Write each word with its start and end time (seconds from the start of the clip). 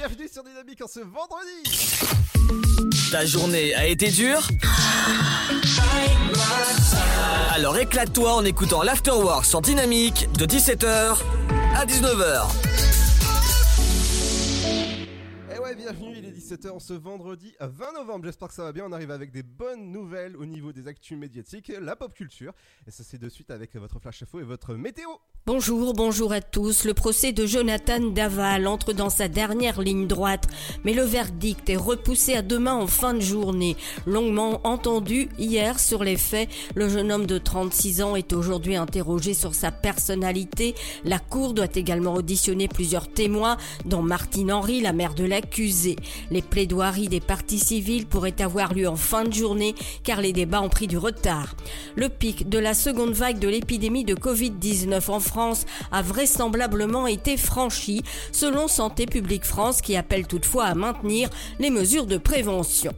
bienvenue 0.00 0.28
sur 0.32 0.42
Dynamique 0.42 0.80
en 0.82 0.88
ce 0.88 1.00
vendredi 1.00 2.00
Ta 3.12 3.26
journée 3.26 3.74
a 3.74 3.86
été 3.86 4.08
dure 4.08 4.48
Alors 7.50 7.76
éclate-toi 7.76 8.32
en 8.32 8.42
écoutant 8.46 8.82
l'Afterwork 8.82 9.44
sur 9.44 9.60
Dynamique 9.60 10.32
de 10.38 10.46
17h 10.46 11.18
à 11.76 11.84
19h. 11.84 12.89
Bienvenue, 15.92 16.18
il 16.18 16.24
est 16.24 16.30
17h 16.30 16.78
ce 16.78 16.92
vendredi 16.92 17.52
20 17.58 17.92
novembre. 17.94 18.24
J'espère 18.26 18.46
que 18.46 18.54
ça 18.54 18.62
va 18.62 18.70
bien. 18.70 18.84
On 18.86 18.92
arrive 18.92 19.10
avec 19.10 19.32
des 19.32 19.42
bonnes 19.42 19.90
nouvelles 19.90 20.36
au 20.36 20.46
niveau 20.46 20.72
des 20.72 20.86
actus 20.86 21.18
médiatiques, 21.18 21.72
la 21.80 21.96
pop 21.96 22.14
culture. 22.14 22.52
Et 22.86 22.92
ça, 22.92 23.02
c'est 23.02 23.18
de 23.18 23.28
suite 23.28 23.50
avec 23.50 23.74
votre 23.74 23.98
flash 23.98 24.22
info 24.22 24.38
et 24.38 24.44
votre 24.44 24.74
météo. 24.74 25.08
Bonjour, 25.46 25.94
bonjour 25.94 26.32
à 26.32 26.40
tous. 26.40 26.84
Le 26.84 26.94
procès 26.94 27.32
de 27.32 27.44
Jonathan 27.44 27.98
Daval 28.10 28.68
entre 28.68 28.92
dans 28.92 29.10
sa 29.10 29.26
dernière 29.26 29.80
ligne 29.80 30.06
droite, 30.06 30.46
mais 30.84 30.92
le 30.92 31.02
verdict 31.02 31.68
est 31.68 31.76
repoussé 31.76 32.34
à 32.34 32.42
demain 32.42 32.74
en 32.74 32.86
fin 32.86 33.14
de 33.14 33.20
journée. 33.20 33.76
Longuement 34.06 34.60
entendu 34.64 35.28
hier 35.38 35.80
sur 35.80 36.04
les 36.04 36.18
faits, 36.18 36.48
le 36.76 36.88
jeune 36.88 37.10
homme 37.10 37.26
de 37.26 37.38
36 37.38 38.02
ans 38.02 38.14
est 38.14 38.32
aujourd'hui 38.32 38.76
interrogé 38.76 39.34
sur 39.34 39.56
sa 39.56 39.72
personnalité. 39.72 40.76
La 41.04 41.18
cour 41.18 41.52
doit 41.52 41.74
également 41.74 42.14
auditionner 42.14 42.68
plusieurs 42.68 43.10
témoins, 43.10 43.56
dont 43.86 44.02
Martine 44.02 44.52
Henry, 44.52 44.80
la 44.80 44.92
mère 44.92 45.14
de 45.14 45.24
l'accusé. 45.24 45.79
Les 46.30 46.42
plaidoiries 46.42 47.08
des 47.08 47.20
parties 47.20 47.58
civiles 47.58 48.06
pourraient 48.06 48.40
avoir 48.40 48.74
lieu 48.74 48.88
en 48.88 48.96
fin 48.96 49.24
de 49.24 49.32
journée 49.32 49.74
car 50.04 50.20
les 50.20 50.32
débats 50.32 50.62
ont 50.62 50.68
pris 50.68 50.86
du 50.86 50.98
retard. 50.98 51.54
Le 51.96 52.08
pic 52.08 52.48
de 52.48 52.58
la 52.58 52.74
seconde 52.74 53.12
vague 53.12 53.38
de 53.38 53.48
l'épidémie 53.48 54.04
de 54.04 54.14
Covid-19 54.14 55.10
en 55.10 55.20
France 55.20 55.66
a 55.92 56.02
vraisemblablement 56.02 57.06
été 57.06 57.36
franchi, 57.36 58.02
selon 58.32 58.68
Santé 58.68 59.06
publique 59.06 59.44
France 59.44 59.82
qui 59.82 59.96
appelle 59.96 60.26
toutefois 60.26 60.64
à 60.64 60.74
maintenir 60.74 61.28
les 61.58 61.70
mesures 61.70 62.06
de 62.06 62.18
prévention. 62.18 62.92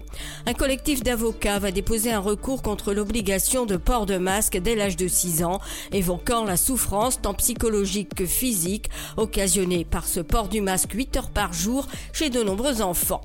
Un 0.46 0.54
collectif 0.54 1.02
d'avocats 1.02 1.58
va 1.58 1.70
déposer 1.70 2.12
un 2.12 2.20
recours 2.20 2.62
contre 2.62 2.92
l'obligation 2.92 3.66
de 3.66 3.76
port 3.76 4.06
de 4.06 4.18
masque 4.18 4.58
dès 4.58 4.74
l'âge 4.74 4.96
de 4.96 5.08
6 5.08 5.44
ans, 5.44 5.60
évoquant 5.92 6.44
la 6.44 6.56
souffrance 6.56 7.20
tant 7.20 7.34
psychologique 7.34 8.14
que 8.14 8.26
physique 8.26 8.90
occasionnée 9.16 9.84
par 9.84 10.06
ce 10.06 10.20
port 10.20 10.48
du 10.48 10.60
masque 10.60 10.92
8 10.92 11.16
heures 11.16 11.30
par 11.30 11.52
jour 11.52 11.86
chez 12.12 12.30
de 12.30 12.42
nombreux 12.42 12.71
enfants. 12.80 13.20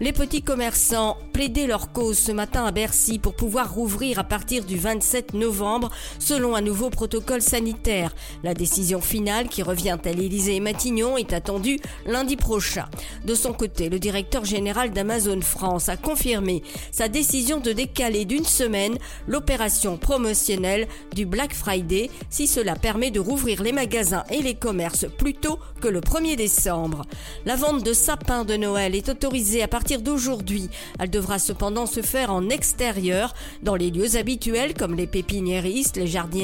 Les 0.00 0.12
petits 0.12 0.42
commerçants 0.42 1.16
plaidaient 1.32 1.66
leur 1.66 1.92
cause 1.92 2.18
ce 2.18 2.32
matin 2.32 2.64
à 2.64 2.72
Bercy 2.72 3.18
pour 3.18 3.34
pouvoir 3.34 3.72
rouvrir 3.72 4.18
à 4.18 4.24
partir 4.24 4.64
du 4.64 4.76
27 4.76 5.34
novembre 5.34 5.90
selon 6.18 6.56
un 6.56 6.60
nouveau 6.60 6.90
protocole 6.90 7.42
sanitaire. 7.42 8.14
La 8.42 8.54
décision 8.54 9.00
finale 9.00 9.48
qui 9.48 9.62
revient 9.62 9.98
à 10.04 10.12
l'Élysée 10.12 10.56
et 10.56 10.60
Matignon 10.60 11.16
est 11.16 11.32
attendue 11.32 11.78
lundi 12.06 12.36
prochain. 12.36 12.86
De 13.24 13.34
son 13.34 13.52
côté, 13.52 13.88
le 13.88 13.98
directeur 13.98 14.44
général 14.44 14.90
d'Amazon 14.90 15.40
France 15.40 15.88
a 15.88 15.96
confirmé 15.96 16.62
sa 16.90 17.08
décision 17.08 17.60
de 17.60 17.72
décaler 17.72 18.24
d'une 18.24 18.44
semaine 18.44 18.96
l'opération 19.26 19.96
promotionnelle 19.96 20.88
du 21.14 21.26
Black 21.26 21.54
Friday 21.54 22.10
si 22.30 22.46
cela 22.46 22.74
permet 22.74 23.10
de 23.10 23.20
rouvrir 23.20 23.62
les 23.62 23.72
magasins 23.72 24.24
et 24.30 24.42
les 24.42 24.54
commerces 24.54 25.06
plus 25.18 25.34
tôt 25.34 25.58
que 25.80 25.88
le 25.88 26.00
1er 26.00 26.36
décembre. 26.36 27.04
La 27.44 27.56
vente 27.56 27.84
de 27.84 27.92
sapins 27.92 28.44
de 28.44 28.56
Noël 28.56 28.87
est 28.94 29.08
autorisée 29.08 29.62
à 29.62 29.68
partir 29.68 30.00
d'aujourd'hui. 30.00 30.70
Elle 30.98 31.10
devra 31.10 31.38
cependant 31.38 31.86
se 31.86 32.00
faire 32.02 32.32
en 32.32 32.48
extérieur, 32.48 33.34
dans 33.62 33.76
les 33.76 33.90
lieux 33.90 34.16
habituels 34.16 34.74
comme 34.74 34.94
les 34.94 35.06
pépiniéristes, 35.06 35.96
les 35.96 36.06
jardinières, 36.06 36.38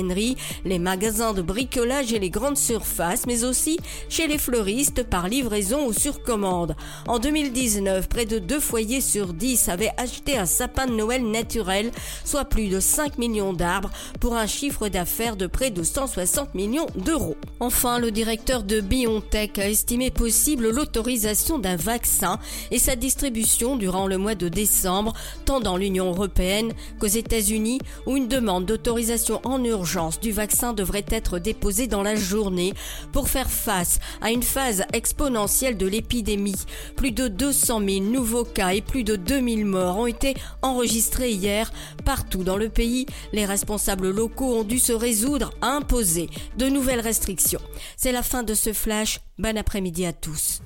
les 0.64 0.78
magasins 0.78 1.32
de 1.32 1.42
bricolage 1.42 2.12
et 2.12 2.18
les 2.18 2.30
grandes 2.30 2.56
surfaces, 2.56 3.26
mais 3.26 3.44
aussi 3.44 3.78
chez 4.08 4.26
les 4.26 4.38
fleuristes 4.38 5.04
par 5.04 5.28
livraison 5.28 5.86
ou 5.86 5.92
sur 5.92 6.22
commande. 6.22 6.74
En 7.06 7.18
2019, 7.18 8.08
près 8.08 8.26
de 8.26 8.38
deux 8.38 8.60
foyers 8.60 9.00
sur 9.00 9.32
10 9.32 9.68
avaient 9.68 9.92
acheté 9.96 10.36
un 10.36 10.46
sapin 10.46 10.86
de 10.86 10.94
Noël 10.94 11.24
naturel, 11.24 11.90
soit 12.24 12.44
plus 12.44 12.68
de 12.68 12.80
5 12.80 13.18
millions 13.18 13.52
d'arbres, 13.52 13.90
pour 14.20 14.34
un 14.34 14.46
chiffre 14.46 14.88
d'affaires 14.88 15.36
de 15.36 15.46
près 15.46 15.70
de 15.70 15.82
160 15.82 16.54
millions 16.54 16.86
d'euros. 16.96 17.36
Enfin, 17.60 17.98
le 17.98 18.10
directeur 18.10 18.62
de 18.62 18.80
BioNTech 18.80 19.58
a 19.58 19.68
estimé 19.68 20.10
possible 20.10 20.70
l'autorisation 20.70 21.58
d'un 21.58 21.76
vaccin 21.76 22.23
et 22.70 22.78
sa 22.78 22.96
distribution 22.96 23.76
durant 23.76 24.06
le 24.06 24.18
mois 24.18 24.34
de 24.34 24.48
décembre, 24.48 25.12
tant 25.44 25.60
dans 25.60 25.76
l'Union 25.76 26.10
européenne 26.10 26.72
qu'aux 26.98 27.06
États-Unis, 27.06 27.80
où 28.06 28.16
une 28.16 28.28
demande 28.28 28.66
d'autorisation 28.66 29.40
en 29.44 29.62
urgence 29.62 30.20
du 30.20 30.32
vaccin 30.32 30.72
devrait 30.72 31.04
être 31.08 31.38
déposée 31.38 31.86
dans 31.86 32.02
la 32.02 32.16
journée 32.16 32.74
pour 33.12 33.28
faire 33.28 33.50
face 33.50 34.00
à 34.20 34.30
une 34.30 34.42
phase 34.42 34.84
exponentielle 34.92 35.76
de 35.76 35.86
l'épidémie. 35.86 36.54
Plus 36.96 37.12
de 37.12 37.28
200 37.28 37.80
000 37.86 38.04
nouveaux 38.04 38.44
cas 38.44 38.70
et 38.70 38.82
plus 38.82 39.04
de 39.04 39.16
2000 39.16 39.64
morts 39.64 39.98
ont 39.98 40.06
été 40.06 40.34
enregistrés 40.62 41.32
hier 41.32 41.72
partout 42.04 42.44
dans 42.44 42.56
le 42.56 42.68
pays. 42.68 43.06
Les 43.32 43.44
responsables 43.44 44.10
locaux 44.10 44.58
ont 44.58 44.64
dû 44.64 44.78
se 44.78 44.92
résoudre 44.92 45.52
à 45.60 45.68
imposer 45.68 46.28
de 46.58 46.66
nouvelles 46.66 47.00
restrictions. 47.00 47.60
C'est 47.96 48.12
la 48.12 48.22
fin 48.22 48.42
de 48.42 48.54
ce 48.54 48.72
flash. 48.72 49.20
Bon 49.38 49.56
après-midi 49.58 50.06
à 50.06 50.12
tous. 50.12 50.60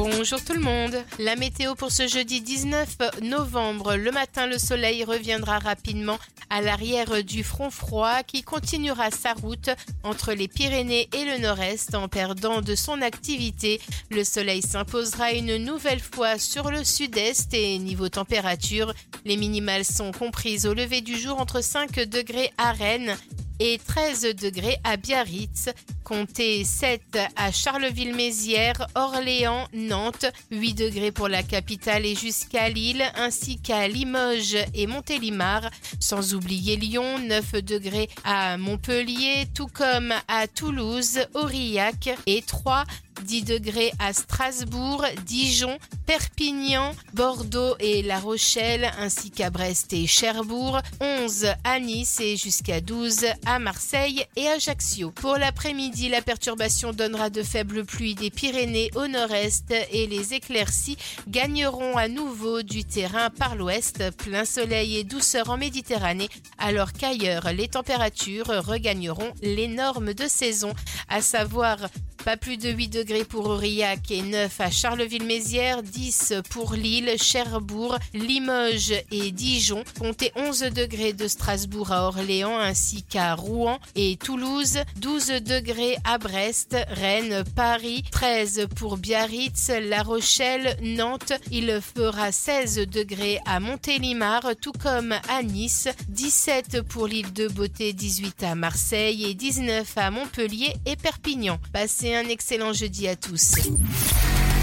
Bonjour 0.00 0.40
tout 0.44 0.52
le 0.52 0.60
monde. 0.60 0.94
La 1.18 1.34
météo 1.34 1.74
pour 1.74 1.90
ce 1.90 2.06
jeudi 2.06 2.40
19 2.40 3.20
novembre. 3.22 3.96
Le 3.96 4.12
matin, 4.12 4.46
le 4.46 4.56
soleil 4.56 5.02
reviendra 5.02 5.58
rapidement 5.58 6.20
à 6.50 6.60
l'arrière 6.60 7.24
du 7.24 7.42
front 7.42 7.68
froid 7.68 8.22
qui 8.22 8.44
continuera 8.44 9.10
sa 9.10 9.32
route 9.32 9.70
entre 10.04 10.34
les 10.34 10.46
Pyrénées 10.46 11.08
et 11.12 11.24
le 11.24 11.38
nord-est 11.38 11.96
en 11.96 12.06
perdant 12.06 12.60
de 12.60 12.76
son 12.76 13.02
activité. 13.02 13.80
Le 14.12 14.22
soleil 14.22 14.62
s'imposera 14.62 15.32
une 15.32 15.56
nouvelle 15.56 15.98
fois 15.98 16.38
sur 16.38 16.70
le 16.70 16.84
sud-est 16.84 17.52
et 17.52 17.76
niveau 17.80 18.08
température, 18.08 18.94
les 19.24 19.36
minimales 19.36 19.84
sont 19.84 20.12
comprises 20.12 20.64
au 20.64 20.74
lever 20.74 21.00
du 21.00 21.18
jour 21.18 21.40
entre 21.40 21.60
5 21.60 22.08
degrés 22.08 22.52
à 22.56 22.70
Rennes 22.70 23.16
et 23.58 23.78
13 23.78 24.34
degrés 24.34 24.78
à 24.84 24.96
Biarritz. 24.96 25.70
Comptez 26.04 26.64
7 26.64 27.18
à 27.36 27.52
Charleville-Mézières, 27.52 28.86
Orléans, 28.94 29.68
Nantes, 29.74 30.26
8 30.50 30.74
degrés 30.74 31.12
pour 31.12 31.28
la 31.28 31.42
capitale 31.42 32.06
et 32.06 32.14
jusqu'à 32.14 32.68
Lille, 32.68 33.04
ainsi 33.14 33.60
qu'à 33.60 33.88
Limoges 33.88 34.56
et 34.74 34.86
Montélimar, 34.86 35.70
sans 36.00 36.34
oublier 36.34 36.76
Lyon, 36.76 37.18
9 37.18 37.52
degrés 37.62 38.08
à 38.24 38.56
Montpellier, 38.56 39.46
tout 39.54 39.68
comme 39.68 40.14
à 40.28 40.46
Toulouse, 40.46 41.20
Aurillac 41.34 42.10
et 42.26 42.42
3 42.42 42.84
10 43.24 43.42
degrés 43.44 43.92
à 43.98 44.12
Strasbourg, 44.12 45.04
Dijon, 45.24 45.78
Perpignan, 46.06 46.94
Bordeaux 47.14 47.74
et 47.80 48.02
La 48.02 48.18
Rochelle, 48.18 48.90
ainsi 48.98 49.30
qu'à 49.30 49.50
Brest 49.50 49.92
et 49.92 50.06
Cherbourg, 50.06 50.80
11 51.00 51.46
à 51.64 51.80
Nice 51.80 52.20
et 52.20 52.36
jusqu'à 52.36 52.80
12 52.80 53.26
à 53.46 53.58
Marseille 53.58 54.24
et 54.36 54.48
Ajaccio. 54.48 55.10
Pour 55.10 55.36
l'après-midi, 55.36 56.08
la 56.08 56.22
perturbation 56.22 56.92
donnera 56.92 57.30
de 57.30 57.42
faibles 57.42 57.84
pluies 57.84 58.14
des 58.14 58.30
Pyrénées 58.30 58.90
au 58.94 59.06
nord-est 59.06 59.74
et 59.92 60.06
les 60.06 60.34
éclaircies 60.34 60.96
gagneront 61.28 61.96
à 61.96 62.08
nouveau 62.08 62.62
du 62.62 62.84
terrain 62.84 63.30
par 63.30 63.56
l'ouest, 63.56 64.10
plein 64.16 64.44
soleil 64.44 64.96
et 64.96 65.04
douceur 65.04 65.50
en 65.50 65.56
Méditerranée, 65.56 66.28
alors 66.58 66.92
qu'ailleurs 66.92 67.52
les 67.52 67.68
températures 67.68 68.46
regagneront 68.64 69.32
les 69.42 69.68
normes 69.68 70.14
de 70.14 70.26
saison, 70.28 70.72
à 71.08 71.20
savoir 71.20 71.78
pas 72.24 72.36
plus 72.36 72.56
de 72.56 72.70
8 72.70 72.88
degrés 72.88 73.07
pour 73.08 73.46
Aurillac 73.46 74.10
et 74.10 74.20
9 74.20 74.60
à 74.60 74.70
Charleville-Mézières, 74.70 75.82
10 75.82 76.34
pour 76.50 76.74
Lille, 76.74 77.14
Cherbourg, 77.16 77.96
Limoges 78.12 78.92
et 79.10 79.30
Dijon. 79.30 79.82
Comptez 79.98 80.30
11 80.36 80.60
degrés 80.74 81.14
de 81.14 81.26
Strasbourg 81.26 81.90
à 81.90 82.04
Orléans 82.04 82.58
ainsi 82.58 83.02
qu'à 83.02 83.34
Rouen 83.34 83.78
et 83.94 84.16
Toulouse, 84.16 84.80
12 84.96 85.26
degrés 85.42 85.96
à 86.04 86.18
Brest, 86.18 86.76
Rennes, 86.90 87.44
Paris, 87.56 88.04
13 88.10 88.66
pour 88.76 88.98
Biarritz, 88.98 89.70
La 89.82 90.02
Rochelle, 90.02 90.76
Nantes. 90.82 91.32
Il 91.50 91.80
fera 91.80 92.30
16 92.30 92.88
degrés 92.88 93.38
à 93.46 93.58
Montélimar, 93.58 94.50
tout 94.60 94.72
comme 94.72 95.14
à 95.28 95.42
Nice, 95.42 95.88
17 96.10 96.82
pour 96.82 97.06
l'île 97.06 97.32
de 97.32 97.48
Beauté, 97.48 97.94
18 97.94 98.42
à 98.42 98.54
Marseille 98.54 99.24
et 99.24 99.32
19 99.32 99.96
à 99.96 100.10
Montpellier 100.10 100.74
et 100.84 100.96
Perpignan. 100.96 101.58
Passez 101.72 102.14
un 102.14 102.28
excellent 102.28 102.74
jeudi 102.74 102.97
à 103.06 103.14
tous. 103.14 103.52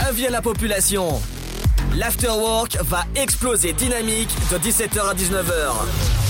Avis 0.01 0.27
la 0.29 0.41
population. 0.41 1.21
L'afterwork 1.95 2.77
va 2.81 3.05
exploser 3.15 3.71
dynamique 3.73 4.35
de 4.51 4.57
17h 4.57 4.99
à 4.99 5.13
19h. 5.13 6.24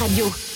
Radio. 0.00 0.47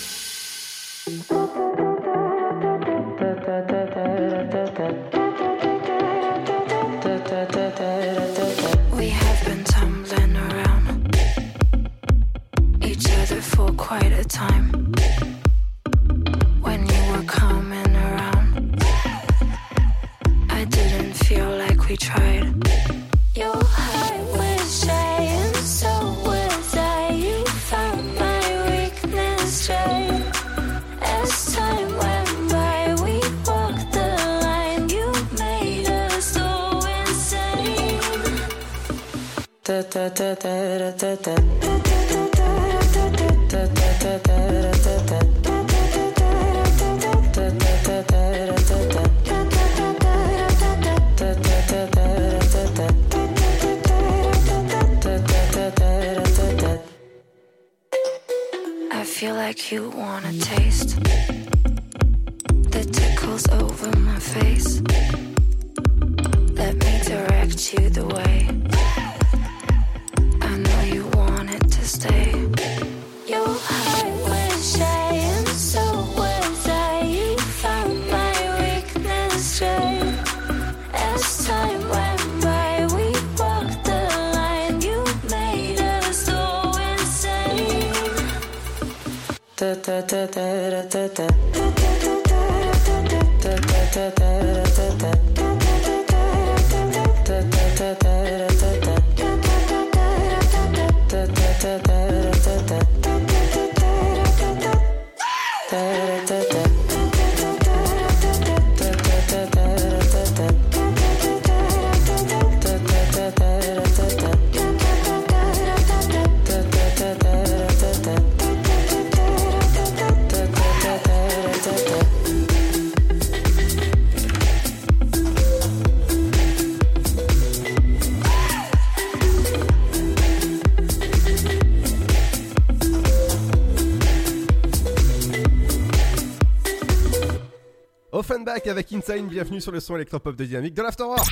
Avec 138.73 138.91
Insane, 138.91 139.27
bienvenue 139.29 139.61
sur 139.61 139.71
le 139.71 139.81
son 139.81 139.97
électropop 139.97 140.35
de 140.35 140.47
Dynamique 140.47 140.73
de 140.73 140.81
l'Afterwork. 140.81 141.29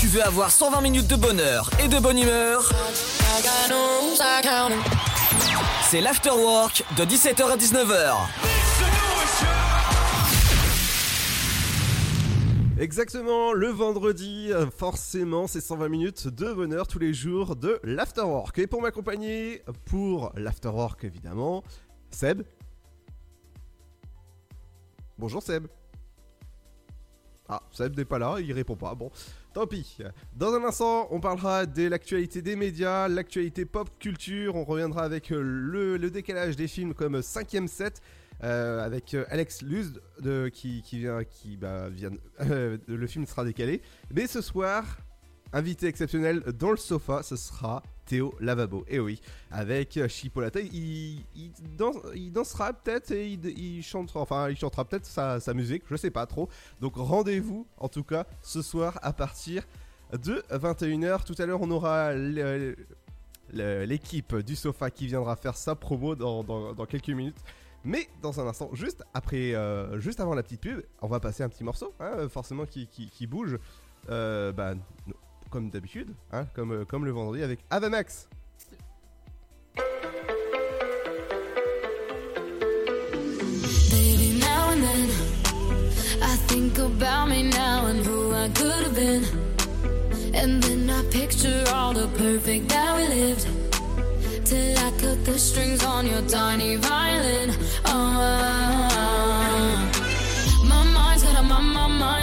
Tu 0.00 0.06
veux 0.06 0.24
avoir 0.24 0.50
120 0.50 0.80
minutes 0.80 1.06
de 1.06 1.16
bonheur 1.16 1.68
et 1.78 1.88
de 1.88 1.98
bonne 1.98 2.18
humeur? 2.18 2.72
C'est 5.82 6.00
l'Afterwork 6.00 6.84
de 6.96 7.04
17h 7.04 7.42
à 7.42 7.56
19h. 7.58 8.14
Exactement, 12.78 13.52
le 13.52 13.68
vendredi, 13.68 14.52
forcément, 14.74 15.46
c'est 15.46 15.60
120 15.60 15.88
minutes 15.90 16.28
de 16.28 16.50
bonheur 16.54 16.86
tous 16.86 16.98
les 16.98 17.12
jours 17.12 17.56
de 17.56 17.78
l'Afterwork. 17.84 18.58
Et 18.58 18.66
pour 18.66 18.80
m'accompagner, 18.80 19.62
pour 19.84 20.32
l'Afterwork 20.36 21.04
évidemment, 21.04 21.62
Seb. 22.10 22.42
Bonjour 25.18 25.42
Seb. 25.42 25.66
Ah, 27.48 27.62
Seb 27.72 27.96
n'est 27.96 28.04
pas 28.04 28.18
là, 28.18 28.36
il 28.40 28.52
répond 28.52 28.76
pas. 28.76 28.94
Bon, 28.94 29.10
tant 29.52 29.66
pis. 29.66 29.98
Dans 30.34 30.54
un 30.54 30.64
instant, 30.64 31.08
on 31.10 31.20
parlera 31.20 31.66
de 31.66 31.88
l'actualité 31.88 32.40
des 32.40 32.56
médias, 32.56 33.08
l'actualité 33.08 33.64
pop 33.64 33.90
culture. 33.98 34.54
On 34.54 34.64
reviendra 34.64 35.02
avec 35.02 35.32
euh, 35.32 35.40
le, 35.42 36.10
décalage 36.10 36.56
des 36.56 36.68
films 36.68 36.94
comme 36.94 37.18
5ème 37.18 37.66
set. 37.66 38.00
euh, 38.44 38.84
avec 38.84 39.14
euh, 39.14 39.24
Alex 39.28 39.62
Luz 39.62 40.00
qui, 40.52 40.82
vient, 40.92 41.22
qui 41.22 41.56
bah, 41.56 41.88
vient, 41.90 42.10
le 42.40 43.06
film 43.06 43.26
sera 43.26 43.44
décalé. 43.44 43.82
Mais 44.12 44.26
ce 44.26 44.40
soir, 44.40 44.98
invité 45.52 45.86
exceptionnel 45.86 46.40
dans 46.58 46.70
le 46.70 46.76
sofa, 46.76 47.22
ce 47.22 47.36
sera 47.36 47.82
Théo 48.12 48.34
Lavabo. 48.40 48.84
Et 48.88 49.00
oui, 49.00 49.22
avec 49.50 49.96
euh, 49.96 50.06
Chipolata, 50.06 50.60
il, 50.60 51.24
danse- 51.78 51.96
il 52.14 52.30
dansera 52.30 52.74
peut-être 52.74 53.10
et 53.10 53.26
il, 53.26 53.82
chantera, 53.82 54.20
enfin 54.20 54.50
il 54.50 54.56
chantera 54.58 54.84
peut-être 54.84 55.06
sa, 55.06 55.40
musique, 55.54 55.84
je 55.90 55.96
sais 55.96 56.10
pas 56.10 56.26
trop. 56.26 56.50
Donc 56.82 56.96
rendez-vous 56.96 57.66
en 57.78 57.88
tout 57.88 58.04
cas 58.04 58.26
ce 58.42 58.60
soir 58.60 58.98
à 59.00 59.14
partir 59.14 59.62
de 60.12 60.44
21h. 60.50 61.24
Tout 61.24 61.34
à 61.38 61.46
l'heure 61.46 61.62
on 61.62 61.70
aura 61.70 62.12
l'équipe 63.54 64.36
du 64.36 64.56
sofa 64.56 64.90
qui 64.90 65.06
viendra 65.06 65.34
faire 65.36 65.56
sa 65.56 65.74
promo 65.74 66.14
dans, 66.14 66.74
quelques 66.84 67.08
minutes. 67.08 67.42
Mais 67.82 68.10
dans 68.20 68.40
un 68.40 68.46
instant, 68.46 68.68
juste 68.74 69.02
après, 69.14 69.54
euh, 69.54 69.98
juste 70.00 70.20
avant 70.20 70.34
la 70.34 70.42
petite 70.42 70.60
pub, 70.60 70.82
on 71.00 71.08
va 71.08 71.18
passer 71.18 71.44
un 71.44 71.48
petit 71.48 71.64
morceau, 71.64 71.94
hein, 71.98 72.28
forcément 72.28 72.66
qui, 72.66 73.26
bouge, 73.26 73.58
euh, 74.10 74.52
bah, 74.52 74.74
comme 75.52 75.70
d'habitude, 75.70 76.08
hein, 76.32 76.46
comme, 76.54 76.72
euh, 76.72 76.84
comme 76.84 77.04
le 77.04 77.12
vendredi 77.12 77.42
avec 77.42 77.60
Avamax. 77.70 78.28
Picture 91.10 91.68
all 91.74 91.92
the 91.92 92.08
perfect 92.16 92.70
that 92.70 92.96
we 92.96 93.06
lived. 93.06 93.46
Till 94.46 94.78
I 94.78 94.90
cut 94.98 95.24
the 95.26 95.38
strings 95.38 95.84
on 95.84 96.06
your 96.06 96.22
tiny 96.22 96.76
violin. 96.76 97.54
Oh, 97.84 98.91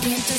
tiempo 0.00 0.35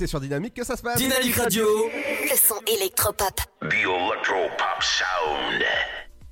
c'est 0.00 0.06
sur 0.06 0.20
Dynamique 0.20 0.54
que 0.54 0.64
ça 0.64 0.78
se 0.78 0.82
passe. 0.82 0.96
Dynamique 0.96 1.34
Radio. 1.34 1.66
Le 1.66 2.34
son 2.34 2.58
électropop. 2.66 3.34
The 3.60 3.64
Electro 3.64 4.48
Pop 4.56 4.82
Sound. 4.82 5.62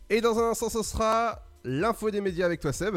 Et 0.08 0.22
dans 0.22 0.38
un 0.38 0.52
instant, 0.52 0.70
ce 0.70 0.82
sera 0.82 1.42
l'info 1.64 2.10
des 2.10 2.22
médias 2.22 2.46
avec 2.46 2.60
toi, 2.60 2.72
Seb. 2.72 2.96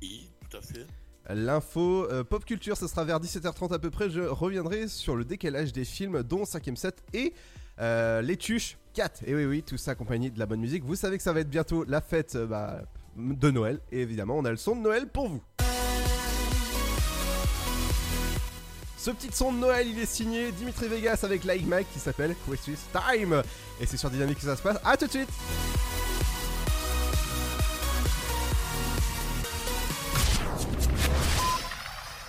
Oui, 0.00 0.30
tout 0.48 0.56
à 0.56 0.62
fait. 0.62 0.86
L'info 1.28 2.10
euh, 2.10 2.24
pop 2.24 2.42
culture, 2.46 2.78
ce 2.78 2.88
sera 2.88 3.04
vers 3.04 3.20
17h30 3.20 3.74
à 3.74 3.78
peu 3.78 3.90
près. 3.90 4.08
Je 4.08 4.22
reviendrai 4.22 4.88
sur 4.88 5.14
le 5.14 5.26
décalage 5.26 5.74
des 5.74 5.84
films, 5.84 6.22
dont 6.22 6.44
5ème 6.44 6.76
set 6.76 7.02
et 7.12 7.34
euh, 7.80 8.22
les 8.22 8.38
tuches 8.38 8.78
4. 8.94 9.24
Et 9.26 9.34
oui, 9.34 9.44
oui, 9.44 9.62
tout 9.62 9.76
ça 9.76 9.90
accompagné 9.90 10.30
de 10.30 10.38
la 10.38 10.46
bonne 10.46 10.60
musique. 10.60 10.84
Vous 10.84 10.96
savez 10.96 11.18
que 11.18 11.22
ça 11.22 11.34
va 11.34 11.40
être 11.40 11.50
bientôt 11.50 11.84
la 11.84 12.00
fête 12.00 12.34
euh, 12.36 12.46
bah, 12.46 12.80
de 13.18 13.50
Noël. 13.50 13.80
Et 13.92 14.00
évidemment, 14.00 14.38
on 14.38 14.44
a 14.46 14.50
le 14.50 14.56
son 14.56 14.74
de 14.74 14.80
Noël 14.80 15.06
pour 15.06 15.28
vous. 15.28 15.42
Ce 19.04 19.10
petit 19.10 19.28
son 19.32 19.52
de 19.52 19.58
Noël, 19.58 19.86
il 19.86 19.98
est 19.98 20.06
signé 20.06 20.50
Dimitri 20.50 20.88
Vegas 20.88 21.20
avec 21.24 21.44
Like 21.44 21.66
Mike 21.66 21.88
qui 21.92 21.98
s'appelle 21.98 22.34
Christmas 22.48 22.78
Time. 22.90 23.42
Et 23.78 23.84
c'est 23.84 23.98
sur 23.98 24.08
Dynamique 24.08 24.38
que 24.38 24.46
ça 24.46 24.56
se 24.56 24.62
passe. 24.62 24.78
A 24.82 24.96
tout 24.96 25.04
de 25.04 25.10
suite 25.10 25.28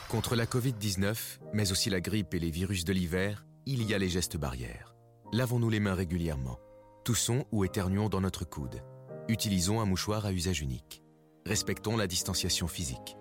Contre 0.10 0.36
la 0.36 0.46
Covid-19, 0.46 1.16
mais 1.54 1.72
aussi 1.72 1.90
la 1.90 2.02
grippe 2.02 2.34
et 2.34 2.40
les 2.40 2.52
virus 2.52 2.84
de 2.84 2.92
l'hiver, 2.92 3.46
il 3.66 3.82
y 3.84 3.94
a 3.94 3.98
les 3.98 4.10
gestes 4.10 4.36
barrières. 4.36 4.98
Lavons-nous 5.32 5.70
les 5.70 5.80
mains 5.80 5.96
régulièrement. 5.96 6.60
Toussons 7.06 7.46
ou 7.54 7.64
éternuons 7.64 8.10
dans 8.10 8.20
notre 8.20 8.44
coude. 8.44 8.84
Utilisons 9.30 9.80
un 9.80 9.86
mouchoir 9.86 10.26
à 10.26 10.34
usage 10.34 10.60
unique. 10.60 11.02
Respectons 11.46 11.96
la 11.96 12.08
distanciation 12.08 12.68
physique. 12.68 13.16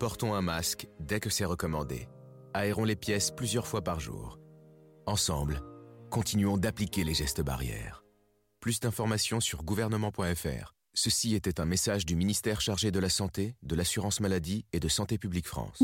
Portons 0.00 0.34
un 0.34 0.42
masque 0.42 0.88
dès 0.98 1.20
que 1.20 1.30
c'est 1.30 1.44
recommandé. 1.44 2.08
Aérons 2.58 2.84
les 2.84 2.96
pièces 2.96 3.30
plusieurs 3.30 3.66
fois 3.66 3.84
par 3.84 4.00
jour. 4.00 4.38
Ensemble, 5.04 5.60
continuons 6.08 6.56
d'appliquer 6.56 7.04
les 7.04 7.12
gestes 7.12 7.42
barrières. 7.42 8.02
Plus 8.60 8.80
d'informations 8.80 9.40
sur 9.40 9.62
gouvernement.fr. 9.62 10.74
Ceci 10.94 11.34
était 11.34 11.60
un 11.60 11.66
message 11.66 12.06
du 12.06 12.16
ministère 12.16 12.62
chargé 12.62 12.90
de 12.90 12.98
la 12.98 13.10
Santé, 13.10 13.56
de 13.62 13.74
l'Assurance 13.74 14.20
Maladie 14.20 14.64
et 14.72 14.80
de 14.80 14.88
Santé 14.88 15.18
Publique 15.18 15.46
France. 15.46 15.82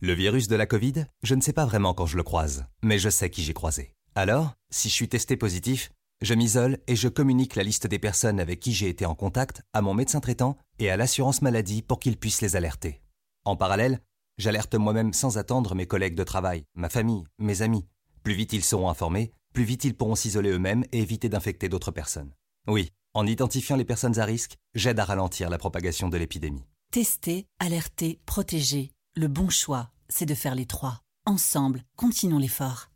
Le 0.00 0.14
virus 0.14 0.48
de 0.48 0.56
la 0.56 0.64
Covid, 0.64 1.04
je 1.22 1.34
ne 1.34 1.42
sais 1.42 1.52
pas 1.52 1.66
vraiment 1.66 1.92
quand 1.92 2.06
je 2.06 2.16
le 2.16 2.22
croise, 2.22 2.64
mais 2.82 2.98
je 2.98 3.10
sais 3.10 3.28
qui 3.28 3.42
j'ai 3.42 3.52
croisé. 3.52 3.92
Alors, 4.14 4.54
si 4.70 4.88
je 4.88 4.94
suis 4.94 5.10
testé 5.10 5.36
positif, 5.36 5.92
je 6.22 6.32
m'isole 6.32 6.78
et 6.86 6.96
je 6.96 7.08
communique 7.08 7.56
la 7.56 7.62
liste 7.62 7.86
des 7.86 7.98
personnes 7.98 8.40
avec 8.40 8.58
qui 8.58 8.72
j'ai 8.72 8.88
été 8.88 9.04
en 9.04 9.14
contact 9.14 9.60
à 9.74 9.82
mon 9.82 9.92
médecin 9.92 10.20
traitant 10.20 10.56
et 10.78 10.88
à 10.88 10.96
l'assurance 10.96 11.42
maladie 11.42 11.82
pour 11.82 12.00
qu'ils 12.00 12.16
puissent 12.16 12.40
les 12.40 12.56
alerter. 12.56 13.02
En 13.44 13.54
parallèle, 13.54 14.00
j'alerte 14.38 14.74
moi-même 14.74 15.12
sans 15.12 15.38
attendre 15.38 15.74
mes 15.74 15.86
collègues 15.86 16.14
de 16.14 16.24
travail, 16.24 16.64
ma 16.74 16.88
famille, 16.88 17.24
mes 17.38 17.62
amis. 17.62 17.86
Plus 18.22 18.34
vite 18.34 18.52
ils 18.52 18.64
seront 18.64 18.88
informés, 18.88 19.32
plus 19.54 19.64
vite 19.64 19.84
ils 19.84 19.96
pourront 19.96 20.14
s'isoler 20.14 20.50
eux-mêmes 20.50 20.84
et 20.92 21.00
éviter 21.00 21.28
d'infecter 21.28 21.68
d'autres 21.68 21.90
personnes. 21.90 22.32
Oui, 22.68 22.90
en 23.14 23.26
identifiant 23.26 23.76
les 23.76 23.84
personnes 23.84 24.18
à 24.18 24.24
risque, 24.24 24.56
j'aide 24.74 24.98
à 24.98 25.04
ralentir 25.04 25.48
la 25.48 25.58
propagation 25.58 26.08
de 26.08 26.16
l'épidémie. 26.16 26.64
Tester, 26.92 27.46
alerter, 27.58 28.20
protéger. 28.26 28.90
Le 29.14 29.28
bon 29.28 29.48
choix, 29.48 29.90
c'est 30.08 30.26
de 30.26 30.34
faire 30.34 30.54
les 30.54 30.66
trois. 30.66 31.02
Ensemble, 31.24 31.82
continuons 31.96 32.38
l'effort. 32.38 32.90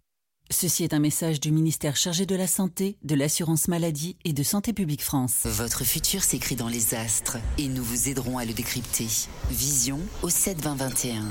Ceci 0.53 0.83
est 0.83 0.95
un 0.95 0.99
message 0.99 1.39
du 1.39 1.53
ministère 1.53 1.95
chargé 1.95 2.27
de 2.27 2.35
la 2.35 2.49
Santé, 2.49 2.97
de 3.05 3.15
l'Assurance 3.15 3.69
Maladie 3.69 4.17
et 4.25 4.33
de 4.33 4.43
Santé 4.43 4.73
Publique 4.73 5.03
France. 5.03 5.43
Votre 5.45 5.85
futur 5.85 6.25
s'écrit 6.25 6.57
dans 6.57 6.67
les 6.67 6.95
astres 6.97 7.39
et 7.57 7.69
nous 7.69 7.85
vous 7.85 8.09
aiderons 8.09 8.37
à 8.37 8.45
le 8.45 8.53
décrypter. 8.53 9.07
Vision 9.49 10.01
au 10.23 10.29
7 10.29 10.61
20 10.61 10.75
21. 10.75 11.25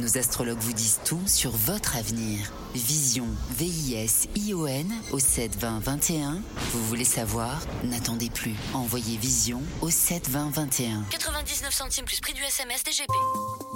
Nos 0.00 0.18
astrologues 0.18 0.58
vous 0.58 0.72
disent 0.72 0.98
tout 1.04 1.20
sur 1.26 1.52
votre 1.52 1.96
avenir. 1.96 2.52
Vision, 2.74 3.26
V-I-S-I-O-N 3.56 4.92
au 5.12 5.20
7 5.20 5.56
20 5.56 5.78
21. 5.78 6.42
Vous 6.72 6.84
voulez 6.86 7.04
savoir? 7.04 7.60
N'attendez 7.84 8.28
plus. 8.28 8.54
Envoyez 8.72 9.16
Vision 9.16 9.62
au 9.82 9.90
7 9.90 10.28
20 10.28 10.50
21. 10.50 11.04
99 11.10 11.72
centimes 11.72 12.04
plus 12.06 12.20
prix 12.20 12.32
du 12.32 12.42
SMS 12.42 12.82
DGP. 12.82 13.12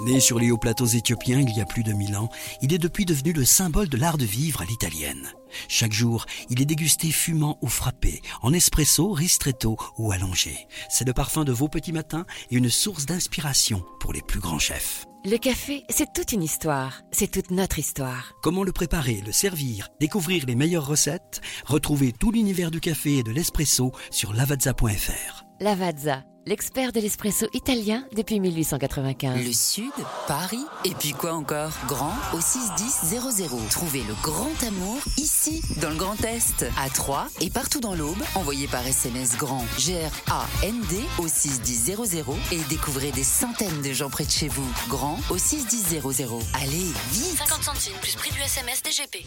Né 0.01 0.19
sur 0.19 0.39
les 0.39 0.51
hauts 0.51 0.57
plateaux 0.57 0.87
éthiopiens 0.87 1.39
il 1.39 1.55
y 1.55 1.61
a 1.61 1.65
plus 1.65 1.83
de 1.83 1.93
1000 1.93 2.17
ans, 2.17 2.29
il 2.61 2.73
est 2.73 2.79
depuis 2.79 3.05
devenu 3.05 3.31
le 3.31 3.45
symbole 3.45 3.87
de 3.87 3.95
l'art 3.97 4.17
de 4.17 4.25
vivre 4.25 4.61
à 4.61 4.65
l'italienne. 4.65 5.31
Chaque 5.69 5.93
jour, 5.93 6.25
il 6.49 6.61
est 6.61 6.65
dégusté 6.65 7.11
fumant 7.11 7.57
ou 7.61 7.69
frappé, 7.69 8.21
en 8.41 8.51
espresso, 8.51 9.13
ristretto 9.13 9.77
ou 9.97 10.11
allongé. 10.11 10.67
C'est 10.89 11.07
le 11.07 11.13
parfum 11.13 11.45
de 11.45 11.53
vos 11.53 11.69
petits 11.69 11.93
matins 11.93 12.25
et 12.51 12.57
une 12.57 12.69
source 12.69 13.05
d'inspiration 13.05 13.83
pour 14.01 14.11
les 14.11 14.21
plus 14.21 14.41
grands 14.41 14.59
chefs. 14.59 15.08
Le 15.25 15.35
café, 15.35 15.83
c'est 15.89 16.13
toute 16.13 16.31
une 16.31 16.43
histoire. 16.43 17.01
C'est 17.11 17.29
toute 17.29 17.51
notre 17.51 17.77
histoire. 17.77 18.31
Comment 18.41 18.63
le 18.63 18.71
préparer, 18.71 19.21
le 19.25 19.33
servir, 19.33 19.89
découvrir 19.99 20.45
les 20.45 20.55
meilleures 20.55 20.87
recettes? 20.87 21.41
Retrouvez 21.65 22.13
tout 22.13 22.31
l'univers 22.31 22.71
du 22.71 22.79
café 22.79 23.17
et 23.17 23.23
de 23.23 23.31
l'espresso 23.31 23.91
sur 24.11 24.31
lavazza.fr. 24.31 25.43
Lavazza, 25.59 26.23
l'expert 26.49 26.91
de 26.91 26.99
l'espresso 26.99 27.45
italien 27.53 28.03
depuis 28.15 28.39
1895. 28.39 29.45
Le 29.45 29.53
Sud, 29.53 29.91
Paris, 30.27 30.65
et 30.83 30.95
puis 30.95 31.11
quoi 31.11 31.33
encore? 31.33 31.71
Grand 31.87 32.15
au 32.33 32.41
61000. 32.41 33.51
Trouvez 33.69 34.01
le 34.01 34.15
grand 34.23 34.51
amour 34.67 34.97
ici, 35.17 35.61
dans 35.79 35.91
le 35.91 35.95
Grand 35.95 36.19
Est, 36.23 36.65
à 36.75 36.89
Troyes 36.89 37.27
et 37.39 37.51
partout 37.51 37.79
dans 37.79 37.93
l'Aube. 37.93 38.17
Envoyez 38.33 38.67
par 38.67 38.85
SMS 38.85 39.37
grand 39.37 39.63
G-R-A-N-D 39.77 40.95
au 41.19 41.27
61000 41.27 42.23
et 42.51 42.59
découvrez 42.67 43.11
des 43.11 43.23
centaines 43.23 43.83
de 43.83 43.93
gens 43.93 44.09
près 44.09 44.25
de 44.25 44.31
chez 44.31 44.47
vous. 44.47 44.67
Grand 44.87 45.19
au 45.29 45.37
61000. 45.37 46.01
Allez, 46.55 46.91
vite 47.11 47.37
50 47.37 47.63
centimes 47.63 47.97
plus 48.01 48.15
prix 48.15 48.31
du 48.31 48.39
SMS 48.39 48.81
DGP. 48.81 49.23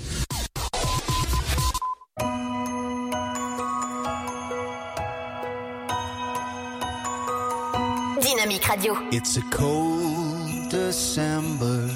Dynamique 8.33 8.67
Radio. 8.67 8.97
It's 9.11 9.37
a 9.37 9.43
cold 9.51 10.71
December. 10.71 11.87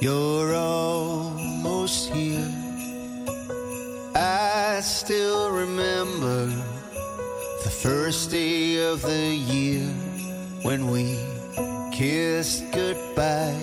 You're 0.00 0.52
almost 0.52 2.10
here. 2.10 2.50
I 4.16 4.80
still 4.82 5.52
remember 5.52 6.46
the 7.62 7.70
first 7.70 8.32
day 8.32 8.84
of 8.84 9.00
the 9.02 9.32
year 9.32 9.86
when 10.62 10.90
we 10.90 11.16
kissed 11.92 12.64
goodbye 12.72 13.54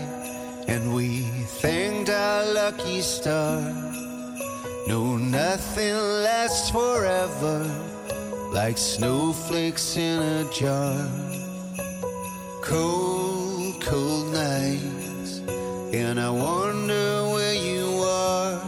and 0.70 0.94
we 0.96 1.24
thanked 1.60 2.10
our 2.10 2.46
lucky 2.54 3.02
star. 3.02 3.60
No, 4.88 5.18
nothing 5.18 5.96
lasts 6.24 6.72
forever 6.72 7.70
like 8.54 8.78
snowflakes 8.78 9.98
in 9.98 10.22
a 10.22 10.50
jar. 10.54 11.41
Cold, 12.62 13.82
cold 13.82 14.28
nights, 14.32 15.42
and 15.94 16.20
I 16.20 16.30
wonder 16.30 17.28
where 17.34 17.54
you 17.56 17.88
are. 18.04 18.62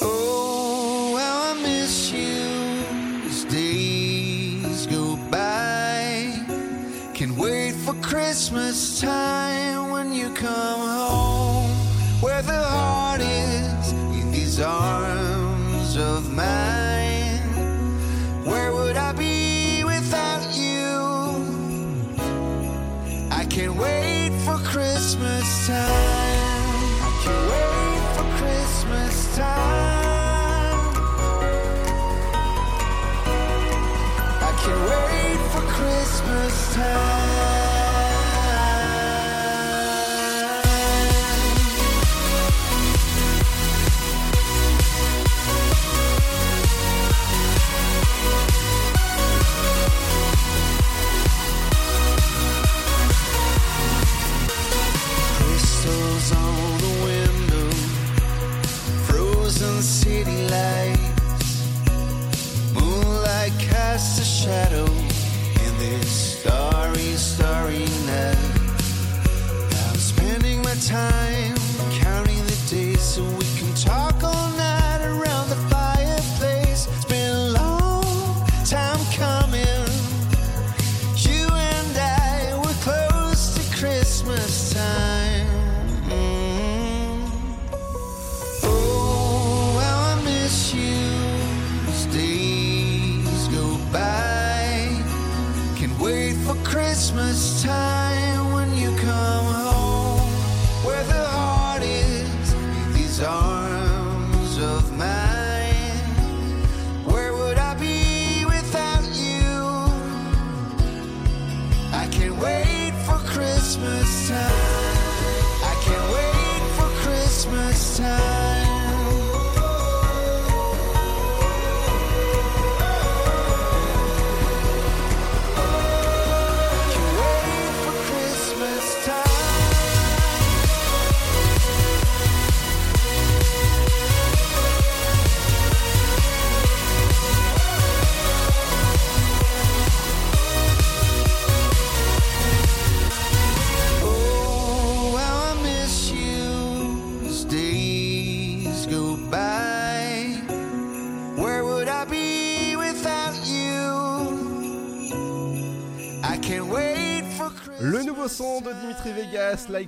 Oh, 0.00 1.16
how 1.18 1.52
I 1.52 1.60
miss 1.60 2.12
you 2.12 3.26
as 3.26 3.44
days 3.46 4.86
go 4.86 5.16
by. 5.30 6.32
Can 7.12 7.36
wait 7.36 7.72
for 7.72 7.94
Christmas 7.94 9.00
time 9.00 9.90
when 9.90 10.12
you 10.12 10.32
come 10.32 10.80
home, 10.80 11.70
where 12.20 12.40
the 12.42 12.62
heart 12.62 13.20
is 13.20 13.92
in 13.92 14.30
these 14.30 14.60
arms 14.60 15.96
of 15.96 16.32
mine. 16.32 17.13
Christmas 25.14 25.68
time. 25.68 26.13
Time 70.94 71.43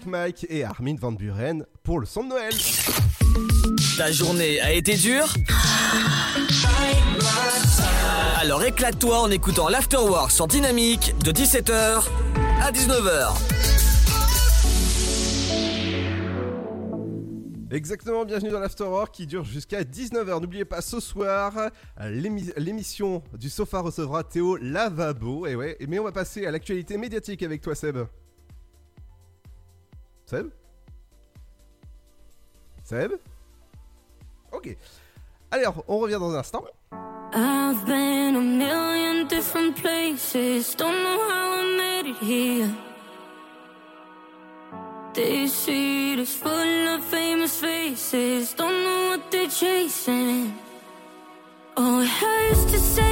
Mike 0.07 0.47
et 0.49 0.64
Armin 0.64 0.95
Van 0.99 1.12
Buren 1.12 1.64
pour 1.83 1.99
le 2.01 2.07
son 2.07 2.25
de 2.25 2.29
Noël. 2.29 2.53
Ta 3.97 4.11
journée 4.12 4.61
a 4.61 4.73
été 4.73 4.95
dure 4.95 5.33
Alors 8.40 8.62
éclate-toi 8.62 9.19
en 9.21 9.31
écoutant 9.31 9.69
l'Afterwork 9.69 10.31
sur 10.31 10.47
Dynamique 10.47 11.14
de 11.25 11.33
17h 11.33 12.05
à 12.62 12.73
19h. 12.73 13.33
Exactement, 17.73 18.25
bienvenue 18.25 18.51
dans 18.51 18.61
l'Afterwork 18.61 19.12
qui 19.12 19.27
dure 19.27 19.45
jusqu'à 19.45 19.83
19h. 19.83 20.40
N'oubliez 20.40 20.64
pas, 20.64 20.81
ce 20.81 21.01
soir, 21.01 21.53
l'émi- 22.01 22.53
l'émission 22.57 23.23
du 23.37 23.51
Sofa 23.51 23.81
recevra 23.81 24.23
Théo 24.23 24.57
Lavabo. 24.57 25.47
Et 25.47 25.57
ouais, 25.57 25.77
mais 25.88 25.99
on 25.99 26.05
va 26.05 26.12
passer 26.12 26.47
à 26.47 26.53
l'actualité 26.53 26.97
médiatique 26.97 27.42
avec 27.42 27.61
toi, 27.61 27.75
Seb. 27.75 27.99
Seb? 30.27 30.51
Seb? 32.83 33.12
Ok. 34.51 34.77
Allez, 35.53 35.67
on 35.87 35.99
revient 35.99 36.19
dans 36.19 36.35
un 36.35 36.39
instant. 36.39 36.65
I've 37.33 37.87
been 37.87 38.35
a 38.35 38.41
million 38.41 39.29
different 39.29 39.77
places. 39.77 40.75
Don't 40.75 41.03
know 41.05 41.19
how 41.31 41.61
I 41.61 41.77
made 41.77 42.11
it 42.11 42.17
here. 42.19 42.75
This 45.15 45.55
street 45.55 46.19
is 46.19 46.35
full 46.35 46.89
of 46.95 47.05
famous 47.05 47.61
faces. 47.61 48.53
Don't 48.55 48.83
know 48.83 49.11
what 49.11 49.31
they're 49.31 49.49
chasing. 49.49 50.53
Oh, 51.77 52.01
it 52.03 52.09
hurts 52.09 52.65
to 52.73 52.79
say 52.81 53.06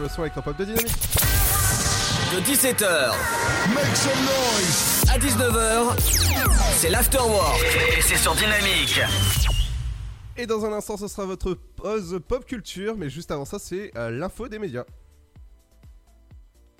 sur 0.00 0.02
le 0.02 0.08
son 0.08 0.20
avec 0.22 0.34
pop 0.34 0.56
de 0.56 0.64
dynamique. 0.64 0.92
De 2.32 2.40
17h 2.40 3.12
Make 3.74 3.96
some 3.96 4.24
noise 4.24 5.04
à 5.10 5.18
19h, 5.18 5.98
c'est 6.78 6.88
l'afterwork 6.88 7.60
et 7.98 8.00
c'est 8.00 8.16
sur 8.16 8.34
Dynamique. 8.34 9.00
Et 10.36 10.46
dans 10.46 10.64
un 10.64 10.72
instant, 10.72 10.96
ce 10.96 11.08
sera 11.08 11.26
votre 11.26 11.54
pause 11.54 12.20
pop 12.26 12.46
culture. 12.46 12.96
Mais 12.96 13.10
juste 13.10 13.30
avant 13.30 13.44
ça, 13.44 13.58
c'est 13.58 13.90
euh, 13.96 14.10
l'info 14.10 14.48
des 14.48 14.58
médias. 14.58 14.84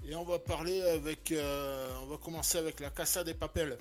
Et 0.09 0.15
on 0.15 0.25
va 0.25 0.39
parler 0.39 0.81
avec. 0.83 1.33
euh, 1.33 1.89
on 2.03 2.07
va 2.07 2.17
commencer 2.17 2.59
avec 2.59 2.81
la 2.81 2.91
Casa 2.91 3.23
des 3.25 3.35
Papel, 3.35 3.77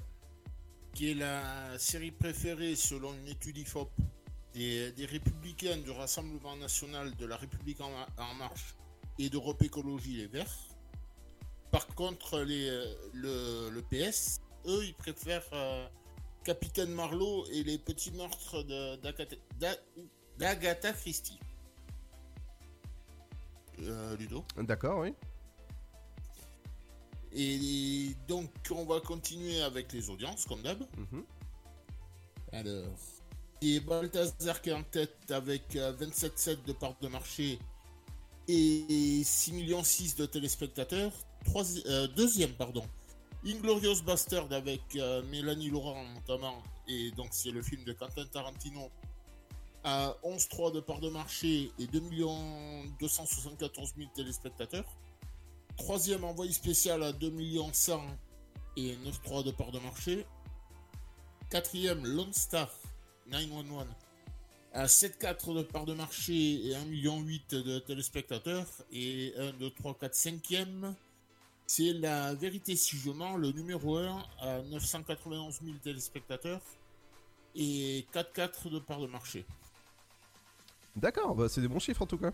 qui 0.93 1.11
est 1.11 1.15
la 1.15 1.77
série 1.77 2.11
préférée 2.11 2.75
selon 2.75 3.13
une 3.13 3.27
étude 3.27 3.57
IFOP 3.57 3.89
des, 4.53 4.91
des 4.91 5.05
républicains 5.05 5.77
du 5.77 5.91
Rassemblement 5.91 6.57
national 6.57 7.15
de 7.15 7.25
la 7.25 7.37
République 7.37 7.79
en, 7.79 7.91
en 8.17 8.33
marche 8.33 8.75
et 9.19 9.29
d'Europe 9.29 9.61
Écologie 9.61 10.17
Les 10.17 10.27
Verts. 10.27 10.55
Par 11.71 11.85
contre, 11.87 12.39
les, 12.39 12.67
euh, 12.69 12.85
le, 13.13 13.69
le 13.69 13.81
PS, 13.83 14.41
eux, 14.65 14.83
ils 14.85 14.95
préfèrent 14.95 15.47
euh, 15.53 15.87
Capitaine 16.43 16.91
Marlowe 16.91 17.45
et 17.51 17.63
les 17.63 17.77
petits 17.77 18.11
meurtres 18.11 18.63
de- 18.63 18.95
d'Agatha 18.95 19.35
d'A- 19.59 19.77
d'Agatha 20.37 20.93
Christie. 20.93 21.39
Euh, 23.81 24.17
Ludo 24.17 24.43
D'accord, 24.57 24.99
oui. 24.99 25.13
Et 27.33 28.15
donc, 28.27 28.49
on 28.71 28.85
va 28.85 28.99
continuer 29.01 29.61
avec 29.61 29.93
les 29.93 30.09
audiences, 30.09 30.45
comme 30.45 30.63
d'hab. 30.63 30.79
Mhm. 30.97 31.23
Alors, 32.51 32.97
et 33.61 33.79
Balthazar 33.81 34.61
qui 34.61 34.69
est 34.69 34.73
en 34.73 34.83
tête 34.83 35.29
avec 35.29 35.75
euh, 35.75 35.93
27,7 35.93 36.63
de 36.65 36.73
part 36.73 36.95
de 36.99 37.07
marché 37.09 37.59
et 38.49 39.21
6,6 39.23 39.53
millions 39.53 39.81
de 39.81 40.25
téléspectateurs. 40.25 41.11
Troisi- 41.45 41.83
euh, 41.85 42.07
deuxième, 42.07 42.53
pardon. 42.53 42.83
Inglorious 43.45 44.01
Bastard 44.03 44.51
avec 44.51 44.81
euh, 44.95 45.21
Mélanie 45.29 45.69
Laurent 45.69 46.03
notamment, 46.15 46.61
et 46.87 47.11
donc 47.11 47.27
c'est 47.31 47.51
le 47.51 47.61
film 47.61 47.83
de 47.85 47.93
Quentin 47.93 48.25
Tarantino, 48.25 48.89
à 49.83 50.15
11,3 50.23 50.73
de 50.73 50.79
part 50.81 50.99
de 50.99 51.09
marché 51.09 51.71
et 51.79 51.87
2 51.87 52.01
274 52.99 53.93
000 53.97 54.09
téléspectateurs. 54.13 54.85
Troisième 55.77 56.23
envoyé 56.25 56.51
spécial 56.51 57.03
à 57.03 57.13
2 57.13 57.31
100 57.71 58.01
et 58.75 58.95
9,3 58.95 59.43
de 59.45 59.51
part 59.51 59.71
de 59.71 59.79
marché. 59.79 60.25
Quatrième, 61.49 62.05
Lone 62.05 62.33
Star 62.33 62.69
911 63.27 63.85
à 64.73 64.85
7,4 64.85 65.55
de 65.55 65.63
part 65.63 65.85
de 65.85 65.93
marché 65.93 66.33
et 66.33 66.73
1,8 66.73 66.85
million 66.87 67.21
de 67.21 67.79
téléspectateurs. 67.79 68.67
Et 68.91 69.33
1, 69.37 69.53
2, 69.53 69.69
3, 69.71 69.95
4, 69.95 70.13
5e, 70.13 70.93
c'est 71.65 71.93
La 71.93 72.33
Vérité 72.33 72.75
si 72.75 72.97
je 72.97 73.11
mens, 73.11 73.37
le 73.37 73.51
numéro 73.51 73.97
1 73.97 74.25
à 74.39 74.61
991 74.63 75.59
000 75.63 75.77
téléspectateurs 75.83 76.61
et 77.55 78.05
4,4 78.13 78.69
de 78.71 78.79
part 78.79 78.99
de 78.99 79.07
marché. 79.07 79.45
D'accord, 80.95 81.35
bah, 81.35 81.47
c'est 81.47 81.61
des 81.61 81.67
bons 81.67 81.79
chiffres 81.79 82.01
en 82.01 82.07
tout 82.07 82.17
cas. 82.17 82.31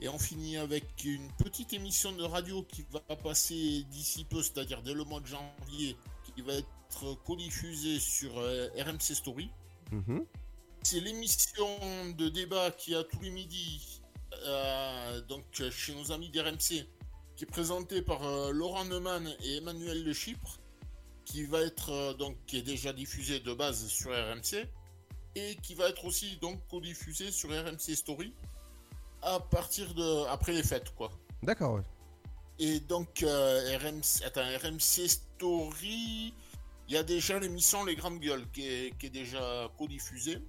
Et 0.00 0.08
on 0.08 0.18
finit 0.18 0.56
avec 0.56 0.84
une 1.04 1.30
petite 1.38 1.72
émission 1.72 2.12
de 2.12 2.24
radio 2.24 2.62
qui 2.62 2.84
va 2.90 3.00
passer 3.16 3.84
d'ici 3.90 4.24
peu, 4.24 4.42
c'est-à-dire 4.42 4.82
dès 4.82 4.92
le 4.92 5.04
mois 5.04 5.20
de 5.20 5.26
janvier, 5.26 5.96
qui 6.24 6.42
va 6.42 6.54
être 6.54 7.22
codiffusée 7.24 8.00
sur 8.00 8.38
euh, 8.38 8.68
RMC 8.76 9.14
Story. 9.14 9.50
Mhm. 9.92 10.24
C'est 10.84 11.00
l'émission 11.00 11.66
de 12.18 12.28
débat 12.28 12.70
qui 12.70 12.94
a 12.94 13.02
tous 13.04 13.18
les 13.22 13.30
midis, 13.30 14.02
euh, 14.44 15.22
donc 15.22 15.42
chez 15.70 15.94
nos 15.94 16.12
amis 16.12 16.28
d'RMC, 16.28 16.86
qui 17.36 17.44
est 17.44 17.50
présentée 17.50 18.02
par 18.02 18.22
euh, 18.22 18.52
Laurent 18.52 18.84
Neumann 18.84 19.26
et 19.42 19.56
Emmanuel 19.56 20.04
de 20.04 20.12
Chypre, 20.12 20.60
qui 21.24 21.44
va 21.46 21.62
être 21.62 21.90
euh, 21.90 22.12
donc 22.12 22.36
qui 22.46 22.58
est 22.58 22.62
déjà 22.62 22.92
diffusée 22.92 23.40
de 23.40 23.54
base 23.54 23.86
sur 23.86 24.10
RMC 24.10 24.68
et 25.34 25.56
qui 25.62 25.74
va 25.74 25.88
être 25.88 26.04
aussi 26.04 26.36
donc 26.36 26.60
codiffusée 26.68 27.30
sur 27.30 27.48
RMC 27.48 27.96
Story 27.96 28.34
à 29.22 29.40
partir 29.40 29.94
de 29.94 30.26
après 30.26 30.52
les 30.52 30.62
fêtes 30.62 30.94
quoi. 30.94 31.10
D'accord, 31.42 31.76
ouais. 31.76 31.82
Et 32.58 32.80
donc 32.80 33.24
RMC, 33.24 34.22
attends, 34.26 34.42
RMC 34.62 35.08
Story, 35.08 36.34
il 36.88 36.94
y 36.94 36.98
a 36.98 37.02
déjà 37.02 37.38
l'émission 37.38 37.86
Les 37.86 37.96
Grandes 37.96 38.20
Gueules 38.20 38.46
qui 38.52 38.68
est, 38.68 38.98
qui 38.98 39.06
est 39.06 39.10
déjà 39.10 39.70
codiffusée. 39.78 40.42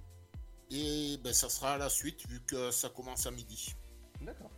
Et 0.70 1.18
ben, 1.22 1.32
ça 1.32 1.48
sera 1.48 1.74
à 1.74 1.78
la 1.78 1.88
suite 1.88 2.26
vu 2.28 2.40
que 2.40 2.70
ça 2.70 2.88
commence 2.88 3.26
à 3.26 3.30
midi. 3.30 3.74
D'accord. 4.20 4.50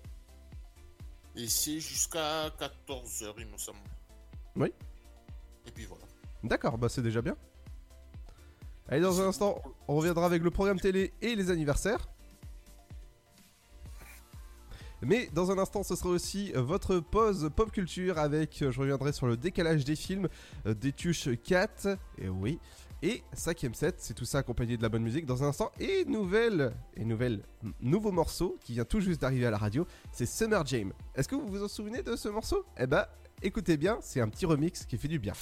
Et 1.37 1.49
c'est 1.49 1.81
jusqu'à 1.81 2.49
14h 2.49 3.35
il 3.39 3.47
me 3.47 3.59
semble. 3.59 3.79
Oui. 4.57 4.73
Et 5.67 5.71
puis 5.71 5.85
voilà. 5.85 6.05
D'accord, 6.43 6.79
bah 6.79 6.89
c'est 6.89 7.03
déjà 7.03 7.21
bien. 7.21 7.37
Allez, 8.89 9.03
dans 9.03 9.21
un 9.21 9.29
instant, 9.29 9.61
on 9.87 9.97
reviendra 9.97 10.25
avec 10.25 10.43
le 10.43 10.51
programme 10.51 10.81
télé 10.81 11.13
et 11.21 11.37
les 11.37 11.51
anniversaires. 11.51 12.09
Mais 15.03 15.29
dans 15.33 15.53
un 15.53 15.59
instant, 15.59 15.83
ce 15.83 15.95
sera 15.95 16.09
aussi 16.09 16.53
votre 16.55 16.99
pause 16.99 17.51
pop 17.55 17.71
culture 17.71 18.19
avec, 18.19 18.65
je 18.69 18.81
reviendrai 18.81 19.13
sur 19.13 19.27
le 19.27 19.37
décalage 19.37 19.85
des 19.85 19.95
films, 19.95 20.29
euh, 20.67 20.75
des 20.75 20.93
tuches 20.93 21.29
4, 21.45 21.97
et 22.19 22.29
oui, 22.29 22.59
et 23.03 23.23
5ème 23.37 23.75
set, 23.75 23.97
c'est 23.99 24.15
tout 24.15 24.25
ça 24.25 24.39
accompagné 24.39 24.77
de 24.77 24.83
la 24.83 24.89
bonne 24.89 25.03
musique 25.03 25.27
dans 25.27 25.43
un 25.45 25.49
instant, 25.49 25.71
et 25.79 26.05
nouvelle, 26.05 26.73
et 26.97 27.05
nouvelle, 27.05 27.43
nouveau 27.81 28.13
morceau 28.13 28.59
qui 28.63 28.73
vient 28.73 28.85
tout 28.85 29.01
juste 29.01 29.21
d'arriver 29.21 29.47
à 29.47 29.51
la 29.51 29.59
radio, 29.59 29.87
c'est 30.13 30.27
Summer 30.27 30.65
Jam. 30.67 30.93
Est-ce 31.15 31.29
que 31.29 31.35
vous 31.35 31.47
vous 31.47 31.63
en 31.63 31.69
souvenez 31.69 32.03
de 32.03 32.17
ce 32.17 32.29
morceau? 32.29 32.65
Eh 32.79 32.87
bah, 32.87 33.09
écoutez 33.43 33.77
bien, 33.77 33.99
c'est 34.01 34.21
un 34.21 34.29
petit 34.29 34.47
remix 34.47 34.85
qui 34.85 34.97
fait 34.97 35.09
du 35.09 35.19
bien. 35.19 35.35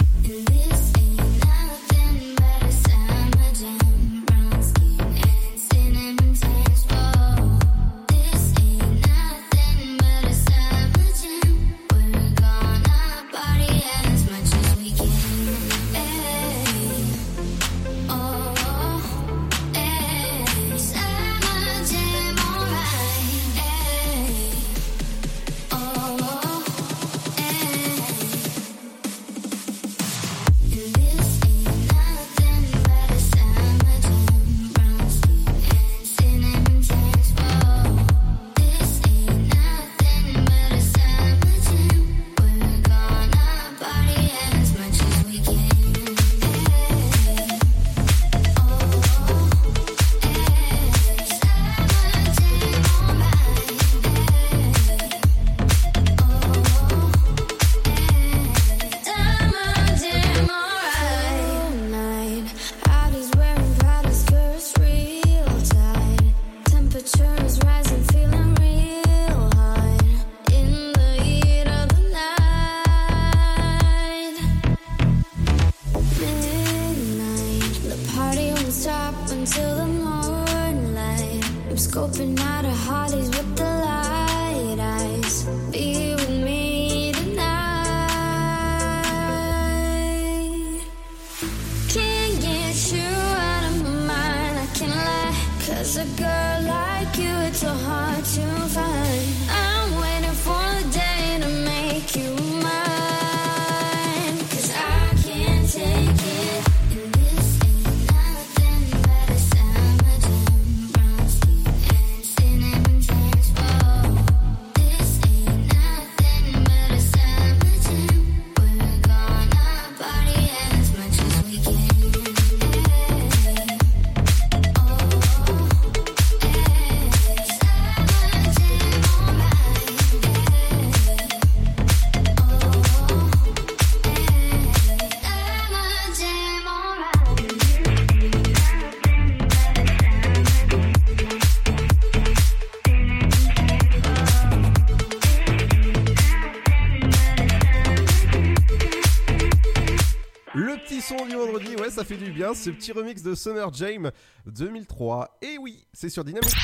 Ce 152.56 152.70
petit 152.70 152.92
remix 152.92 153.22
de 153.22 153.34
Summer 153.34 153.72
Jam 153.72 154.10
2003. 154.46 155.38
Et 155.42 155.58
oui, 155.58 155.86
c'est 155.92 156.08
sur 156.08 156.24
Dynamique. 156.24 156.54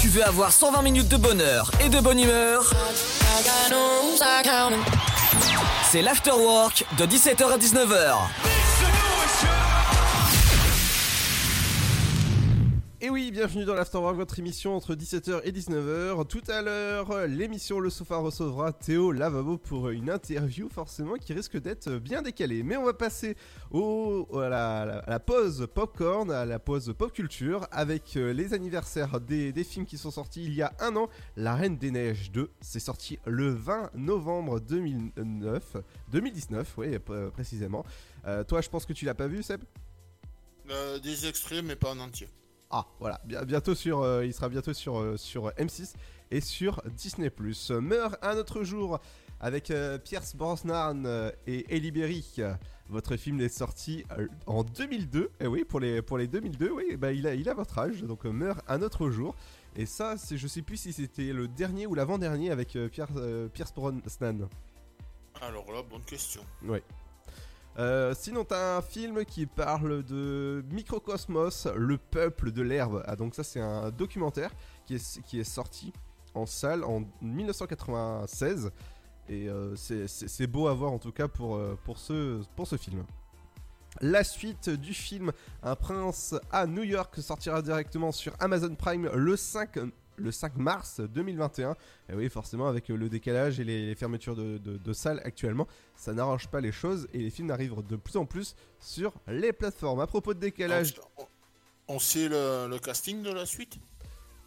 Tu 0.00 0.08
veux 0.08 0.24
avoir 0.24 0.52
120 0.52 0.82
minutes 0.82 1.08
de 1.08 1.16
bonheur 1.16 1.70
et 1.84 1.88
de 1.88 1.98
bonne 2.00 2.20
humeur? 2.20 2.72
C'est 5.90 6.02
l'afterwork 6.02 6.84
de 6.98 7.06
17h 7.06 7.52
à 7.52 7.58
19h. 7.58 8.41
Bienvenue 13.42 13.64
dans 13.64 13.74
l'Afterwork, 13.74 14.14
votre 14.14 14.38
émission 14.38 14.76
entre 14.76 14.94
17h 14.94 15.40
et 15.42 15.50
19h. 15.50 16.28
Tout 16.28 16.44
à 16.46 16.62
l'heure, 16.62 17.26
l'émission 17.26 17.80
Le 17.80 17.90
Sofa 17.90 18.18
recevra 18.18 18.72
Théo 18.72 19.10
Lavabo 19.10 19.58
pour 19.58 19.88
une 19.90 20.10
interview 20.10 20.68
forcément 20.68 21.16
qui 21.16 21.32
risque 21.32 21.60
d'être 21.60 21.90
bien 21.94 22.22
décalée. 22.22 22.62
Mais 22.62 22.76
on 22.76 22.84
va 22.84 22.94
passer 22.94 23.36
au, 23.72 24.28
à, 24.38 24.48
la, 25.08 25.18
pause 25.18 25.66
popcorn, 25.74 26.30
à 26.30 26.44
la 26.44 26.60
pause 26.60 26.94
pop 26.96 27.12
culture 27.12 27.66
avec 27.72 28.16
euh, 28.16 28.32
les 28.32 28.54
anniversaires 28.54 29.20
des, 29.20 29.52
des 29.52 29.64
films 29.64 29.86
qui 29.86 29.98
sont 29.98 30.12
sortis 30.12 30.44
il 30.44 30.54
y 30.54 30.62
a 30.62 30.72
un 30.78 30.94
an. 30.94 31.08
La 31.36 31.56
Reine 31.56 31.78
des 31.78 31.90
Neiges 31.90 32.30
2, 32.30 32.48
c'est 32.60 32.78
sorti 32.78 33.18
le 33.26 33.48
20 33.48 33.90
novembre 33.96 34.60
2009, 34.60 35.78
2019, 36.12 36.74
oui, 36.76 36.96
euh, 37.10 37.30
précisément. 37.30 37.84
Euh, 38.24 38.44
toi, 38.44 38.60
je 38.60 38.68
pense 38.68 38.86
que 38.86 38.92
tu 38.92 39.04
l'as 39.04 39.14
pas 39.14 39.26
vu, 39.26 39.42
Seb? 39.42 39.64
Des 41.02 41.26
extraits, 41.26 41.64
mais 41.64 41.74
pas 41.74 41.90
en 41.90 41.98
entier. 41.98 42.28
Ah, 42.72 42.86
voilà, 42.98 43.20
Bien- 43.24 43.42
bientôt 43.44 43.74
sur, 43.74 44.00
euh, 44.00 44.24
il 44.24 44.32
sera 44.32 44.48
bientôt 44.48 44.72
sur, 44.72 44.98
euh, 44.98 45.16
sur 45.18 45.50
M6 45.58 45.92
et 46.30 46.40
sur 46.40 46.82
Disney+. 46.96 47.30
Meurt 47.80 48.16
un 48.22 48.36
autre 48.38 48.62
jour 48.64 48.98
avec 49.40 49.70
euh, 49.70 49.98
Pierce 49.98 50.34
Brosnan 50.34 51.04
euh, 51.04 51.30
et 51.46 51.66
Ellie 51.74 51.90
Berry. 51.90 52.24
Votre 52.88 53.16
film 53.16 53.40
est 53.40 53.48
sorti 53.50 54.04
euh, 54.18 54.26
en 54.46 54.64
2002. 54.64 55.30
Et 55.40 55.46
oui, 55.46 55.64
pour 55.64 55.80
les, 55.80 56.00
pour 56.00 56.16
les 56.16 56.26
2002, 56.26 56.70
oui, 56.70 56.96
bah, 56.96 57.12
il, 57.12 57.26
a, 57.26 57.34
il 57.34 57.48
a 57.48 57.54
votre 57.54 57.78
âge. 57.78 58.02
Donc 58.02 58.24
euh, 58.24 58.32
Meurt 58.32 58.60
un 58.68 58.80
autre 58.80 59.10
jour. 59.10 59.34
Et 59.76 59.84
ça, 59.84 60.16
c'est, 60.16 60.38
je 60.38 60.46
sais 60.46 60.62
plus 60.62 60.76
si 60.78 60.92
c'était 60.94 61.32
le 61.32 61.48
dernier 61.48 61.86
ou 61.86 61.94
l'avant-dernier 61.94 62.50
avec 62.50 62.76
euh, 62.76 62.88
euh, 63.16 63.48
Pierce 63.48 63.74
Brosnan. 63.74 64.48
Alors 65.40 65.70
là, 65.72 65.82
bonne 65.82 66.04
question. 66.04 66.42
Ouais. 66.64 66.82
Euh, 67.78 68.14
sinon, 68.14 68.44
t'as 68.44 68.76
un 68.76 68.82
film 68.82 69.24
qui 69.24 69.46
parle 69.46 70.02
de 70.02 70.64
Microcosmos, 70.70 71.68
le 71.74 71.96
peuple 71.96 72.52
de 72.52 72.62
l'herbe. 72.62 73.02
Ah, 73.06 73.16
donc 73.16 73.34
ça, 73.34 73.42
c'est 73.42 73.60
un 73.60 73.90
documentaire 73.90 74.50
qui 74.86 74.96
est, 74.96 75.44
sorti 75.44 75.92
en 76.34 76.46
salle 76.46 76.84
en 76.84 77.02
1996. 77.22 78.70
Et 79.28 79.48
euh, 79.48 79.74
c'est- 79.76 80.46
beau 80.46 80.66
à 80.68 80.74
voir 80.74 80.92
en 80.92 80.98
tout 80.98 81.12
cas 81.12 81.28
pour, 81.28 81.56
euh, 81.56 81.78
pour, 81.84 81.98
ce, 81.98 82.42
pour 82.56 82.66
ce 82.66 82.76
film. 82.76 83.04
La 84.00 84.24
suite 84.24 84.70
du 84.70 84.94
film 84.94 85.32
Un 85.62 85.76
prince 85.76 86.34
à 86.50 86.66
New 86.66 86.82
York 86.82 87.20
sortira 87.20 87.62
directement 87.62 88.10
sur 88.10 88.34
Amazon 88.40 88.74
Prime 88.74 89.08
le 89.14 89.36
5, 89.36 89.78
le 90.16 90.30
5 90.32 90.56
mars 90.56 91.00
2021. 91.00 91.76
Et 92.10 92.14
oui, 92.14 92.28
forcément, 92.28 92.66
avec 92.68 92.88
le 92.88 93.08
décalage 93.08 93.58
et 93.60 93.64
les 93.64 93.94
fermetures 93.94 94.36
de, 94.36 94.58
de- 94.58 94.76
de 94.76 94.92
salles 94.92 95.20
actuellement, 95.24 95.66
ça 95.96 96.12
n'arrange 96.12 96.48
pas 96.48 96.60
les 96.60 96.72
choses 96.72 97.08
et 97.12 97.18
les 97.18 97.30
films 97.30 97.50
arrivent 97.50 97.82
de 97.88 97.96
plus 97.96 98.16
en 98.16 98.24
plus 98.26 98.54
sur 98.80 99.12
les 99.26 99.52
plateformes. 99.52 100.00
À 100.00 100.06
propos 100.06 100.34
de 100.34 100.38
décalage, 100.40 100.94
On, 101.18 101.26
on 101.88 101.98
sait 101.98 102.28
le, 102.28 102.68
le 102.68 102.78
casting 102.78 103.22
de 103.22 103.30
la 103.32 103.46
suite? 103.46 103.78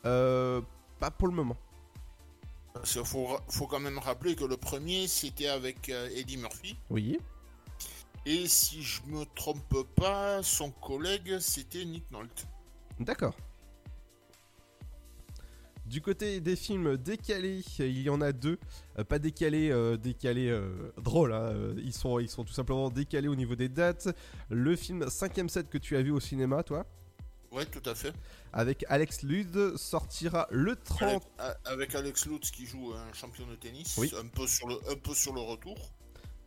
Euh, 0.06 0.62
pas 1.00 1.12
pour 1.12 1.28
le 1.28 1.34
moment. 1.34 1.58
Parce 2.74 2.94
qu'il 2.94 3.06
faut, 3.06 3.28
faut 3.50 3.68
quand 3.68 3.80
même 3.80 3.98
rappeler 4.00 4.36
que 4.36 4.44
le 4.44 4.58
premier, 4.58 5.08
c'était 5.08 5.48
avec 5.48 5.90
euh, 5.90 6.10
Eddie 6.14 6.38
Murphy. 6.38 6.76
Oui. 6.90 7.18
Et 8.26 8.48
si 8.48 8.82
je 8.82 9.02
me 9.08 9.24
trompe 9.36 9.84
pas, 9.96 10.42
son 10.44 10.72
collègue, 10.72 11.38
c'était 11.40 11.86
Nick 11.86 12.10
Nolte. 12.12 12.46
D'accord. 13.00 13.36
Du 15.86 16.02
côté 16.02 16.42
des 16.42 16.56
films 16.56 16.98
décalés, 16.98 17.62
il 17.80 18.02
y 18.02 18.10
en 18.10 18.20
a 18.22 18.32
deux. 18.32 18.58
Euh, 18.98 19.04
pas 19.04 19.20
décalés, 19.20 19.70
euh, 19.72 19.98
décalés 19.98 20.50
euh, 20.50 20.92
drôles. 20.98 21.32
hein, 21.34 21.42
euh, 21.54 21.76
Ils, 21.84 21.94
sont, 21.94 22.20
ils 22.20 22.30
sont 22.30 22.44
tout 22.44 22.54
simplement 22.54 22.90
décalés 22.90 23.28
au 23.28 23.36
niveau 23.36 23.56
des 23.56 23.70
dates. 23.70 24.10
Le 24.50 24.76
film 24.76 25.04
5ème 25.06 25.48
set 25.48 25.70
que 25.70 25.78
tu 25.78 25.96
as 25.96 26.02
vu 26.02 26.12
au 26.12 26.20
cinéma, 26.20 26.64
toi, 26.64 26.86
Ouais, 27.52 27.66
tout 27.66 27.88
à 27.88 27.94
fait. 27.96 28.12
avec 28.52 28.84
Alex 28.90 29.22
Lude, 29.24 29.78
sortira 29.78 30.48
le 30.52 30.76
30. 30.76 31.24
Avec, 31.38 31.58
avec 31.66 31.96
Alex 31.96 32.26
Lutz 32.26 32.52
qui 32.52 32.66
joue 32.66 32.92
un 32.94 33.14
champion 33.14 33.46
de 33.48 33.56
tennis, 33.56 33.96
Oui. 33.98 34.12
un, 34.20 34.28
peu 34.28 34.46
sur 34.48 34.68
le, 34.68 34.76
un 34.92 34.96
peu 34.96 35.14
sur 35.14 35.34
le 35.34 35.40
retour. 35.42 35.78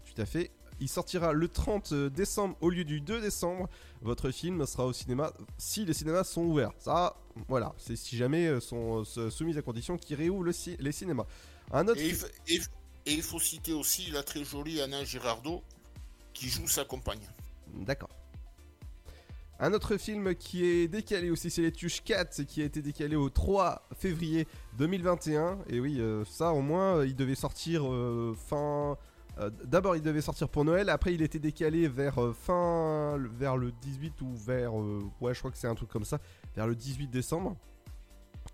Tout 0.04 0.20
à 0.20 0.26
fait. 0.26 0.50
Il 0.80 0.88
sortira 0.88 1.32
le 1.32 1.48
30 1.48 1.92
décembre 1.94 2.56
au 2.60 2.70
lieu 2.70 2.84
du 2.84 3.00
2 3.00 3.20
décembre. 3.20 3.68
Votre 4.02 4.30
film 4.30 4.64
sera 4.66 4.86
au 4.86 4.92
cinéma 4.92 5.32
si 5.56 5.84
les 5.84 5.94
cinémas 5.94 6.24
sont 6.24 6.42
ouverts. 6.42 6.72
Ça, 6.78 7.16
voilà, 7.48 7.74
c'est 7.78 7.96
si 7.96 8.16
jamais 8.16 8.46
euh, 8.46 8.60
sont 8.60 9.04
euh, 9.16 9.30
soumis 9.30 9.56
à 9.58 9.62
condition 9.62 9.96
qu'ils 9.96 10.16
réouvrent 10.16 10.44
le 10.44 10.52
les 10.78 10.92
cinémas. 10.92 11.26
Un 11.72 11.88
autre 11.88 12.00
Et 12.00 12.14
il, 12.46 12.56
et 12.56 12.60
et 13.08 13.22
faut 13.22 13.40
citer 13.40 13.72
aussi 13.72 14.10
la 14.10 14.22
très 14.22 14.44
jolie 14.44 14.82
Anna 14.82 15.02
Girardot 15.02 15.62
qui 16.34 16.48
joue 16.48 16.68
sa 16.68 16.84
compagne. 16.84 17.26
D'accord. 17.74 18.10
Un 19.60 19.72
autre 19.72 19.96
film 19.96 20.34
qui 20.36 20.64
est 20.64 20.86
décalé 20.86 21.30
aussi, 21.30 21.50
c'est 21.50 21.62
Les 21.62 21.72
Tuches 21.72 22.04
4, 22.04 22.42
qui 22.44 22.62
a 22.62 22.64
été 22.64 22.80
décalé 22.80 23.16
au 23.16 23.28
3 23.28 23.88
février 23.98 24.46
2021. 24.76 25.58
Et 25.68 25.80
oui, 25.80 25.96
euh, 25.98 26.24
ça 26.26 26.52
au 26.52 26.60
moins, 26.60 26.98
euh, 26.98 27.06
il 27.06 27.16
devait 27.16 27.34
sortir 27.34 27.90
euh, 27.90 28.36
fin. 28.48 28.96
Euh, 29.40 29.50
D'abord, 29.64 29.96
il 29.96 30.02
devait 30.02 30.20
sortir 30.20 30.48
pour 30.48 30.64
Noël. 30.64 30.88
Après, 30.88 31.14
il 31.14 31.22
était 31.22 31.38
décalé 31.38 31.88
vers 31.88 32.18
euh, 32.18 32.32
fin, 32.32 33.18
vers 33.38 33.56
le 33.56 33.72
18 33.72 34.20
ou 34.22 34.34
vers, 34.34 34.78
euh, 34.78 35.00
ouais, 35.20 35.34
je 35.34 35.38
crois 35.38 35.50
que 35.50 35.58
c'est 35.58 35.68
un 35.68 35.74
truc 35.74 35.88
comme 35.88 36.04
ça, 36.04 36.18
vers 36.56 36.66
le 36.66 36.74
18 36.74 37.08
décembre. 37.08 37.56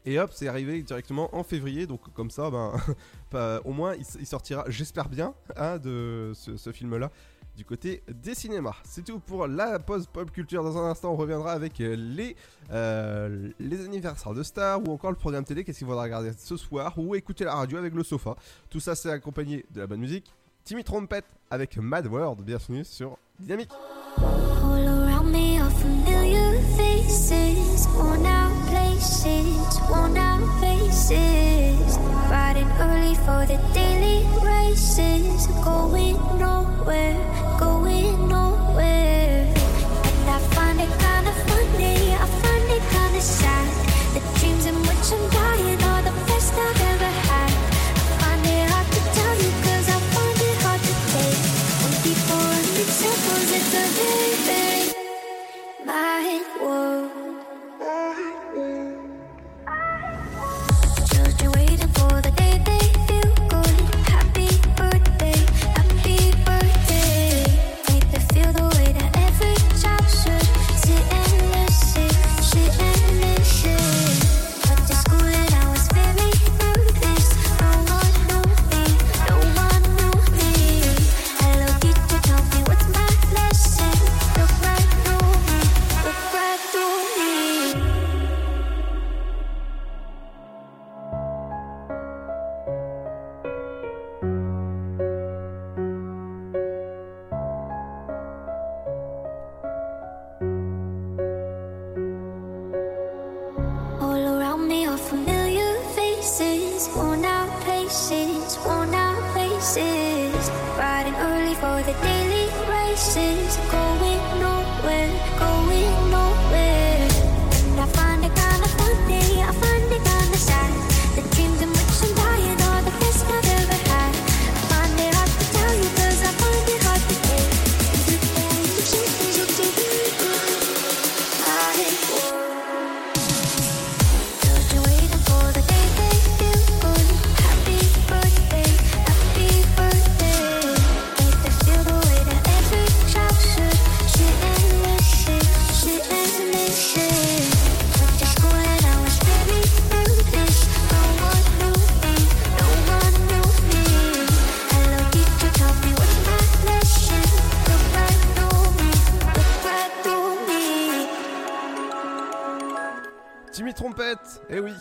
Et 0.05 0.18
hop, 0.18 0.31
c'est 0.35 0.49
arrivé 0.49 0.83
directement 0.83 1.35
en 1.35 1.42
février, 1.42 1.87
donc 1.87 2.12
comme 2.12 2.31
ça, 2.31 2.51
ben, 2.51 3.61
au 3.64 3.73
moins, 3.73 3.94
il, 3.94 4.27
sortira, 4.27 4.64
j'espère 4.68 5.09
bien, 5.09 5.35
hein, 5.57 5.79
de 5.79 6.33
ce, 6.35 6.73
film-là 6.73 7.11
du 7.57 7.64
côté 7.64 8.03
des 8.09 8.35
cinémas. 8.35 8.75
C'est 8.83 9.05
tout 9.05 9.20
pour 9.20 9.47
la 9.47 9.79
pause 9.79 10.09
pop 10.09 10.31
culture. 10.33 10.64
Dans 10.64 10.77
un 10.77 10.90
instant, 10.90 11.12
on 11.12 11.16
reviendra 11.16 11.53
avec 11.53 11.79
les, 11.79 12.37
les 12.70 13.85
anniversaires 13.85 14.35
de 14.35 14.42
stars 14.42 14.87
ou 14.87 14.92
encore 14.92 15.12
le 15.12 15.16
programme 15.16 15.44
télé. 15.44 15.62
Qu'est-ce 15.62 15.79
qu'il 15.79 15.87
faudra 15.87 16.03
regarder 16.03 16.33
ce 16.37 16.57
soir 16.57 16.99
ou 16.99 17.14
écouter 17.14 17.44
la 17.44 17.55
radio 17.55 17.79
avec 17.79 17.94
le 17.94 18.03
sofa. 18.03 18.35
Tout 18.68 18.81
ça, 18.81 18.97
c'est 18.97 19.11
accompagné 19.11 19.64
de 19.70 19.81
la 19.81 19.87
bonne 19.87 20.01
musique. 20.01 20.35
Timmy 20.64 20.83
Trompette 20.83 21.27
avec 21.50 21.77
Mad 21.77 22.07
World. 22.07 22.40
Bienvenue 22.40 22.85
sur 22.85 23.18
Dynamique. 23.38 23.68
All 24.16 24.87
around 24.87 25.31
me 25.31 25.61
are 25.61 25.70
familiar 25.70 26.59
faces, 26.74 27.87
worn 27.94 28.24
out 28.24 28.50
places, 28.70 29.79
worn 29.90 30.16
out 30.16 30.40
faces. 30.61 31.98
Riding 32.31 32.70
early 32.81 33.14
for 33.27 33.44
the 33.46 33.59
daily 33.74 34.24
races, 34.42 35.48
going 35.62 36.16
nowhere, 36.38 37.20
going 37.59 38.27
nowhere. 38.27 39.44
And 39.44 40.31
I 40.31 40.38
find 40.55 40.81
it 40.81 40.88
kinda 40.98 41.33
funny, 41.46 42.14
I 42.14 42.27
find 42.40 42.70
it 42.70 42.83
kinda 42.88 43.20
sad. 43.20 43.68
The 44.14 44.20
dreams 44.40 44.64
in 44.64 44.77
which 44.77 45.12
I'm 45.12 45.29
dying 45.31 45.84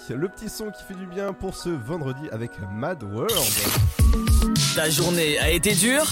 le 0.10 0.28
petit 0.28 0.50
son 0.50 0.70
qui 0.70 0.84
fait 0.84 0.96
du 0.96 1.06
bien 1.06 1.32
pour 1.32 1.56
ce 1.56 1.70
vendredi 1.70 2.30
avec 2.32 2.52
Mad 2.74 3.02
World. 3.04 3.34
Ta 4.76 4.90
journée 4.90 5.40
a 5.40 5.50
été 5.50 5.74
dure 5.74 6.12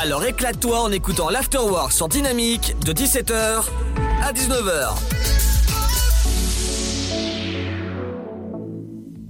Alors 0.00 0.24
éclate-toi 0.24 0.80
en 0.80 0.92
écoutant 0.92 1.28
l'Afterwork 1.28 1.92
sur 1.92 2.08
Dynamique 2.08 2.76
de 2.84 2.92
17h 2.92 3.64
à 4.22 4.32
19h. 4.32 4.94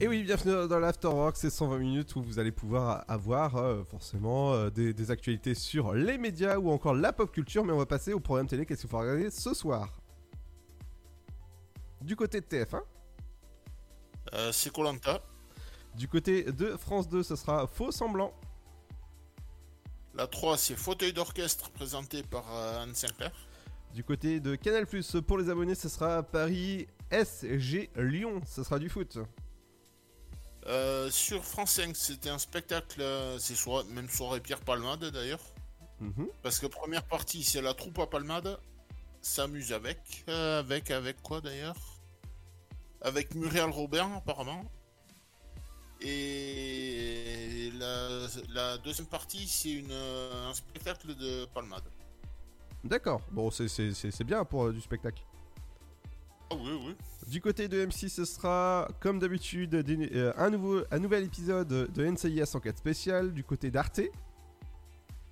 Et 0.00 0.08
oui, 0.08 0.24
bienvenue 0.24 0.68
dans 0.68 0.78
l'Afterwork, 0.78 1.36
c'est 1.38 1.48
120 1.48 1.78
minutes 1.78 2.16
où 2.16 2.22
vous 2.22 2.38
allez 2.38 2.52
pouvoir 2.52 3.04
avoir 3.08 3.56
euh, 3.56 3.82
forcément 3.90 4.52
euh, 4.52 4.68
des, 4.68 4.92
des, 4.92 5.10
actualités 5.10 5.54
sur 5.54 5.94
les 5.94 6.18
médias 6.18 6.58
ou 6.58 6.70
encore 6.70 6.94
la 6.94 7.14
pop 7.14 7.32
culture, 7.32 7.64
mais 7.64 7.72
on 7.72 7.78
va 7.78 7.86
passer 7.86 8.12
au 8.12 8.20
programme 8.20 8.46
télé, 8.46 8.66
qu'est-ce 8.66 8.82
qu'il 8.82 8.90
faut 8.90 8.98
regarder 8.98 9.30
ce 9.30 9.54
soir? 9.54 9.88
Du 12.06 12.14
côté 12.14 12.40
de 12.40 12.46
TF1, 12.46 12.80
Euh, 14.34 14.52
c'est 14.52 14.70
Colanta. 14.72 15.20
du 15.96 16.06
côté 16.08 16.44
de 16.44 16.76
France 16.76 17.08
2, 17.08 17.22
ce 17.22 17.34
sera 17.36 17.66
Faux 17.66 17.90
Semblant, 17.92 18.32
La 20.14 20.26
3, 20.26 20.56
c'est 20.56 20.76
Fauteuil 20.76 21.12
d'orchestre 21.12 21.70
présenté 21.70 22.22
par 22.22 22.44
euh, 22.54 22.82
Anne 22.82 22.94
Sinclair. 22.94 23.32
du 23.92 24.02
côté 24.04 24.40
de 24.40 24.54
Canal+, 24.54 24.86
pour 25.26 25.38
les 25.38 25.50
abonnés, 25.50 25.74
ce 25.74 25.88
sera 25.88 26.22
Paris 26.22 26.86
SG 27.10 27.90
Lyon, 27.96 28.40
ce 28.46 28.62
sera 28.62 28.78
du 28.78 28.88
foot. 28.88 29.18
Euh, 30.66 31.10
sur 31.10 31.44
France 31.44 31.72
5, 31.72 31.94
c'était 31.96 32.28
un 32.30 32.38
spectacle, 32.38 33.02
c'est 33.38 33.54
soir- 33.56 33.84
même 33.86 34.08
soirée 34.08 34.40
Pierre 34.40 34.60
Palmade 34.60 35.04
d'ailleurs. 35.06 35.42
Mhm. 36.00 36.28
Parce 36.42 36.58
que 36.60 36.66
première 36.66 37.04
partie, 37.04 37.42
c'est 37.44 37.62
la 37.62 37.74
troupe 37.74 37.98
à 37.98 38.06
Palmade. 38.06 38.58
S'amuse 39.22 39.72
avec. 39.72 40.24
euh, 40.28 40.60
avec, 40.60 40.90
avec 40.90 41.20
quoi 41.22 41.40
d'ailleurs? 41.40 41.76
Avec 43.02 43.34
Muriel 43.34 43.70
Robert 43.70 44.10
apparemment. 44.16 44.64
Et 46.00 47.70
la, 47.78 48.26
la 48.50 48.78
deuxième 48.78 49.06
partie, 49.06 49.46
c'est 49.48 49.70
une, 49.72 49.90
euh, 49.90 50.50
un 50.50 50.54
spectacle 50.54 51.14
de 51.14 51.46
Palmade. 51.46 51.84
D'accord, 52.84 53.20
bon 53.32 53.50
c'est- 53.50 54.22
bien 54.24 54.44
pour 54.44 54.66
euh, 54.66 54.72
du 54.72 54.80
spectacle. 54.80 55.22
Ah 56.50 56.54
oui, 56.54 56.70
oui. 56.86 56.94
Du 57.28 57.40
côté 57.40 57.66
de 57.66 57.84
M6, 57.86 58.08
ce 58.08 58.24
sera 58.24 58.88
comme 59.00 59.18
d'habitude 59.18 59.74
euh, 59.74 60.32
un, 60.36 60.50
nouveau, 60.50 60.82
un 60.92 60.98
nouvel 61.00 61.24
épisode 61.24 61.66
de 61.92 62.04
NCIS 62.06 62.54
enquête 62.54 62.78
spéciale. 62.78 63.32
Du 63.32 63.42
côté 63.42 63.70
d'Arte, 63.70 64.00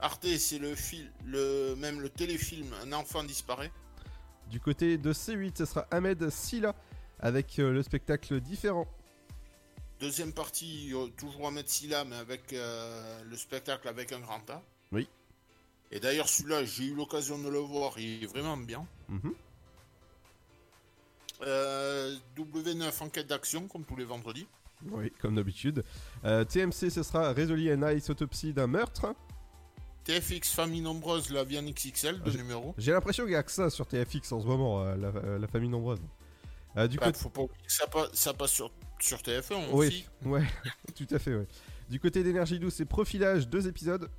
Arte, 0.00 0.26
c'est 0.38 0.58
le 0.58 0.74
film, 0.74 1.08
le, 1.24 1.74
même 1.76 2.00
le 2.00 2.08
téléfilm 2.10 2.66
Un 2.84 2.92
enfant 2.92 3.22
disparaît. 3.22 3.70
du 4.50 4.58
côté 4.60 4.98
de 4.98 5.12
C8, 5.12 5.52
ce 5.58 5.64
sera 5.66 5.86
Ahmed 5.90 6.28
Silla 6.30 6.74
avec 7.24 7.58
euh, 7.58 7.72
le 7.72 7.82
spectacle 7.82 8.38
différent. 8.40 8.86
Deuxième 9.98 10.32
partie, 10.32 10.92
euh, 10.94 11.06
toujours 11.16 11.48
Ahmed 11.48 11.66
Silla, 11.66 12.04
mais 12.04 12.16
avec 12.16 12.52
euh, 12.52 13.22
le 13.24 13.36
spectacle 13.36 13.88
avec 13.88 14.12
un 14.12 14.20
grand 14.20 14.48
A. 14.50 14.62
Oui. 14.92 15.08
Et 15.90 16.00
d'ailleurs, 16.00 16.28
celui-là, 16.28 16.64
j'ai 16.64 16.84
eu 16.84 16.94
l'occasion 16.94 17.38
de 17.38 17.48
le 17.48 17.58
voir, 17.58 17.98
il 17.98 18.22
est 18.22 18.26
vraiment 18.26 18.58
bien. 18.58 18.86
Mhm. 19.08 19.34
Euh, 21.46 22.14
W9 22.36 23.02
enquête 23.02 23.26
d'action, 23.26 23.68
comme 23.68 23.84
tous 23.84 23.96
les 23.96 24.04
vendredis. 24.04 24.46
Oui, 24.90 25.10
comme 25.18 25.36
d'habitude. 25.36 25.82
Euh, 26.24 26.44
TMC, 26.44 26.90
ce 26.90 27.02
sera 27.02 27.32
Résolu 27.32 27.72
and 27.72 27.88
Ice 27.88 28.10
autopsie 28.10 28.52
d'un 28.52 28.66
meurtre. 28.66 29.14
TFX 30.04 30.52
Famille 30.52 30.82
Nombreuse, 30.82 31.30
la 31.30 31.44
vie 31.44 31.58
en 31.58 31.62
XXL, 31.62 32.20
de 32.22 32.30
numéro. 32.32 32.74
J'ai 32.76 32.92
l'impression 32.92 33.24
qu'il 33.24 33.32
n'y 33.32 33.38
a 33.38 33.42
que 33.42 33.50
ça 33.50 33.70
sur 33.70 33.86
TFX 33.86 34.32
en 34.32 34.40
ce 34.40 34.46
moment, 34.46 34.82
euh, 34.82 34.94
la, 34.96 35.38
la 35.38 35.46
famille 35.48 35.70
nombreuse. 35.70 36.00
Euh, 36.76 36.88
du 36.88 36.96
Bah, 36.98 37.06
côté... 37.06 37.18
faut 37.18 37.28
pas 37.30 37.42
oublier 37.42 37.64
que 37.66 37.72
ça 37.72 37.86
passe, 37.86 38.08
ça 38.14 38.34
passe 38.34 38.50
sur, 38.50 38.70
sur 39.00 39.18
TF1 39.18 39.66
Oui, 39.72 39.86
aussi. 39.86 40.06
ouais, 40.24 40.44
tout 40.96 41.06
à 41.10 41.18
fait, 41.18 41.34
ouais. 41.34 41.46
Du 41.88 42.00
côté 42.00 42.22
d'énergie 42.22 42.58
douce, 42.58 42.74
c'est 42.76 42.84
Profilage, 42.86 43.48
deux 43.48 43.68
épisodes. 43.68 44.10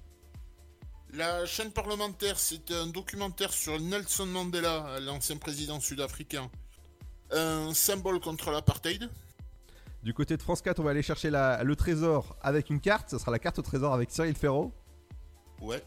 La 1.14 1.46
chaîne 1.46 1.72
parlementaire, 1.72 2.38
c'est 2.40 2.72
un 2.72 2.88
documentaire 2.88 3.52
sur 3.54 3.80
Nelson 3.80 4.26
Mandela, 4.26 5.00
l'ancien 5.00 5.38
président 5.38 5.80
sud-africain. 5.80 6.50
Un 7.32 7.74
symbole 7.74 8.20
contre 8.20 8.52
l'apartheid. 8.52 9.10
Du 10.04 10.14
côté 10.14 10.38
de 10.38 10.42
France 10.42 10.62
4, 10.62 10.80
on 10.80 10.84
va 10.84 10.92
aller 10.92 11.02
chercher 11.02 11.30
la- 11.32 11.64
le 11.64 11.76
trésor 11.76 12.38
avec 12.42 12.70
une 12.70 12.80
carte. 12.80 13.10
Ce 13.10 13.18
sera 13.18 13.32
la 13.32 13.40
carte 13.40 13.58
au 13.60 13.62
trésor 13.64 13.94
avec 13.94 14.12
Cyril 14.12 14.36
Ferraud. 14.36 14.72
Ouais. 15.62 15.82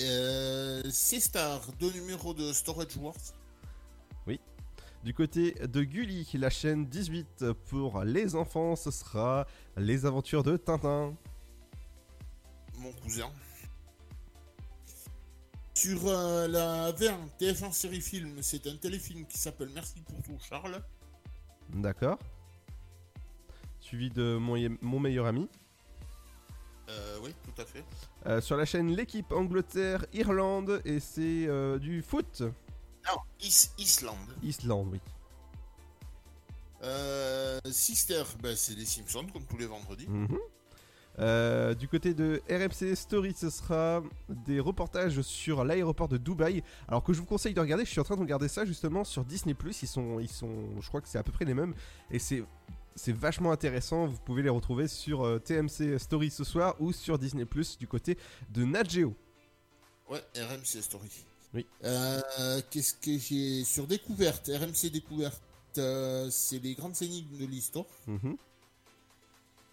Euh, 0.00 0.82
C-Star, 0.90 1.60
deux 1.80 1.90
numéros 1.92 2.34
de 2.34 2.52
Storage 2.52 2.96
Wars. 2.96 3.14
Oui. 4.26 4.38
Du 5.04 5.12
côté 5.12 5.52
de 5.52 5.82
Gulli, 5.82 6.26
la 6.32 6.48
chaîne 6.48 6.86
18 6.86 7.52
pour 7.66 8.02
les 8.04 8.34
enfants, 8.36 8.74
ce 8.74 8.90
sera 8.90 9.46
les 9.76 10.06
aventures 10.06 10.42
de 10.42 10.56
Tintin. 10.56 11.14
Mon 12.78 12.90
cousin. 12.94 13.30
Sur 15.74 16.06
euh, 16.06 16.48
la 16.48 16.92
V1, 16.92 17.18
TF1 17.38 17.72
série 17.72 18.00
film, 18.00 18.38
c'est 18.40 18.66
un 18.66 18.76
téléfilm 18.76 19.26
qui 19.26 19.36
s'appelle 19.36 19.68
Merci 19.74 20.00
pour 20.00 20.22
tout, 20.22 20.38
Charles. 20.40 20.82
D'accord. 21.68 22.18
Suivi 23.80 24.08
de 24.08 24.38
mon, 24.38 24.56
mon 24.80 25.00
meilleur 25.00 25.26
ami. 25.26 25.50
Euh, 26.88 27.18
oui, 27.22 27.34
tout 27.44 27.60
à 27.60 27.64
fait. 27.66 27.84
Euh, 28.26 28.40
sur 28.40 28.56
la 28.56 28.64
chaîne 28.64 28.88
L'équipe 28.88 29.32
Angleterre-Irlande, 29.32 30.80
et 30.86 30.98
c'est 30.98 31.46
euh, 31.46 31.78
du 31.78 32.00
foot. 32.00 32.42
Non, 33.06 33.18
Is- 33.40 33.70
Islande. 33.78 34.34
Islande, 34.42 34.88
oui. 34.92 35.00
Euh, 36.82 37.60
Sister, 37.70 38.22
ben, 38.42 38.54
c'est 38.56 38.74
les 38.74 38.84
Simpsons, 38.84 39.26
comme 39.32 39.44
tous 39.46 39.56
les 39.56 39.66
vendredis. 39.66 40.06
Mhm. 40.08 40.38
Euh, 41.20 41.74
du 41.74 41.86
côté 41.86 42.12
de 42.12 42.42
RMC 42.50 42.96
Story, 42.96 43.34
ce 43.36 43.48
sera 43.48 44.02
des 44.28 44.58
reportages 44.58 45.20
sur 45.22 45.64
l'aéroport 45.64 46.08
de 46.08 46.16
Dubaï. 46.16 46.62
Alors 46.88 47.04
que 47.04 47.12
je 47.12 47.20
vous 47.20 47.24
conseille 47.24 47.54
de 47.54 47.60
regarder, 47.60 47.84
je 47.84 47.90
suis 47.90 48.00
en 48.00 48.04
train 48.04 48.16
de 48.16 48.20
regarder 48.20 48.48
ça 48.48 48.64
justement 48.64 49.04
sur 49.04 49.24
Disney+. 49.24 49.54
Ils 49.82 49.86
sont, 49.88 50.18
ils 50.18 50.28
sont, 50.28 50.80
je 50.80 50.88
crois 50.88 51.00
que 51.00 51.08
c'est 51.08 51.18
à 51.18 51.22
peu 51.22 51.30
près 51.30 51.44
les 51.44 51.54
mêmes, 51.54 51.72
et 52.10 52.18
c'est, 52.18 52.42
c'est 52.96 53.12
vachement 53.12 53.52
intéressant. 53.52 54.06
Vous 54.08 54.18
pouvez 54.24 54.42
les 54.42 54.48
retrouver 54.48 54.88
sur 54.88 55.24
euh, 55.24 55.38
TMC 55.38 55.98
Story 55.98 56.30
ce 56.30 56.42
soir 56.42 56.74
ou 56.80 56.92
sur 56.92 57.16
Disney+ 57.18 57.46
du 57.78 57.86
côté 57.86 58.18
de 58.50 58.64
Nat 58.64 58.84
Geo. 58.88 59.14
Ouais, 60.10 60.22
RMC 60.36 60.82
Story. 60.82 61.24
Oui. 61.54 61.66
Euh, 61.84 62.60
Qu'est-ce 62.70 62.94
que 62.94 63.16
j'ai 63.18 63.64
sur 63.64 63.86
découverte 63.86 64.50
RMC 64.52 64.90
découverte, 64.90 65.40
euh, 65.78 66.28
c'est 66.30 66.58
les 66.58 66.74
grandes 66.74 67.00
énigmes 67.00 67.38
de 67.38 67.46
l'histoire. 67.46 67.86
Mhm. 68.06 68.36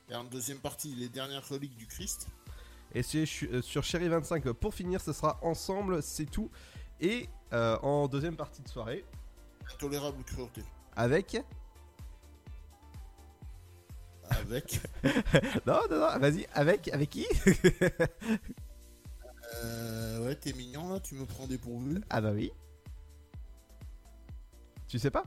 Et 0.10 0.16
en 0.16 0.24
deuxième 0.26 0.60
partie, 0.60 0.94
les 0.96 1.10
dernières 1.10 1.48
reliques 1.48 1.76
du 1.76 1.88
Christ. 1.88 2.28
Et 2.94 3.02
euh, 3.16 3.62
sur 3.62 3.84
Chéri 3.84 4.10
25 4.10 4.52
pour 4.52 4.74
finir, 4.74 5.00
ce 5.02 5.14
sera 5.14 5.40
ensemble, 5.42 6.04
c'est 6.04 6.30
tout. 6.30 6.52
Et 7.00 7.30
euh, 7.54 7.78
en 7.80 8.08
deuxième 8.08 8.36
partie 8.36 8.62
de 8.62 8.68
soirée, 8.68 9.06
Intolérable 9.74 10.24
cruauté. 10.24 10.62
avec? 10.96 11.38
Avec. 14.30 14.82
non, 15.66 15.80
non, 15.90 16.00
non, 16.00 16.20
vas-y, 16.20 16.46
avec, 16.54 16.90
avec 16.90 17.10
qui? 17.10 17.26
Euh, 19.56 19.91
ouais, 20.32 20.38
t'es 20.38 20.54
mignon 20.54 20.90
là, 20.90 21.00
tu 21.00 21.16
me 21.16 21.26
prends 21.26 21.46
dépourvu. 21.48 22.02
Ah 22.10 22.22
bah 22.22 22.32
oui. 22.34 22.52
Tu 24.88 24.98
sais 24.98 25.12
pas? 25.12 25.24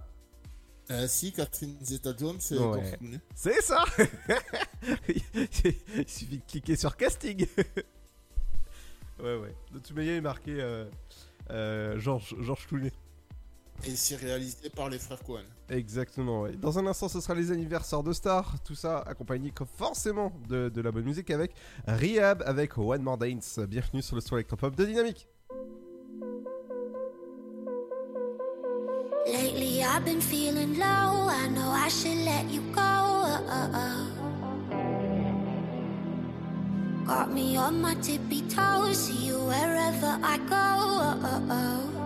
Euh, 0.91 1.07
si, 1.07 1.33
Catherine 1.33 1.77
Zeta-Jones, 1.83 2.37
c'est 2.41 2.59
Ouais. 2.59 2.99
C'est 3.35 3.63
ça 3.63 3.85
Il 5.09 6.09
suffit 6.09 6.39
de 6.39 6.45
cliquer 6.47 6.77
sur 6.77 6.97
casting 6.97 7.47
Ouais, 9.19 9.37
ouais. 9.37 9.55
De 9.73 9.79
toute 9.79 9.93
manière, 9.93 10.15
il 10.15 10.19
est 10.19 10.21
marqué 10.21 10.61
euh, 10.61 10.85
euh, 11.51 11.99
Georges 11.99 12.35
Georges 12.41 12.67
Clooney. 12.67 12.93
Et 13.87 13.97
c'est 13.97 14.17
réalisé 14.17 14.71
par 14.75 14.89
les 14.89 14.99
frères 14.99 15.23
Cohen. 15.23 15.43
Exactement, 15.69 16.43
ouais. 16.43 16.53
Dans 16.53 16.79
un 16.79 16.87
instant, 16.87 17.09
ce 17.09 17.21
sera 17.21 17.35
les 17.35 17.51
anniversaires 17.51 18.03
de 18.03 18.13
stars. 18.13 18.55
Tout 18.65 18.75
ça 18.75 19.01
accompagné 19.01 19.51
comme 19.51 19.67
forcément 19.67 20.33
de, 20.49 20.71
de 20.71 20.81
la 20.81 20.91
bonne 20.91 21.05
musique 21.05 21.31
avec 21.31 21.53
Rehab, 21.87 22.43
avec 22.47 22.79
One 22.79 23.03
More 23.03 23.19
Dance. 23.19 23.59
Bienvenue 23.69 24.01
sur 24.01 24.15
le 24.17 24.23
son 24.23 24.37
électropop 24.37 24.75
de 24.75 24.85
Dynamique. 24.87 25.29
Lately 29.27 29.83
I've 29.83 30.05
been 30.05 30.21
feeling 30.21 30.79
low. 30.79 31.29
I 31.29 31.49
know 31.49 31.71
I 31.71 31.89
should 31.89 32.25
let 32.25 32.51
you 32.51 32.63
go. 32.73 32.81
Got 37.07 37.33
me 37.35 37.57
on 37.59 37.83
my 37.83 37.95
tippy 37.97 38.43
toes. 38.43 38.97
See 38.97 39.27
you 39.27 39.39
wherever 39.39 40.19
I 40.23 40.39
go. 40.49 42.04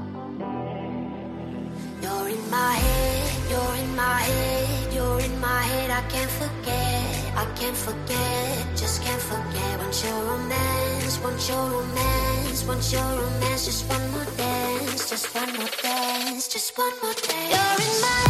You're 2.09 2.29
in 2.31 2.51
my 2.51 2.73
head, 2.73 3.51
you're 3.51 3.75
in 3.85 3.95
my 3.95 4.21
head, 4.31 4.95
you're 4.95 5.21
in 5.21 5.41
my 5.41 5.63
head. 5.71 5.91
I 5.91 6.01
can't 6.09 6.31
forget, 6.31 7.37
I 7.37 7.45
can't 7.55 7.77
forget, 7.77 8.67
just 8.77 9.03
can't 9.03 9.21
forget. 9.21 9.79
Want 9.79 10.03
your 10.03 10.19
romance, 10.31 11.19
want 11.23 11.49
your 11.49 11.65
romance, 11.75 12.65
want 12.65 12.93
your 12.93 13.11
romance. 13.21 13.67
Just 13.67 13.85
one 13.91 14.11
more 14.13 14.25
dance, 14.39 15.11
just 15.11 15.35
one 15.35 15.53
more 15.59 15.75
dance, 15.83 16.49
just 16.49 16.79
one 16.79 16.95
more 17.03 17.13
dance. 17.13 17.53
You're 17.53 17.87
in 17.87 18.01
my 18.01 18.28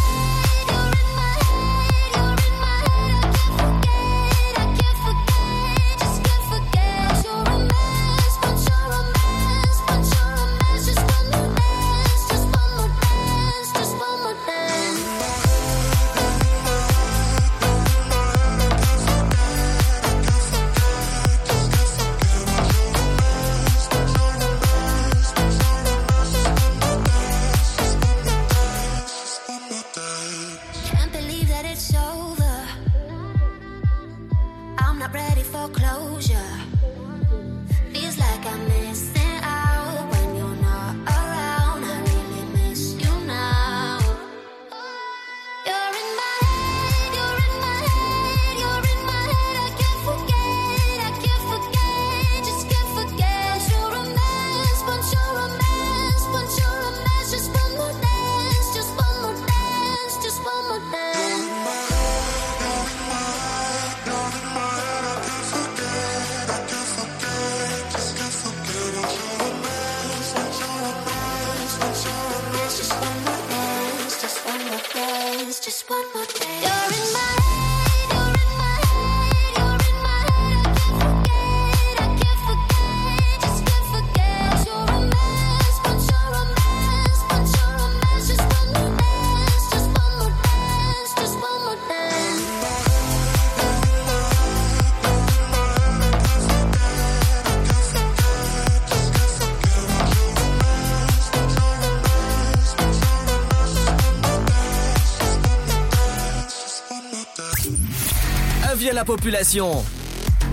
population. 109.09 109.83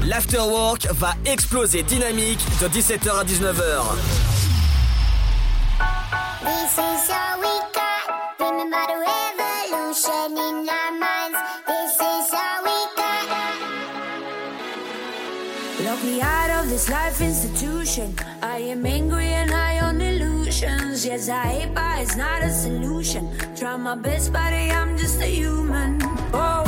L'afterwork 0.05 0.87
va 0.91 1.13
exploser 1.25 1.83
dynamique 1.83 2.39
de 2.61 2.69
17h 2.69 3.09
à 3.09 3.25
19h. 3.25 3.83
This 6.41 6.77
is 6.77 7.09
all 7.11 7.37
we 7.41 7.51
got. 7.73 8.07
Remember 8.39 8.79
the 8.87 8.95
revolution 9.11 10.37
in 10.37 10.69
our 10.69 10.91
minds. 11.03 11.37
This 11.67 11.95
is 11.95 12.31
all 12.31 12.63
we 12.63 12.77
got. 12.95 13.27
Lock 15.83 16.01
me 16.05 16.21
out 16.21 16.63
of 16.63 16.69
this 16.69 16.87
life 16.89 17.19
institution. 17.19 18.15
I 18.41 18.59
am 18.71 18.85
angry 18.85 19.33
and 19.33 19.51
high 19.51 19.81
on 19.81 19.99
illusions. 19.99 21.05
Yes, 21.05 21.27
I 21.27 21.47
hate, 21.47 21.73
but 21.73 21.99
it's 21.99 22.15
not 22.15 22.41
a 22.41 22.49
solution. 22.49 23.29
Try 23.57 23.75
my 23.75 23.95
best, 23.95 24.31
buddy. 24.31 24.71
I'm 24.71 24.97
just 24.97 25.21
a 25.21 25.25
human. 25.25 25.99
Oh. 26.33 26.64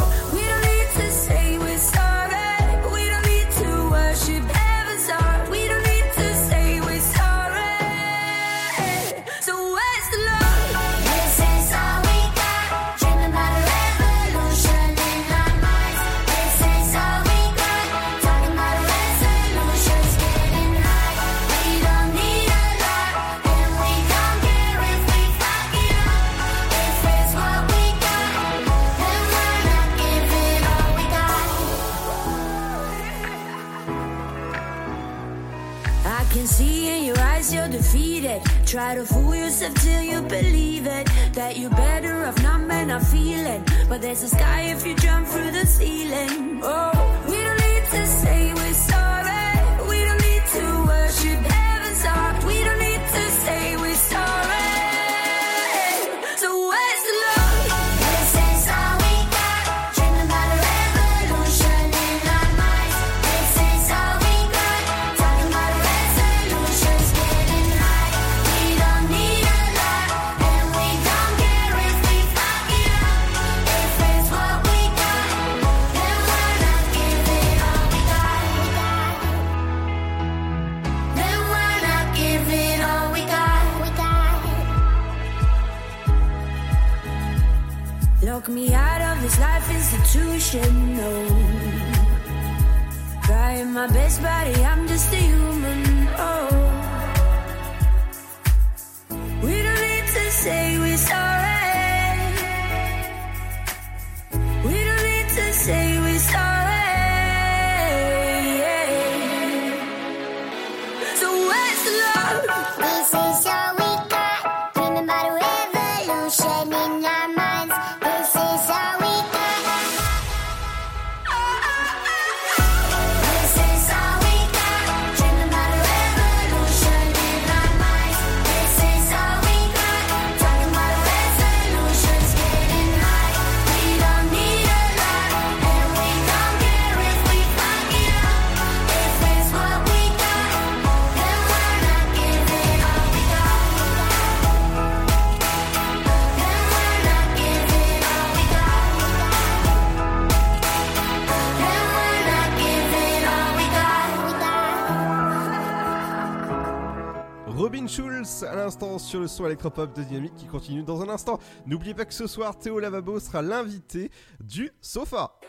sur 159.08 159.22
le 159.22 159.28
son 159.28 159.45
électropop 159.45 159.95
de 159.95 160.03
Dynamique 160.03 160.36
qui 160.36 160.47
continue 160.47 160.84
dans 160.84 161.01
un 161.01 161.08
instant. 161.08 161.39
N'oubliez 161.66 161.93
pas 161.93 162.03
que 162.03 162.14
ce 162.14 162.28
soir, 162.28 162.60
Théo 162.60 162.78
Lavabo 162.78 163.22
sera 163.22 163.41
l'invité 163.41 164.12
du 164.41 164.70
sofa. 164.82 165.39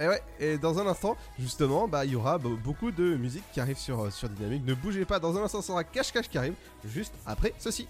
Et 0.00 0.08
ouais, 0.08 0.22
et 0.40 0.58
dans 0.58 0.80
un 0.80 0.86
instant, 0.88 1.16
justement, 1.38 1.86
bah 1.86 2.04
il 2.04 2.10
y 2.10 2.16
aura 2.16 2.36
beaucoup 2.36 2.90
de 2.90 3.16
musique 3.16 3.44
qui 3.52 3.60
arrive 3.60 3.78
sur, 3.78 4.06
euh, 4.06 4.10
sur 4.10 4.28
Dynamique. 4.28 4.64
Ne 4.66 4.74
bougez 4.74 5.04
pas, 5.04 5.20
dans 5.20 5.38
un 5.38 5.44
instant, 5.44 5.62
ça 5.62 5.68
sera 5.68 5.84
Cache 5.84 6.12
Cache 6.12 6.28
qui 6.28 6.36
arrive, 6.36 6.54
juste 6.84 7.14
après 7.24 7.54
ceci. 7.58 7.86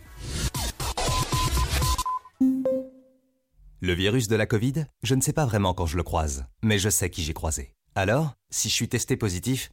Le 3.81 3.93
virus 3.95 4.29
de 4.29 4.37
la 4.37 4.47
Covid, 4.47 4.85
je 5.03 5.15
ne 5.15 5.23
sais 5.23 5.33
pas 5.33 5.47
vraiment 5.47 5.73
quand 5.73 5.87
je 5.87 5.97
le 5.97 6.03
croise, 6.03 6.45
mais 6.63 6.79
je 6.79 6.91
sais 6.91 7.09
qui 7.09 7.23
j'ai 7.23 7.35
croisé. 7.35 7.73
Alors, 7.95 8.35
si 8.51 8.69
je 8.69 8.75
suis 8.75 8.89
testé 8.89 9.17
positif, 9.17 9.73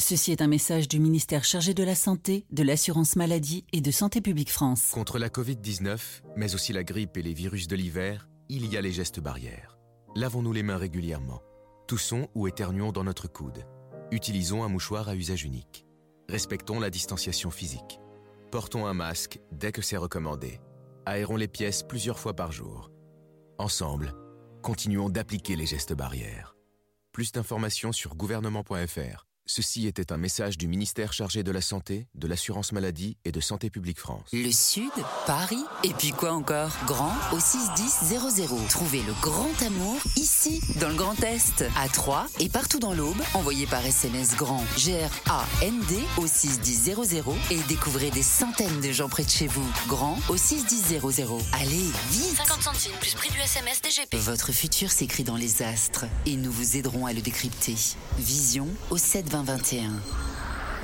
Ceci 0.00 0.30
est 0.30 0.42
un 0.42 0.46
message 0.46 0.86
du 0.86 1.00
ministère 1.00 1.44
chargé 1.44 1.74
de 1.74 1.82
la 1.82 1.96
Santé, 1.96 2.46
de 2.52 2.62
l'Assurance 2.62 3.16
Maladie 3.16 3.64
et 3.72 3.80
de 3.80 3.90
Santé 3.90 4.20
Publique 4.20 4.50
France. 4.50 4.92
Contre 4.92 5.18
la 5.18 5.28
Covid-19, 5.28 5.98
mais 6.36 6.54
aussi 6.54 6.72
la 6.72 6.84
grippe 6.84 7.16
et 7.16 7.22
les 7.22 7.34
virus 7.34 7.66
de 7.66 7.74
l'hiver, 7.74 8.28
il 8.48 8.72
y 8.72 8.76
a 8.76 8.80
les 8.80 8.92
gestes 8.92 9.18
barrières. 9.18 9.76
Lavons-nous 10.14 10.52
les 10.52 10.62
mains 10.62 10.76
régulièrement. 10.76 11.42
Toussons 11.88 12.28
ou 12.36 12.46
éternuons 12.46 12.92
dans 12.92 13.02
notre 13.02 13.26
coude. 13.26 13.66
Utilisons 14.12 14.62
un 14.62 14.68
mouchoir 14.68 15.08
à 15.08 15.16
usage 15.16 15.42
unique. 15.42 15.84
Respectons 16.28 16.78
la 16.78 16.90
distanciation 16.90 17.50
physique. 17.50 17.98
Portons 18.52 18.86
un 18.86 18.94
masque 18.94 19.40
dès 19.50 19.72
que 19.72 19.82
c'est 19.82 19.96
recommandé. 19.96 20.60
Aérons 21.06 21.36
les 21.36 21.48
pièces 21.48 21.82
plusieurs 21.82 22.20
fois 22.20 22.34
par 22.34 22.52
jour. 22.52 22.92
Ensemble, 23.58 24.14
continuons 24.62 25.10
d'appliquer 25.10 25.56
les 25.56 25.66
gestes 25.66 25.92
barrières. 25.92 26.54
Plus 27.12 27.32
d'informations 27.32 27.92
sur 27.92 28.14
gouvernement.fr. 28.14 29.27
Ceci 29.50 29.86
était 29.86 30.12
un 30.12 30.18
message 30.18 30.58
du 30.58 30.68
ministère 30.68 31.14
chargé 31.14 31.42
de 31.42 31.50
la 31.50 31.62
Santé, 31.62 32.06
de 32.14 32.26
l'Assurance 32.28 32.70
Maladie 32.72 33.16
et 33.24 33.32
de 33.32 33.40
Santé 33.40 33.70
Publique 33.70 33.98
France. 33.98 34.28
Le 34.34 34.50
Sud, 34.52 34.90
Paris, 35.26 35.64
et 35.84 35.94
puis 35.94 36.10
quoi 36.10 36.32
encore? 36.32 36.70
Grand 36.84 37.14
au 37.32 37.40
61000. 37.40 38.68
Trouvez 38.68 39.02
le 39.02 39.14
grand 39.22 39.50
amour 39.62 39.96
ici, 40.16 40.60
dans 40.78 40.90
le 40.90 40.96
Grand 40.96 41.18
Est, 41.22 41.64
à 41.78 41.88
Troyes 41.88 42.26
et 42.40 42.50
partout 42.50 42.78
dans 42.78 42.92
l'Aube. 42.92 43.16
Envoyez 43.32 43.66
par 43.66 43.86
SMS 43.86 44.36
grand 44.36 44.62
G-R-A-N-D 44.76 45.96
au 46.18 46.26
61000 46.26 47.22
et 47.50 47.58
découvrez 47.68 48.10
des 48.10 48.22
centaines 48.22 48.82
de 48.82 48.92
gens 48.92 49.08
près 49.08 49.24
de 49.24 49.30
chez 49.30 49.46
vous. 49.46 49.66
Grand 49.86 50.18
au 50.28 50.36
61000. 50.36 51.00
Allez, 51.54 51.90
vite 52.10 52.36
50 52.36 52.62
centimes 52.62 52.92
plus 53.00 53.14
prix 53.14 53.30
du 53.30 53.38
SMS 53.38 53.80
DGP. 53.80 54.14
Votre 54.16 54.52
futur 54.52 54.90
s'écrit 54.90 55.24
dans 55.24 55.36
les 55.36 55.62
astres 55.62 56.04
et 56.26 56.36
nous 56.36 56.52
vous 56.52 56.76
aiderons 56.76 57.06
à 57.06 57.14
le 57.14 57.22
décrypter. 57.22 57.76
Vision 58.18 58.68
au 58.90 58.98
72021. 59.44 59.90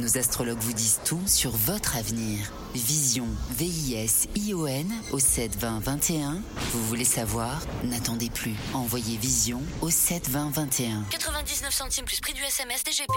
Nos 0.01 0.19
astrologues 0.19 0.59
vous 0.59 0.73
disent 0.73 1.01
tout 1.05 1.21
sur 1.27 1.51
votre 1.51 1.97
avenir. 1.97 2.53
Vision, 2.75 3.27
V-I-S-I-O-N 3.57 4.93
au 5.13 5.19
7 5.19 5.57
20 5.57 5.81
21. 5.81 6.43
Vous 6.73 6.87
voulez 6.87 7.05
savoir? 7.05 7.61
N'attendez 7.85 8.31
plus. 8.31 8.55
Envoyez 8.75 9.17
Vision 9.17 9.63
au 9.83 9.91
7 9.91 10.29
20 10.29 10.51
21. 10.51 11.05
99 11.11 11.73
centimes 11.73 12.05
plus 12.05 12.21
prix 12.21 12.33
du 12.33 12.43
SMS 12.43 12.83
DGP. 12.85 13.13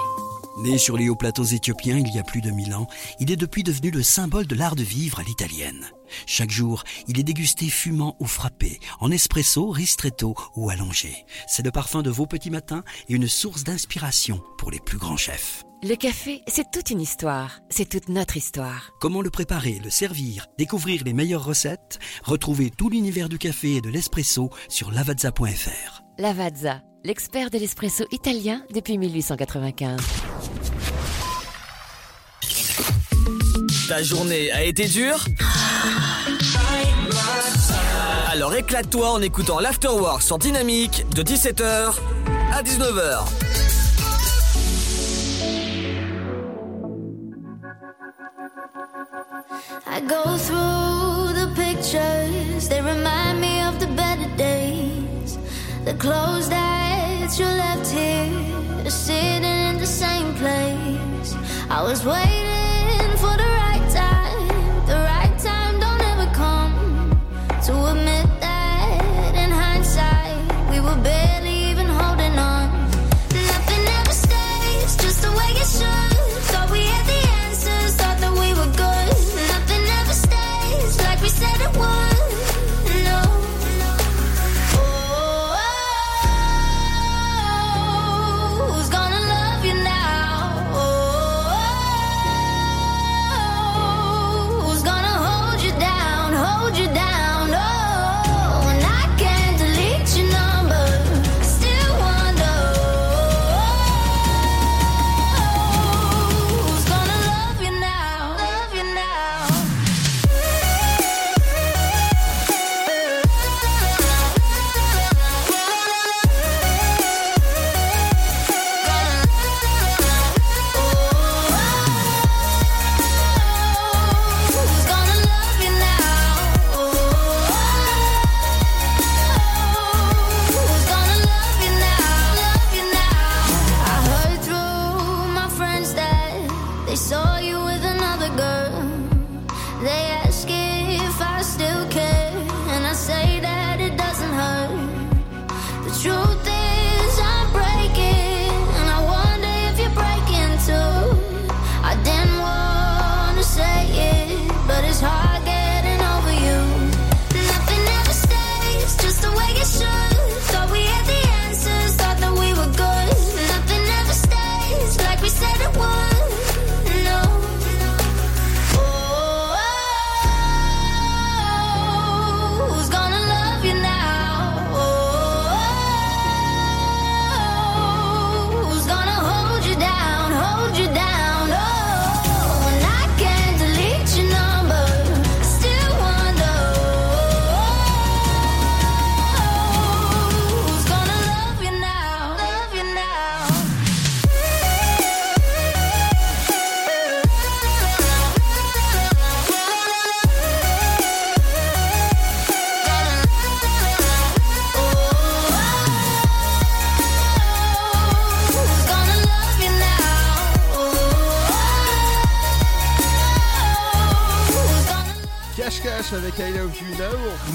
Né 0.60 0.78
sur 0.78 0.98
les 0.98 1.10
hauts 1.10 1.16
plateaux 1.16 1.44
éthiopiens 1.44 1.98
il 1.98 2.14
y 2.14 2.20
a 2.20 2.24
plus 2.24 2.42
de 2.42 2.52
mille 2.52 2.76
ans, 2.76 2.88
il 3.20 3.32
est 3.32 3.38
depuis 3.38 3.64
devenu 3.64 3.92
le 3.92 4.04
symbole 4.04 4.46
de 4.48 4.56
l'art 4.56 4.76
de 4.76 4.84
vivre 4.84 5.20
à 5.20 5.24
l'italienne. 5.24 5.88
Chaque 6.26 6.52
jour, 6.52 6.84
il 7.08 7.20
est 7.20 7.24
dégusté 7.24 7.70
fumant 7.70 8.16
ou 8.20 8.26
frappé, 8.26 8.80
en 9.00 9.12
espresso, 9.12 9.70
ristretto 9.70 10.36
ou 10.56 10.70
allongé. 10.70 11.26
C'est 11.48 11.66
le 11.66 11.72
parfum 11.72 12.02
de 12.02 12.10
vos 12.10 12.26
petits 12.26 12.52
matins 12.52 12.84
et 13.10 13.14
une 13.14 13.28
source 13.28 13.64
d'inspiration 13.64 14.42
pour 14.58 14.72
les 14.72 14.80
plus 14.80 14.98
grands 14.98 15.18
chefs. 15.18 15.64
Le 15.84 15.96
café, 15.96 16.42
c'est 16.48 16.72
toute 16.72 16.90
une 16.90 17.02
histoire. 17.02 17.60
C'est 17.70 17.88
toute 17.88 18.10
notre 18.10 18.36
histoire. 18.36 18.92
Comment 19.00 19.22
le 19.22 19.30
préparer, 19.30 19.80
le 19.84 19.92
servir, 19.92 20.48
découvrir 20.58 21.04
les 21.04 21.14
meilleures 21.14 21.46
recettes? 21.46 22.00
Retrouvez 22.24 22.72
tout 22.72 22.90
l'univers 22.90 23.30
du 23.30 23.38
café 23.38 23.76
et 23.76 23.82
de 23.82 23.90
l'espresso 23.90 24.50
sur 24.70 24.92
lavazza.fr. 24.92 26.02
Lavazza, 26.18 26.82
l'expert 27.04 27.52
de 27.52 27.60
l'espresso 27.60 28.06
italien 28.12 28.66
depuis 28.74 28.98
1895. 28.98 30.02
Ta 33.88 34.04
journée 34.04 34.52
a 34.52 34.64
été 34.64 34.86
dure 34.86 35.24
Alors 38.30 38.54
éclate-toi 38.54 39.12
en 39.12 39.22
écoutant 39.22 39.60
l'Afterwork 39.60 40.22
sur 40.22 40.38
Dynamique 40.38 41.06
de 41.16 41.24
17h 41.24 41.94
à 42.52 42.64
19h. 42.64 43.24
I 49.86 50.02
go 50.02 50.38
through 50.38 51.34
the 51.34 51.48
pictures, 51.56 52.68
they 52.68 52.82
remind 52.82 53.40
me 53.40 53.62
of 53.62 53.80
the 53.80 53.88
better 53.96 54.30
days. 54.36 55.38
The 55.86 55.94
clothes 55.98 56.50
that 56.50 57.40
you 57.40 57.46
left 57.46 57.90
here, 57.90 58.90
sitting 58.90 59.44
in 59.44 59.78
the 59.80 59.86
same 59.86 60.34
place. 60.36 61.36
I 61.70 61.82
was 61.84 62.06
waiting 62.06 62.57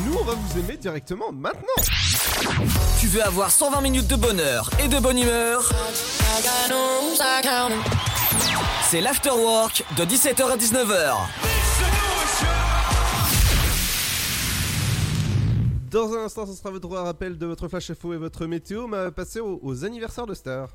Nous, 0.07 0.15
on 0.15 0.25
va 0.25 0.35
vous 0.35 0.59
aimer 0.59 0.77
directement 0.77 1.31
maintenant. 1.31 1.67
Tu 2.99 3.07
veux 3.09 3.23
avoir 3.23 3.51
120 3.51 3.81
minutes 3.83 4.07
de 4.09 4.17
bonheur 4.17 4.71
et 4.83 4.89
de 4.89 4.99
bonne 4.99 5.19
humeur? 5.19 5.71
C'est 8.89 9.01
l'afterwork 9.01 9.85
de 9.97 10.05
17h 10.05 10.43
à 10.45 10.57
19h. 10.57 11.17
Dans 15.91 16.15
un 16.15 16.25
instant, 16.25 16.47
ce 16.47 16.55
sera 16.55 16.71
votre 16.71 16.89
rappel 16.89 17.37
de 17.37 17.45
votre 17.45 17.69
Flash 17.69 17.91
Info 17.91 18.15
et 18.15 18.17
votre 18.17 18.47
météo. 18.47 18.85
On 18.85 18.89
va 18.89 19.11
passer 19.11 19.41
aux, 19.41 19.61
aux 19.63 19.85
anniversaires 19.85 20.27
de 20.27 20.35
stars. 20.35 20.71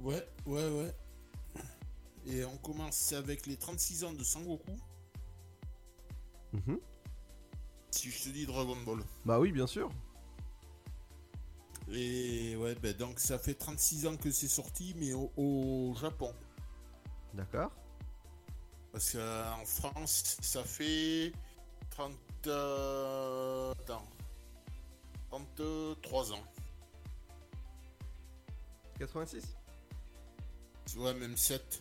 Ouais, 0.00 0.26
ouais, 0.46 0.68
ouais. 0.68 0.94
Et 2.26 2.44
on 2.46 2.56
commence 2.56 3.12
avec 3.12 3.46
les 3.46 3.56
36 3.56 4.04
ans 4.04 4.12
de 4.12 4.24
Sangoku. 4.24 4.72
Mhm. 6.54 6.78
Si 7.96 8.10
je 8.10 8.24
te 8.24 8.28
dis 8.28 8.44
Dragon 8.44 8.76
Ball. 8.84 9.00
Bah 9.24 9.40
oui, 9.40 9.52
bien 9.52 9.66
sûr. 9.66 9.90
Et 11.90 12.54
ouais, 12.56 12.74
ben 12.74 12.92
donc 12.94 13.18
ça 13.18 13.38
fait 13.38 13.54
36 13.54 14.06
ans 14.06 14.16
que 14.16 14.30
c'est 14.30 14.48
sorti, 14.48 14.94
mais 14.98 15.12
au, 15.14 15.32
au 15.36 15.94
Japon. 15.98 16.32
D'accord. 17.32 17.70
Parce 18.92 19.12
qu'en 19.12 19.64
France, 19.64 20.36
ça 20.42 20.62
fait 20.64 21.32
30. 21.90 22.12
euh, 22.48 23.72
Attends. 23.72 24.06
33 25.30 26.32
ans. 26.32 26.44
86 28.98 29.56
Ouais, 30.96 31.14
même 31.14 31.36
7. 31.36 31.80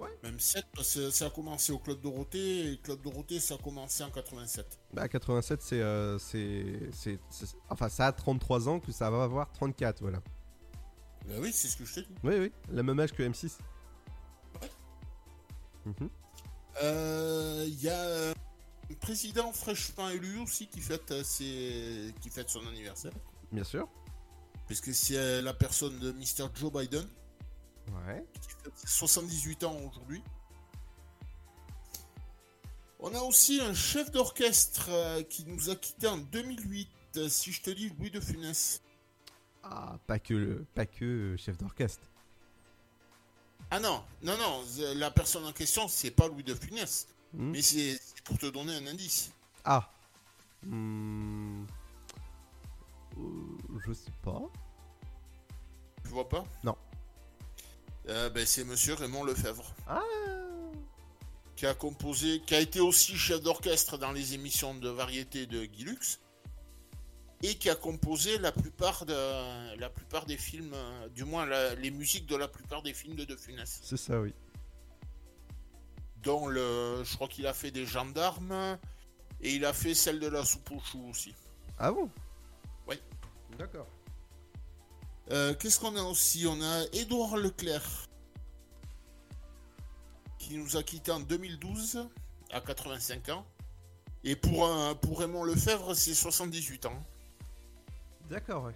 Ouais. 0.00 0.08
Même 0.22 0.40
7, 0.40 0.64
parce 0.74 0.94
que 0.94 1.10
ça 1.10 1.26
a 1.26 1.30
commencé 1.30 1.72
au 1.72 1.78
Club 1.78 2.00
Dorothée, 2.00 2.72
et 2.72 2.78
Club 2.78 3.02
Dorothée, 3.02 3.38
ça 3.38 3.54
a 3.54 3.58
commencé 3.58 4.02
en 4.02 4.10
87. 4.10 4.78
Bah 4.94 5.08
87, 5.08 5.60
c'est, 5.62 5.80
euh, 5.82 6.18
c'est, 6.18 7.18
Enfin, 7.68 7.88
ça 7.90 8.06
a 8.06 8.12
33 8.12 8.68
ans 8.68 8.80
que 8.80 8.92
ça 8.92 9.10
va 9.10 9.22
avoir 9.24 9.52
34, 9.52 10.00
voilà. 10.00 10.20
Bah 11.28 11.34
oui, 11.38 11.50
c'est 11.52 11.68
ce 11.68 11.76
que 11.76 11.84
je 11.84 11.94
t'ai 11.96 12.02
dit. 12.02 12.14
Oui, 12.24 12.34
oui, 12.38 12.52
le 12.72 12.82
même 12.82 12.98
âge 12.98 13.12
que 13.12 13.22
M6. 13.22 13.58
Mhm. 15.84 16.08
Euh, 16.82 17.64
Il 17.68 17.80
y 17.82 17.88
a 17.88 18.30
un 18.30 18.94
président 19.00 19.52
fraîchement 19.52 20.08
élu 20.08 20.38
aussi 20.40 20.66
qui 20.66 20.80
fête, 20.80 21.10
euh, 21.10 21.22
ses- 21.22 22.14
qui 22.20 22.30
fête 22.30 22.48
son 22.50 22.66
anniversaire. 22.66 23.12
Bien 23.52 23.64
sûr. 23.64 23.88
Parce 24.68 24.80
que 24.80 24.92
c'est 24.92 25.16
euh, 25.16 25.42
la 25.42 25.52
personne 25.54 25.98
de 25.98 26.12
Mr. 26.12 26.48
Joe 26.54 26.72
Biden, 26.72 27.06
Ouais. 28.06 28.24
qui 28.40 28.50
fête 28.50 28.76
ses 28.76 28.86
78 28.86 29.64
ans 29.64 29.76
aujourd'hui. 29.90 30.22
On 33.00 33.14
a 33.14 33.20
aussi 33.20 33.60
un 33.60 33.72
chef 33.72 34.10
d'orchestre 34.10 34.88
euh, 34.90 35.22
qui 35.22 35.44
nous 35.46 35.70
a 35.70 35.76
quitté 35.76 36.06
en 36.06 36.18
2008, 36.18 36.88
euh, 37.16 37.28
si 37.28 37.50
je 37.52 37.62
te 37.62 37.70
dis 37.70 37.90
Louis 37.98 38.10
de 38.10 38.20
Funès. 38.20 38.82
Ah, 39.62 39.98
pas 40.06 40.18
que, 40.18 40.34
le, 40.34 40.66
pas 40.74 40.86
que 40.86 41.04
euh, 41.04 41.36
chef 41.36 41.56
d'orchestre. 41.56 42.06
Ah 43.70 43.78
non, 43.78 44.02
non, 44.22 44.36
non, 44.36 44.64
la 44.96 45.10
personne 45.10 45.44
en 45.44 45.52
question, 45.52 45.86
c'est 45.88 46.10
pas 46.10 46.28
Louis 46.28 46.42
de 46.42 46.54
Funès. 46.54 47.06
Hmm. 47.32 47.52
Mais 47.52 47.62
c'est 47.62 48.00
pour 48.24 48.36
te 48.36 48.46
donner 48.46 48.74
un 48.74 48.86
indice. 48.86 49.32
Ah. 49.64 49.90
Hmm. 50.62 51.64
Euh, 53.16 53.22
je 53.86 53.92
sais 53.92 54.12
pas. 54.22 54.42
Tu 56.02 56.10
vois 56.10 56.28
pas? 56.28 56.44
Non. 56.64 56.76
Euh, 58.08 58.30
ben, 58.30 58.46
C'est 58.46 58.64
monsieur 58.64 58.94
Raymond 58.94 59.24
Lefebvre. 59.24 59.74
Ah 59.86 60.02
Qui 61.56 61.66
a 61.66 61.74
composé, 61.74 62.40
qui 62.46 62.54
a 62.54 62.60
été 62.60 62.80
aussi 62.80 63.16
chef 63.16 63.40
d'orchestre 63.42 63.98
dans 63.98 64.12
les 64.12 64.34
émissions 64.34 64.74
de 64.74 64.88
variété 64.88 65.46
de 65.46 65.64
Guy 65.64 65.84
Lux. 65.84 66.20
Et 67.42 67.54
qui 67.56 67.70
a 67.70 67.74
composé 67.74 68.36
la 68.38 68.52
plupart, 68.52 69.06
de, 69.06 69.76
la 69.78 69.88
plupart 69.88 70.26
des 70.26 70.36
films, 70.36 70.72
euh, 70.74 71.08
du 71.08 71.24
moins 71.24 71.46
la- 71.46 71.74
les 71.74 71.90
musiques 71.90 72.26
de 72.26 72.36
la 72.36 72.48
plupart 72.48 72.82
des 72.82 72.92
films 72.92 73.16
de 73.16 73.24
De 73.24 73.34
Funès. 73.34 73.80
C'est 73.82 73.96
ça, 73.96 74.20
oui. 74.20 74.34
Dont 76.22 76.48
le, 76.48 77.02
je 77.02 77.14
crois 77.14 77.28
qu'il 77.28 77.46
a 77.46 77.54
fait 77.54 77.70
des 77.70 77.86
gendarmes 77.86 78.78
et 79.40 79.54
il 79.54 79.64
a 79.64 79.72
fait 79.72 79.94
celle 79.94 80.20
de 80.20 80.26
la 80.26 80.44
soupe 80.44 80.70
aux 80.72 80.80
choux 80.80 81.06
aussi. 81.08 81.34
Ah 81.78 81.90
bon? 81.90 82.10
Oui. 82.86 83.00
D'accord. 83.58 83.86
Euh, 85.30 85.54
Qu'est-ce 85.54 85.78
qu'on 85.78 85.96
a 85.96 86.02
aussi? 86.02 86.46
On 86.46 86.60
a 86.60 86.84
Édouard 86.92 87.36
Leclerc 87.36 88.06
qui 90.38 90.56
nous 90.56 90.76
a 90.76 90.82
quitté 90.82 91.12
en 91.12 91.20
2012 91.20 92.08
à 92.50 92.60
85 92.60 93.28
ans. 93.28 93.46
Et 94.24 94.34
pour, 94.36 94.66
un, 94.66 94.94
pour 94.94 95.20
Raymond 95.20 95.44
Lefebvre, 95.44 95.94
c'est 95.94 96.14
78 96.14 96.86
ans. 96.86 97.04
D'accord, 98.28 98.64
ouais. 98.64 98.74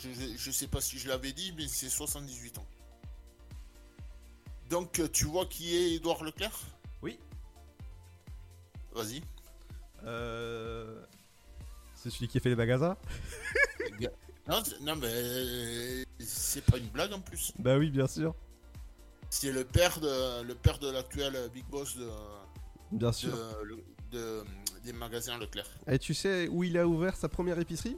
Je, 0.00 0.10
je 0.36 0.50
sais 0.50 0.66
pas 0.66 0.80
si 0.80 0.98
je 0.98 1.08
l'avais 1.08 1.32
dit, 1.32 1.54
mais 1.56 1.68
c'est 1.68 1.88
78 1.88 2.58
ans. 2.58 2.66
Donc, 4.68 5.00
tu 5.12 5.26
vois 5.26 5.46
qui 5.46 5.76
est 5.76 5.92
Édouard 5.94 6.24
Leclerc? 6.24 6.58
Oui. 7.02 7.18
Vas-y. 8.92 9.22
Euh... 10.04 11.04
C'est 11.94 12.10
celui 12.10 12.28
qui 12.28 12.38
a 12.38 12.40
fait 12.40 12.50
les 12.50 12.56
magasins? 12.56 12.96
Non, 14.48 14.62
non, 14.82 14.96
mais 14.96 15.06
euh, 15.10 16.04
c'est 16.20 16.64
pas 16.64 16.76
une 16.78 16.88
blague 16.88 17.12
en 17.12 17.20
plus. 17.20 17.52
Bah 17.58 17.78
oui, 17.78 17.90
bien 17.90 18.06
sûr. 18.06 18.34
C'est 19.30 19.50
le 19.50 19.64
père 19.64 19.98
de 20.00 20.42
le 20.42 20.54
père 20.54 20.78
de 20.78 20.90
l'actuel 20.90 21.36
Big 21.52 21.64
Boss 21.66 21.96
de, 21.96 22.08
Bien 22.92 23.08
de- 23.08 23.14
sûr. 23.14 23.36
le- 23.64 23.82
de- 24.10 24.44
des 24.84 24.92
magasins 24.92 25.38
Leclerc. 25.38 25.66
Et 25.88 25.98
tu 25.98 26.12
sais 26.14 26.46
où 26.48 26.62
il 26.62 26.76
a 26.78 26.86
ouvert 26.86 27.16
sa 27.16 27.28
première 27.28 27.58
épicerie? 27.58 27.96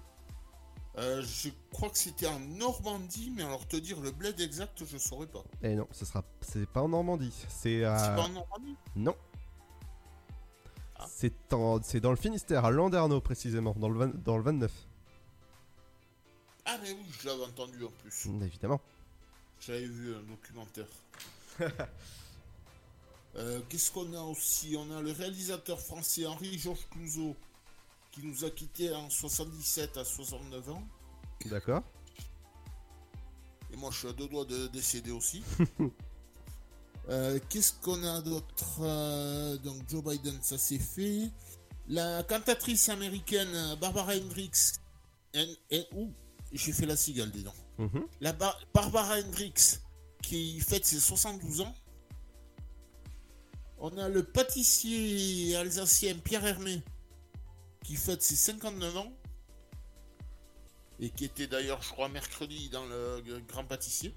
Euh, 0.98 1.20
je 1.22 1.50
crois 1.72 1.90
que 1.90 1.98
c'était 1.98 2.26
en 2.28 2.38
Normandie, 2.38 3.30
mais 3.36 3.42
alors 3.42 3.66
te 3.68 3.76
dire 3.76 4.00
le 4.00 4.12
bled 4.12 4.40
exact, 4.40 4.82
je 4.86 4.96
saurais 4.96 5.26
pas. 5.26 5.44
Eh 5.62 5.74
non, 5.74 5.86
ce 5.90 6.06
sera... 6.06 6.24
c'est 6.40 6.66
pas 6.66 6.80
en 6.80 6.88
Normandie. 6.88 7.34
C'est 7.48 7.84
à... 7.84 7.98
C'est 7.98 8.14
pas 8.14 8.22
en 8.22 8.28
Normandie? 8.30 8.76
Non. 8.94 9.14
Ah. 10.98 11.06
C'est 11.10 11.52
en... 11.52 11.82
c'est 11.82 12.00
dans 12.00 12.10
le 12.10 12.16
Finistère, 12.16 12.64
à 12.64 12.70
Landerneau 12.70 13.20
précisément, 13.20 13.74
dans 13.76 13.90
le, 13.90 14.08
dans 14.24 14.38
le 14.38 14.42
29. 14.44 14.72
Ah 16.66 16.78
mais 16.82 16.90
oui, 16.92 17.04
je 17.20 17.28
l'avais 17.28 17.44
entendu 17.44 17.84
en 17.84 17.90
plus. 18.02 18.26
Mm, 18.26 18.42
Évidemment. 18.42 18.80
J'avais 19.60 19.86
vu 19.86 20.14
un 20.14 20.22
documentaire. 20.22 20.86
Euh, 23.36 23.60
Qu'est-ce 23.68 23.90
qu'on 23.90 24.14
a 24.14 24.20
aussi? 24.22 24.76
On 24.78 24.90
a 24.96 25.02
le 25.02 25.12
réalisateur 25.12 25.78
français 25.78 26.24
Henri-Georges 26.26 26.86
Clouzot 26.90 27.36
qui 28.10 28.22
nous 28.22 28.46
a 28.46 28.50
quittés 28.50 28.94
en 28.94 29.10
77 29.10 29.98
à 29.98 30.06
69 30.06 30.70
ans. 30.70 30.82
D'accord. 31.44 31.82
Et 33.70 33.76
moi, 33.76 33.90
je 33.90 33.98
suis 33.98 34.08
à 34.08 34.14
deux 34.14 34.26
doigts 34.28 34.46
de 34.46 34.68
décéder 34.68 35.10
aussi. 35.10 35.42
Euh, 37.08 37.38
Qu'est-ce 37.50 37.74
qu'on 37.74 38.02
a 38.02 38.20
d'autre? 38.20 38.78
Euh, 38.80 39.56
Donc, 39.58 39.88
Joe 39.88 40.02
Biden, 40.02 40.36
ça 40.42 40.58
c'est 40.58 40.78
fait. 40.80 41.30
La 41.86 42.24
cantatrice 42.24 42.88
américaine 42.88 43.76
Barbara 43.80 44.16
Hendricks. 44.16 44.80
Hen- 45.32 45.56
Hen- 45.70 45.86
ouh, 45.92 46.10
j'ai 46.56 46.72
fait 46.72 46.86
la 46.86 46.96
cigale, 46.96 47.30
donc. 47.30 47.54
Mhm. 47.78 48.06
La 48.20 48.32
Bar- 48.32 48.58
Barbara 48.74 49.18
Hendricks 49.18 49.80
qui 50.22 50.58
fête 50.60 50.84
ses 50.84 51.00
72 51.00 51.60
ans. 51.60 51.74
On 53.78 53.96
a 53.98 54.08
le 54.08 54.24
pâtissier 54.24 55.54
alsacien 55.56 56.16
Pierre 56.18 56.44
Hermé 56.46 56.82
qui 57.84 57.94
fête 57.96 58.22
ses 58.22 58.36
59 58.36 58.96
ans. 58.96 59.12
Et 60.98 61.10
qui 61.10 61.26
était 61.26 61.46
d'ailleurs, 61.46 61.82
je 61.82 61.90
crois, 61.90 62.08
mercredi 62.08 62.70
dans 62.70 62.86
le 62.86 63.22
Grand 63.48 63.64
Pâtissier. 63.66 64.14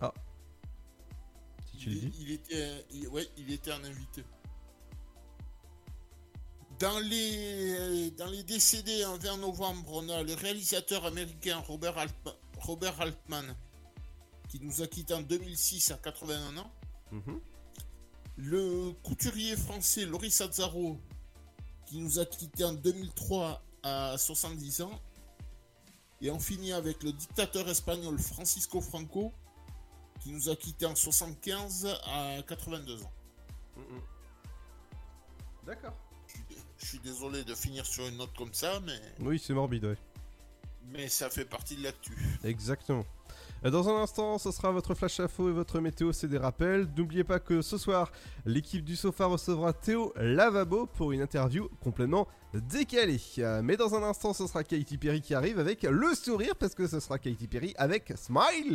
Ah. 0.00 0.14
Si 1.70 1.76
tu 1.76 1.90
le 1.90 1.96
Il, 1.96 2.10
dis. 2.10 2.18
il 2.22 2.32
était, 2.32 2.86
il- 2.92 3.08
ouais, 3.08 3.28
il 3.36 3.52
était 3.52 3.70
un 3.72 3.84
invité. 3.84 4.24
Dans 6.78 7.00
les, 7.00 8.10
dans 8.12 8.26
les 8.26 8.44
décédés 8.44 9.04
en 9.04 9.16
20 9.16 9.38
novembre, 9.38 9.90
on 9.94 10.08
a 10.10 10.22
le 10.22 10.34
réalisateur 10.34 11.04
américain 11.04 11.58
Robert, 11.66 11.98
Altman, 11.98 12.34
Robert 12.58 13.00
Altman 13.00 13.56
qui 14.48 14.60
nous 14.60 14.80
a 14.80 14.86
quittés 14.86 15.14
en 15.14 15.22
2006 15.22 15.90
à 15.90 15.96
81 15.96 16.56
ans. 16.58 16.70
Mhm. 17.10 17.40
Le 18.36 18.92
couturier 19.02 19.56
français 19.56 20.06
Loris 20.06 20.40
Azzaro 20.40 20.98
qui 21.86 21.98
nous 21.98 22.20
a 22.20 22.26
quittés 22.26 22.64
en 22.64 22.74
2003 22.74 23.62
à 23.82 24.16
70 24.16 24.82
ans. 24.82 25.00
Et 26.20 26.30
on 26.30 26.38
finit 26.38 26.72
avec 26.72 27.02
le 27.02 27.12
dictateur 27.12 27.68
espagnol 27.68 28.18
Francisco 28.18 28.80
Franco 28.80 29.32
qui 30.20 30.30
nous 30.30 30.48
a 30.48 30.56
quittés 30.56 30.86
en 30.86 30.94
75 30.94 31.86
à 32.04 32.42
82 32.46 33.02
ans. 33.02 33.12
D'accord. 35.66 36.07
Je 36.78 36.86
suis 36.86 36.98
désolé 37.00 37.44
de 37.44 37.54
finir 37.54 37.84
sur 37.84 38.06
une 38.06 38.16
note 38.16 38.34
comme 38.36 38.52
ça, 38.54 38.80
mais, 38.86 38.92
Oui, 39.20 39.42
c'est 39.44 39.52
morbide, 39.54 39.84
ouais. 39.84 39.98
mais 40.92 41.08
ça 41.08 41.28
fait 41.28 41.44
partie 41.44 41.76
de 41.76 41.82
l'actu. 41.82 42.12
Exactement. 42.44 43.04
Dans 43.64 43.88
un 43.88 44.02
instant, 44.02 44.38
ce 44.38 44.52
sera 44.52 44.70
votre 44.70 44.94
flash 44.94 45.18
info 45.18 45.48
et 45.48 45.52
votre 45.52 45.80
météo, 45.80 46.12
c'est 46.12 46.28
des 46.28 46.38
rappels. 46.38 46.88
N'oubliez 46.96 47.24
pas 47.24 47.40
que 47.40 47.60
ce 47.60 47.76
soir, 47.76 48.12
l'équipe 48.46 48.84
du 48.84 48.94
sofa 48.94 49.26
recevra 49.26 49.72
Théo 49.72 50.12
Lavabo 50.16 50.86
pour 50.86 51.10
une 51.10 51.20
interview 51.20 51.68
complètement 51.82 52.28
décalée. 52.54 53.20
Euh, 53.38 53.60
Mais 53.64 53.76
dans 53.76 53.96
un 53.96 54.02
instant, 54.04 54.32
ce 54.32 54.46
sera 54.46 54.62
Katy 54.62 54.96
Perry 54.98 55.20
qui 55.20 55.34
arrive 55.34 55.58
avec 55.58 55.82
le 55.82 56.14
sourire 56.14 56.54
parce 56.54 56.74
que 56.76 56.86
ce 56.86 57.00
sera 57.00 57.18
Katy 57.18 57.48
Perry 57.48 57.74
avec 57.76 58.12
Smile. 58.16 58.74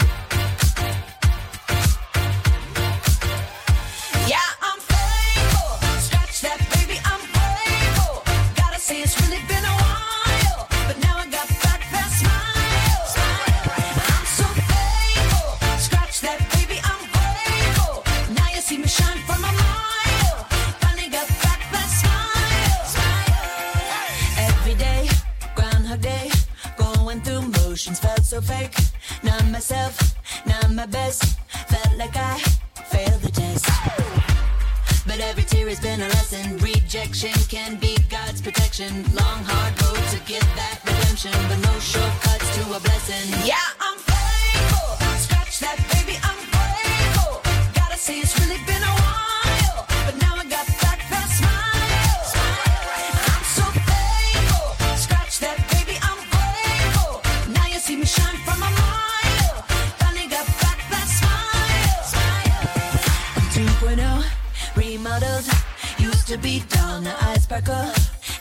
So 28.34 28.42
fake. 28.42 28.76
Not 29.22 29.46
myself, 29.52 29.96
not 30.48 30.72
my 30.72 30.88
best. 30.88 31.38
Felt 31.70 31.98
like 31.98 32.16
I 32.16 32.40
failed 32.92 33.22
the 33.22 33.30
test. 33.30 33.66
But 35.06 35.20
every 35.20 35.44
tear 35.44 35.70
has 35.70 35.80
been 35.80 36.02
a 36.02 36.08
lesson. 36.18 36.58
Rejection 36.58 37.34
can 37.48 37.76
be 37.76 37.96
God's 38.10 38.42
protection. 38.42 39.04
Long, 39.14 39.40
hard 39.46 39.74
road 39.84 40.04
to 40.14 40.20
get 40.26 40.46
that 40.58 40.80
redemption, 40.84 41.34
but 41.48 41.60
no 41.70 41.74
shortcuts 41.80 42.50
to 42.58 42.62
a 42.78 42.80
blessing. 42.80 43.26
Yeah, 43.46 43.68
I'm 43.80 43.93
to 66.34 66.40
be 66.40 66.64
dull, 66.70 67.00
now 67.02 67.16
I 67.22 67.38
sparkle. 67.38 67.92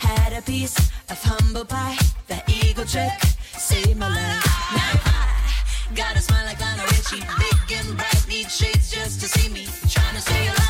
Had 0.00 0.32
a 0.32 0.40
piece 0.40 0.76
of 1.10 1.22
humble 1.22 1.64
pie. 1.64 1.98
That 2.28 2.48
eagle 2.48 2.86
trick 2.86 3.12
saved 3.58 3.98
my 3.98 4.08
life. 4.08 4.44
Now 4.72 4.92
I 5.04 5.94
got 5.94 6.16
a 6.16 6.20
smile 6.20 6.46
like 6.46 6.60
Lionel 6.60 6.86
Richie. 6.86 7.22
Big 7.38 7.78
and 7.78 7.96
bright, 7.96 8.26
need 8.28 8.50
shades 8.50 8.90
just 8.90 9.20
to 9.20 9.28
see 9.28 9.48
me. 9.52 9.66
Trying 9.90 10.14
to 10.14 10.22
stay 10.22 10.46
alive 10.46 10.61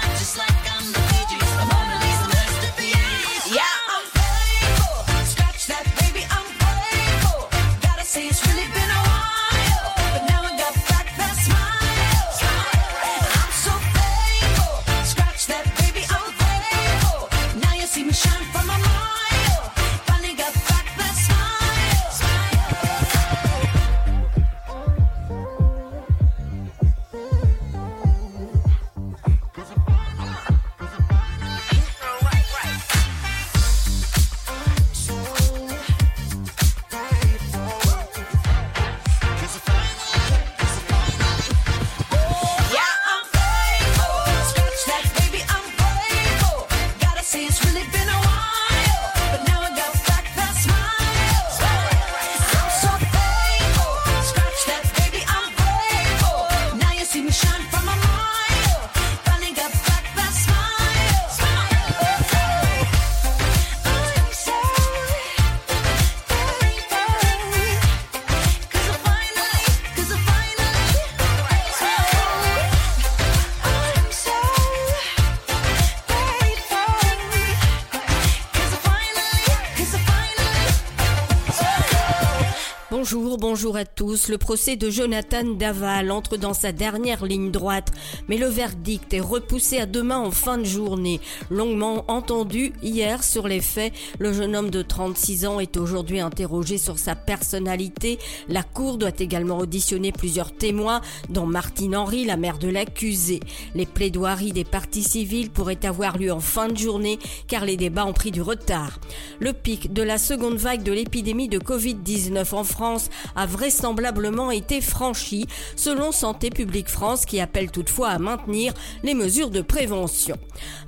Bonjour, 83.52 83.76
à 83.76 83.84
tous. 83.84 84.30
Le 84.30 84.38
procès 84.38 84.76
de 84.76 84.88
Jonathan 84.88 85.44
Daval 85.44 86.10
entre 86.10 86.38
dans 86.38 86.54
sa 86.54 86.72
dernière 86.72 87.26
ligne 87.26 87.50
droite, 87.50 87.92
mais 88.26 88.38
le 88.38 88.46
verdict 88.46 89.12
est 89.12 89.20
repoussé 89.20 89.76
à 89.76 89.84
demain 89.84 90.16
en 90.16 90.30
fin 90.30 90.56
de 90.56 90.64
journée. 90.64 91.20
Longuement 91.50 92.06
entendu 92.08 92.72
hier 92.82 93.22
sur 93.22 93.46
les 93.46 93.60
faits, 93.60 93.92
le 94.18 94.32
jeune 94.32 94.56
homme 94.56 94.70
de 94.70 94.80
36 94.80 95.44
ans 95.44 95.60
est 95.60 95.76
aujourd'hui 95.76 96.20
interrogé 96.20 96.78
sur 96.78 96.98
sa 96.98 97.14
personnalité. 97.14 98.18
La 98.48 98.62
cour 98.62 98.96
doit 98.96 99.10
également 99.18 99.58
auditionner 99.58 100.12
plusieurs 100.12 100.56
témoins, 100.56 101.02
dont 101.28 101.44
Martine 101.44 101.94
Henry, 101.94 102.24
la 102.24 102.38
mère 102.38 102.56
de 102.56 102.68
l'accusé. 102.68 103.40
Les 103.74 103.84
plaidoiries 103.84 104.52
des 104.52 104.64
parties 104.64 105.02
civiles 105.02 105.50
pourraient 105.50 105.84
avoir 105.84 106.16
lieu 106.16 106.32
en 106.32 106.40
fin 106.40 106.68
de 106.68 106.78
journée 106.78 107.18
car 107.48 107.66
les 107.66 107.76
débats 107.76 108.06
ont 108.06 108.14
pris 108.14 108.30
du 108.30 108.40
retard. 108.40 108.98
Le 109.40 109.52
pic 109.52 109.92
de 109.92 110.02
la 110.02 110.16
seconde 110.16 110.56
vague 110.56 110.84
de 110.84 110.92
l'épidémie 110.92 111.50
de 111.50 111.58
Covid-19 111.58 112.54
en 112.54 112.64
France 112.64 113.10
a 113.36 113.41
vraisemblablement 113.46 114.50
été 114.50 114.80
franchi, 114.80 115.46
selon 115.76 116.12
Santé 116.12 116.50
publique 116.50 116.88
France 116.88 117.26
qui 117.26 117.40
appelle 117.40 117.70
toutefois 117.70 118.10
à 118.10 118.18
maintenir 118.18 118.72
les 119.02 119.14
mesures 119.14 119.50
de 119.50 119.60
prévention. 119.60 120.36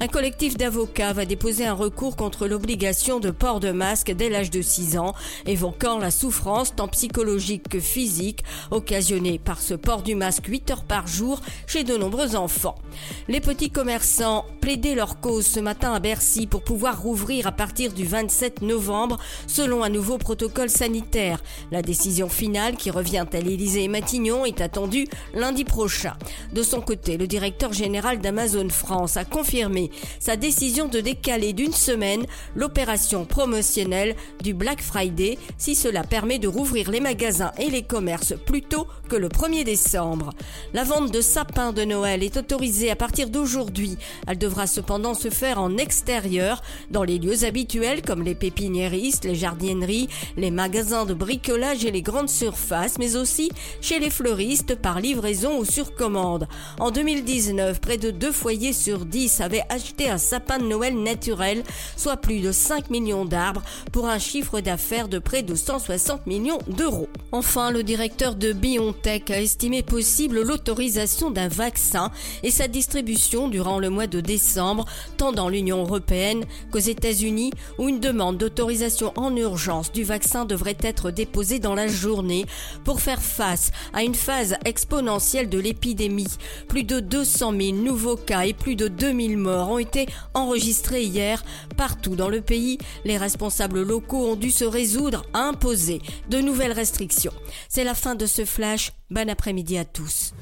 Un 0.01 0.09
collectif 0.09 0.57
d'avocats 0.57 1.13
va 1.13 1.25
déposer 1.25 1.67
un 1.67 1.73
recours 1.75 2.17
contre 2.17 2.47
l'obligation 2.47 3.21
de 3.21 3.31
port 3.31 3.61
de 3.61 3.73
masque 3.73 4.13
dès 4.13 4.29
l'âge 4.29 4.51
de 4.51 4.63
6 4.63 4.99
ans, 4.99 5.15
évoquant 5.47 5.99
la 5.99 6.11
souffrance 6.11 6.75
tant 6.75 6.89
psychologique 6.89 7.69
que 7.69 7.81
physique 7.81 8.45
occasionnée 8.71 9.39
par 9.39 9.61
ce 9.61 9.75
port 9.75 10.03
du 10.03 10.15
masque 10.15 10.47
8 10.47 10.71
heures 10.71 10.85
par 10.85 11.07
jour 11.07 11.41
chez 11.67 11.85
de 11.85 11.97
nombreux 11.97 12.37
enfants. 12.37 12.77
Les 13.29 13.41
petits 13.41 13.71
commerçants 13.71 14.45
plaidaient 14.61 14.95
leur 14.95 15.21
cause 15.21 15.47
ce 15.47 15.61
matin 15.61 15.93
à 15.93 16.01
Bercy 16.01 16.47
pour 16.47 16.63
pouvoir 16.63 17.03
rouvrir 17.03 17.47
à 17.47 17.53
partir 17.53 17.93
du 17.93 18.05
27 18.05 18.63
novembre 18.63 19.19
selon 19.47 19.83
un 19.83 19.89
nouveau 19.89 20.19
protocole 20.19 20.71
sanitaire. 20.71 21.43
La 21.71 21.83
décision 21.83 22.29
finale 22.29 22.44
qui 22.79 22.91
revient 22.91 23.25
à 23.33 23.41
l'Élysée 23.41 23.85
et 23.85 23.89
Matignon 23.89 24.45
est 24.45 24.61
attendue 24.61 25.07
lundi 25.35 25.65
prochain. 25.65 26.15
De 26.53 26.63
son 26.63 26.81
côté, 26.81 27.17
le 27.17 27.27
directeur 27.27 27.73
général 27.73 28.21
d'Amazon 28.21 28.69
France 28.69 29.17
a 29.17 29.25
confirmé 29.25 29.91
sa 30.21 30.37
décision 30.37 30.87
de 30.87 31.01
décaler 31.01 31.53
d'une 31.53 31.73
semaine 31.73 32.27
l'opération 32.55 33.25
promotionnelle 33.25 34.15
du 34.43 34.55
Black 34.55 34.83
Friday 34.83 35.39
si 35.59 35.75
cela 35.75 36.05
permet 36.05 36.39
de 36.39 36.49
rouvrir 36.49 36.91
les 36.91 37.01
magasins 37.01 37.53
et 37.59 37.71
les 37.71 37.83
commerces 37.83 38.35
plus 38.47 38.63
tôt 38.63 38.87
que 39.09 39.17
le 39.17 39.29
1er 39.29 39.65
décembre. 39.65 40.31
La 40.75 40.85
vente 40.85 41.13
de 41.13 41.21
sapins 41.21 41.73
de 41.73 41.85
Noël 41.85 42.23
est 42.23 42.37
autorisée 42.37 42.91
à 42.91 42.97
partir 42.97 43.31
d'aujourd'hui. 43.31 43.97
Elle 44.29 44.39
devra 44.39 44.67
cependant 44.67 45.15
se 45.15 45.31
faire 45.31 45.61
en 45.61 45.77
extérieur, 45.77 46.63
dans 46.91 47.05
les 47.05 47.19
lieux 47.19 47.45
habituels 47.45 48.03
comme 48.03 48.23
les 48.23 48.35
pépiniéristes, 48.35 49.25
les 49.25 49.35
jardinières, 49.35 49.65
les 50.37 50.51
magasins 50.51 51.07
de 51.07 51.15
bricolage 51.15 51.85
et 51.85 51.91
les 51.91 52.03
grandes 52.03 52.29
surfaces, 52.35 52.99
mais 52.99 53.17
aussi 53.17 53.51
chez 53.81 53.99
les 53.99 54.11
fleuristes 54.11 54.75
par 54.75 55.01
livraison 55.01 55.59
ou 55.59 55.65
sur 55.65 55.95
commande. 55.95 56.49
En 56.81 56.91
2019, 56.91 57.81
près 57.81 57.97
de 57.97 58.11
2 58.11 58.33
foyers 58.33 58.73
sur 58.73 59.07
10 59.07 59.41
avaient 59.41 59.65
acheté 59.69 60.11
un 60.11 60.19
sapin 60.19 60.59
de 60.59 60.65
Noël 60.65 60.97
naturel, 60.97 61.63
soit 61.97 62.17
plus 62.17 62.41
de 62.41 62.53
5 62.53 62.91
millions 62.91 63.25
d'arbres, 63.25 63.63
pour 63.93 64.09
un 64.09 64.19
chiffre 64.19 64.61
d'affaires 64.61 65.09
de 65.09 65.19
près 65.19 65.43
de 65.43 65.55
160 65.55 66.27
millions 66.27 66.59
d'euros. 66.67 67.09
Enfin, 67.33 67.71
le 67.71 67.83
directeur 67.83 68.35
de 68.35 68.53
BioNTech 68.53 69.31
a 69.31 69.41
estimé 69.41 69.83
possible 69.83 70.43
l'autorisation 70.43 71.31
d'un 71.31 71.49
vaccin 71.49 72.11
et 72.43 72.51
sa 72.51 72.69
distribution 72.69 73.49
durant 73.49 73.79
le 73.79 73.91
mois 73.91 74.07
de 74.07 74.21
décembre, 74.21 74.85
tant 75.17 75.33
dans 75.33 75.49
l'Union 75.49 75.83
européenne 75.83 76.45
qu'aux 76.71 76.79
États-Unis, 76.79 77.53
où 77.79 77.89
une 77.89 78.01
demande 78.01 78.39
d'autorisation 78.39 79.13
en 79.17 79.35
urgence 79.37 79.93
du 79.93 80.05
vaccin 80.05 80.45
devrait 80.45 80.77
être 80.81 81.11
déposée 81.11 81.59
dans 81.59 81.75
la 81.75 81.89
journée. 81.89 82.24
Pour 82.85 83.01
faire 83.01 83.23
face 83.23 83.71
à 83.93 84.03
une 84.03 84.15
phase 84.15 84.57
exponentielle 84.65 85.49
de 85.49 85.59
l'épidémie. 85.59 86.27
Plus 86.69 86.85
de 86.85 87.01
200 87.01 87.53
000 87.59 87.77
nouveaux 87.77 88.17
cas 88.17 88.43
et 88.43 88.53
plus 88.53 88.77
de 88.77 88.89
2000 88.89 89.39
morts 89.39 89.71
ont 89.71 89.79
été 89.79 90.07
enregistrés 90.35 91.05
hier 91.05 91.43
partout 91.77 92.17
dans 92.17 92.29
le 92.29 92.41
pays. 92.41 92.79
Les 93.05 93.17
responsables 93.17 93.83
locaux 93.83 94.33
ont 94.33 94.37
dû 94.37 94.51
se 94.51 94.65
résoudre 94.65 95.25
à 95.33 95.41
imposer 95.41 96.01
de 96.31 96.39
nouvelles 96.39 96.73
restrictions. 96.73 97.33
C'est 97.69 97.85
la 97.85 97.95
fin 97.95 98.15
de 98.15 98.27
ce 98.27 98.45
flash. 98.45 98.93
Bon 99.11 99.29
après-midi 99.29 99.79
à 99.79 99.85
tous. 99.85 100.33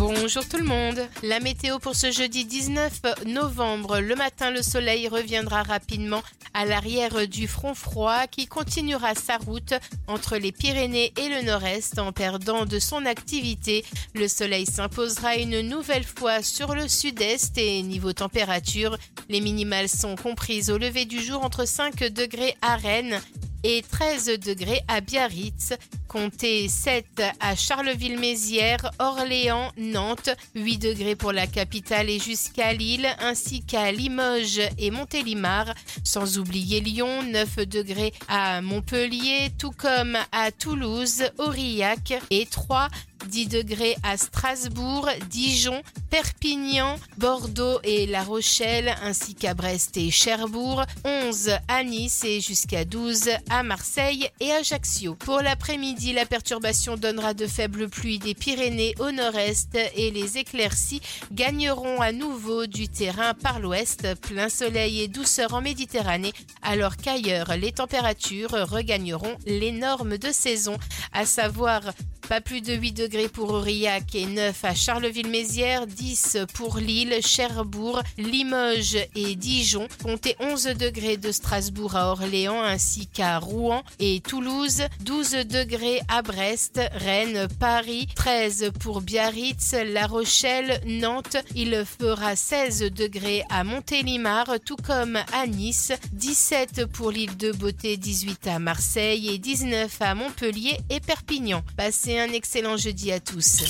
Bonjour 0.00 0.48
tout 0.48 0.56
le 0.56 0.64
monde. 0.64 0.98
La 1.22 1.40
météo 1.40 1.78
pour 1.78 1.94
ce 1.94 2.10
jeudi 2.10 2.46
19 2.46 3.02
novembre. 3.26 4.00
Le 4.00 4.16
matin, 4.16 4.50
le 4.50 4.62
soleil 4.62 5.08
reviendra 5.08 5.62
rapidement 5.62 6.22
à 6.54 6.64
l'arrière 6.64 7.28
du 7.28 7.46
front 7.46 7.74
froid 7.74 8.26
qui 8.26 8.46
continuera 8.46 9.14
sa 9.14 9.36
route 9.36 9.74
entre 10.08 10.38
les 10.38 10.52
Pyrénées 10.52 11.12
et 11.18 11.28
le 11.28 11.42
nord-est 11.42 11.98
en 11.98 12.12
perdant 12.12 12.64
de 12.64 12.78
son 12.78 13.04
activité. 13.04 13.84
Le 14.14 14.26
soleil 14.26 14.64
s'imposera 14.64 15.36
une 15.36 15.60
nouvelle 15.60 16.04
fois 16.04 16.40
sur 16.40 16.74
le 16.74 16.88
sud-est 16.88 17.58
et 17.58 17.82
niveau 17.82 18.14
température, 18.14 18.96
les 19.28 19.42
minimales 19.42 19.90
sont 19.90 20.16
comprises 20.16 20.70
au 20.70 20.78
lever 20.78 21.04
du 21.04 21.22
jour 21.22 21.44
entre 21.44 21.66
5 21.66 22.04
degrés 22.04 22.56
à 22.62 22.76
Rennes 22.76 23.20
et 23.62 23.82
13 23.82 24.38
degrés 24.38 24.82
à 24.88 25.00
Biarritz. 25.00 25.74
Comptez 26.08 26.68
7 26.68 27.22
à 27.38 27.54
Charleville-Mézières, 27.54 28.90
Orléans, 28.98 29.70
Nantes, 29.76 30.30
8 30.54 30.78
degrés 30.78 31.14
pour 31.14 31.32
la 31.32 31.46
capitale 31.46 32.10
et 32.10 32.18
jusqu'à 32.18 32.72
Lille, 32.72 33.08
ainsi 33.20 33.62
qu'à 33.62 33.92
Limoges 33.92 34.60
et 34.78 34.90
Montélimar, 34.90 35.74
sans 36.04 36.38
oublier 36.38 36.80
Lyon, 36.80 37.22
9 37.22 37.56
degrés 37.66 38.12
à 38.28 38.60
Montpellier, 38.60 39.50
tout 39.58 39.72
comme 39.72 40.16
à 40.32 40.50
Toulouse, 40.50 41.24
Aurillac 41.38 42.14
et 42.30 42.46
3 42.46 42.88
10 43.26 43.46
degrés 43.46 43.96
à 44.02 44.16
Strasbourg, 44.16 45.08
Dijon, 45.28 45.82
Perpignan, 46.10 46.96
Bordeaux 47.18 47.78
et 47.84 48.06
La 48.06 48.22
Rochelle, 48.22 48.94
ainsi 49.02 49.34
qu'à 49.34 49.54
Brest 49.54 49.96
et 49.96 50.10
Cherbourg, 50.10 50.84
11 51.04 51.50
à 51.68 51.84
Nice 51.84 52.24
et 52.24 52.40
jusqu'à 52.40 52.84
12 52.84 53.30
à 53.48 53.62
Marseille 53.62 54.28
et 54.40 54.52
Ajaccio. 54.52 55.14
Pour 55.14 55.40
l'après-midi, 55.40 56.12
la 56.12 56.26
perturbation 56.26 56.96
donnera 56.96 57.34
de 57.34 57.46
faibles 57.46 57.88
pluies 57.88 58.18
des 58.18 58.34
Pyrénées 58.34 58.94
au 58.98 59.10
nord-est 59.10 59.78
et 59.96 60.10
les 60.10 60.38
éclaircies 60.38 61.02
gagneront 61.32 62.00
à 62.00 62.12
nouveau 62.12 62.66
du 62.66 62.88
terrain 62.88 63.34
par 63.34 63.60
l'ouest, 63.60 64.14
plein 64.20 64.48
soleil 64.48 65.00
et 65.00 65.08
douceur 65.08 65.54
en 65.54 65.60
Méditerranée, 65.60 66.32
alors 66.62 66.96
qu'ailleurs 66.96 67.56
les 67.56 67.72
températures 67.72 68.68
regagneront 68.68 69.36
les 69.46 69.72
normes 69.72 70.18
de 70.18 70.32
saison, 70.32 70.78
à 71.12 71.26
savoir 71.26 71.82
pas 72.28 72.40
plus 72.40 72.60
de 72.60 72.74
8 72.74 72.92
degrés 72.92 73.09
pour 73.32 73.50
Aurillac 73.50 74.14
et 74.14 74.26
9 74.26 74.64
à 74.64 74.74
Charleville-Mézières, 74.74 75.86
10 75.88 76.38
pour 76.54 76.78
Lille, 76.78 77.18
Cherbourg, 77.22 78.02
Limoges 78.18 78.98
et 79.16 79.34
Dijon. 79.34 79.88
Comptez 80.02 80.36
11 80.38 80.74
degrés 80.78 81.16
de 81.16 81.32
Strasbourg 81.32 81.96
à 81.96 82.12
Orléans 82.12 82.62
ainsi 82.62 83.08
qu'à 83.08 83.40
Rouen 83.40 83.82
et 83.98 84.20
Toulouse, 84.20 84.82
12 85.00 85.30
degrés 85.46 86.00
à 86.08 86.22
Brest, 86.22 86.80
Rennes, 86.92 87.48
Paris, 87.58 88.06
13 88.14 88.70
pour 88.78 89.00
Biarritz, 89.00 89.74
La 89.86 90.06
Rochelle, 90.06 90.80
Nantes. 90.86 91.36
Il 91.56 91.84
fera 91.84 92.36
16 92.36 92.92
degrés 92.92 93.42
à 93.50 93.64
Montélimar, 93.64 94.46
tout 94.64 94.76
comme 94.76 95.18
à 95.32 95.46
Nice, 95.48 95.92
17 96.12 96.86
pour 96.86 97.10
l'île 97.10 97.36
de 97.36 97.50
Beauté, 97.50 97.96
18 97.96 98.46
à 98.46 98.58
Marseille 98.60 99.30
et 99.30 99.38
19 99.38 99.96
à 100.00 100.14
Montpellier 100.14 100.78
et 100.90 101.00
Perpignan. 101.00 101.64
Passez 101.76 102.18
un 102.18 102.32
excellent 102.32 102.76
jeudi 102.76 102.99
à 103.08 103.18
tous. 103.18 103.62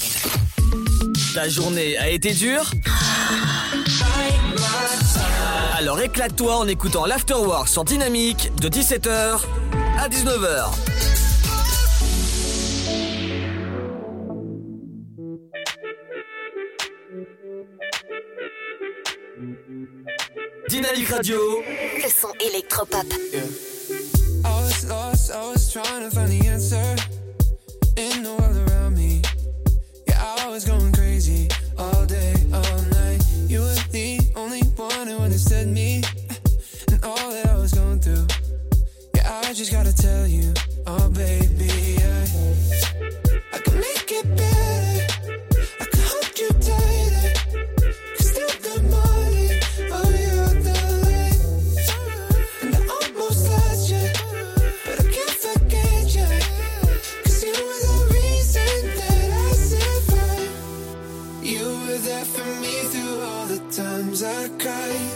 Ta 1.34 1.48
journée 1.48 1.96
a 1.98 2.08
été 2.08 2.32
dure 2.32 2.68
Alors 5.76 6.00
éclate-toi 6.00 6.56
en 6.56 6.66
écoutant 6.66 7.06
l'Afterwork 7.06 7.68
sur 7.68 7.84
Dynamique 7.84 8.50
de 8.60 8.68
17h 8.68 9.40
à 9.98 10.08
19h. 10.08 10.64
Dynamique 20.68 21.08
Radio. 21.08 21.38
Le 22.02 22.10
son 22.10 22.32
électropop. 22.40 23.06
I 24.44 24.48
was 24.48 24.84
lost, 24.88 25.30
I 25.30 25.52
was 25.52 25.72
trying 25.72 26.08
to 26.08 26.10
find 26.10 26.28
the 26.28 26.48
answer 26.48 26.96
in 27.96 28.22
the 28.22 28.30
world 28.30 28.69
was 30.51 30.64
going 30.64 30.92
crazy 30.92 31.48
all 31.78 32.05
day, 32.07 32.34
all 32.53 32.82
night. 32.90 33.22
You 33.46 33.61
were 33.61 33.74
the 33.92 34.18
only 34.34 34.62
one 34.74 35.07
who 35.07 35.18
understood 35.18 35.68
me 35.68 36.03
and 36.90 37.05
all 37.05 37.30
that 37.30 37.46
I 37.46 37.57
was 37.57 37.72
going 37.72 38.01
through. 38.01 38.26
Yeah, 39.14 39.42
I 39.44 39.53
just 39.53 39.70
gotta 39.70 39.94
tell 39.94 40.26
you, 40.26 40.53
oh 40.88 41.09
baby, 41.11 41.99
times 64.20 64.22
I 64.22 64.48
cried. 64.58 65.10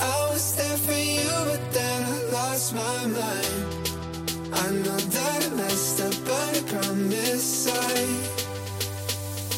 I 0.00 0.30
was 0.30 0.56
there 0.56 0.76
for 0.76 0.92
you, 0.92 1.30
but 1.46 1.72
then 1.72 2.02
I 2.04 2.22
lost 2.32 2.74
my 2.74 3.06
mind. 3.06 3.64
I 4.52 4.70
know 4.70 4.96
that 4.96 5.46
I 5.46 5.54
messed 5.56 6.00
up, 6.00 6.14
but 6.24 6.56
I 6.56 6.62
promise 6.72 7.68
I. 7.68 8.06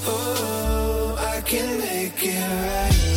Oh, 0.06 1.16
I 1.18 1.40
can 1.42 1.78
make 1.78 2.22
it 2.22 2.40
right. 2.40 3.11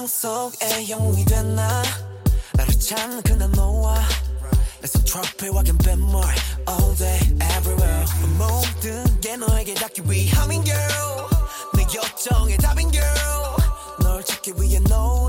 세상 0.00 0.06
속에 0.06 0.88
영웅이 0.88 1.26
됐나 1.26 1.82
나를 2.54 2.80
찾는 2.80 3.20
그날 3.20 3.50
너와 3.50 4.00
내손 4.80 5.04
트로피와 5.04 5.62
갬뱀물 5.64 6.24
all 6.66 6.96
day 6.96 7.20
everywhere 7.58 8.06
모든 8.38 9.20
게 9.20 9.36
너에게 9.36 9.74
닿기 9.74 10.00
위함인 10.06 10.64
girl 10.64 11.28
내 11.74 11.82
요청의 11.82 12.56
답인 12.56 12.90
girl 12.90 13.56
널 14.00 14.24
찾기 14.24 14.54
위해 14.56 14.78
노래 14.78 14.86
baby 14.88 15.19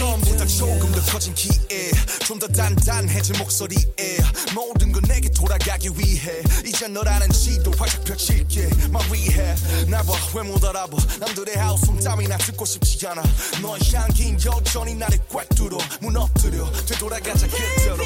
처음보다 0.00 0.46
조금 0.46 0.90
더 0.92 1.00
커진 1.12 1.34
기에 1.34 1.90
좀 2.24 2.38
더 2.38 2.46
단단해진 2.48 3.36
목소리에. 3.36 4.16
모든 4.54 4.92
건 4.92 5.02
내게 5.06 5.28
돌아가기 5.28 5.90
위해. 5.96 6.40
이제 6.64 6.88
너라는 6.88 7.28
지도 7.30 7.70
활짝 7.72 8.02
펼칠게. 8.04 8.70
My 8.86 9.04
rehab 9.08 9.90
나봐 9.90 10.12
왜못 10.34 10.64
알아봐. 10.64 10.96
남들의 11.18 11.54
하우스 11.58 11.84
땀이나 12.02 12.38
듣고 12.38 12.64
싶지 12.64 13.06
않아. 13.08 13.22
너의 13.60 13.80
향긴 13.92 14.38
여전히 14.42 14.94
나를 14.94 15.18
꽉 15.30 15.46
뚫어. 15.50 15.76
무너뜨려. 16.00 16.70
되돌아가자 16.86 17.46
그대로. 17.48 18.02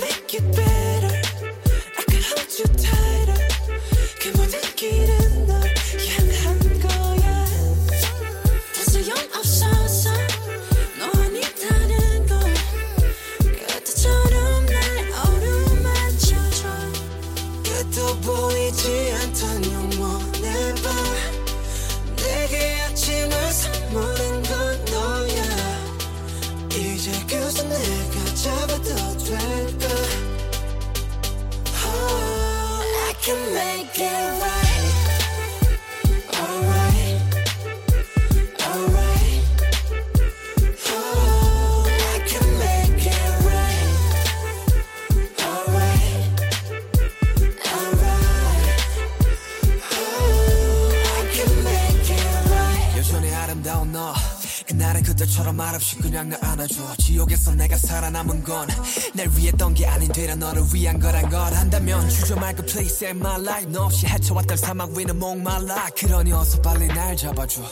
make 0.00 0.40
it 0.40 0.56
better. 0.56 0.77
그처럼 55.28 55.56
말없이 55.56 55.96
그냥 55.96 56.30
날 56.30 56.42
안아줘. 56.42 56.96
지옥에서 56.96 57.54
내가 57.54 57.76
살아남은 57.76 58.42
건 58.44 58.66
날 59.14 59.28
위했던 59.36 59.74
게 59.74 59.86
아닌 59.86 60.10
되려 60.10 60.34
너를 60.34 60.62
위한 60.72 60.98
거란 60.98 61.28
걸 61.28 61.52
한다면 61.52 62.08
주저 62.08 62.34
말고 62.36 62.62
그 62.62 62.66
please 62.66 62.96
save 62.96 63.20
my 63.20 63.40
life. 63.40 63.70
너 63.70 63.84
없이 63.84 64.06
헤쳐왔던 64.06 64.56
사막 64.56 64.90
위는 64.90 65.18
목말라. 65.18 65.88
그러니 65.96 66.32
어서 66.32 66.60
빨리 66.62 66.86
날 66.88 67.16
잡아줘. 67.16 67.62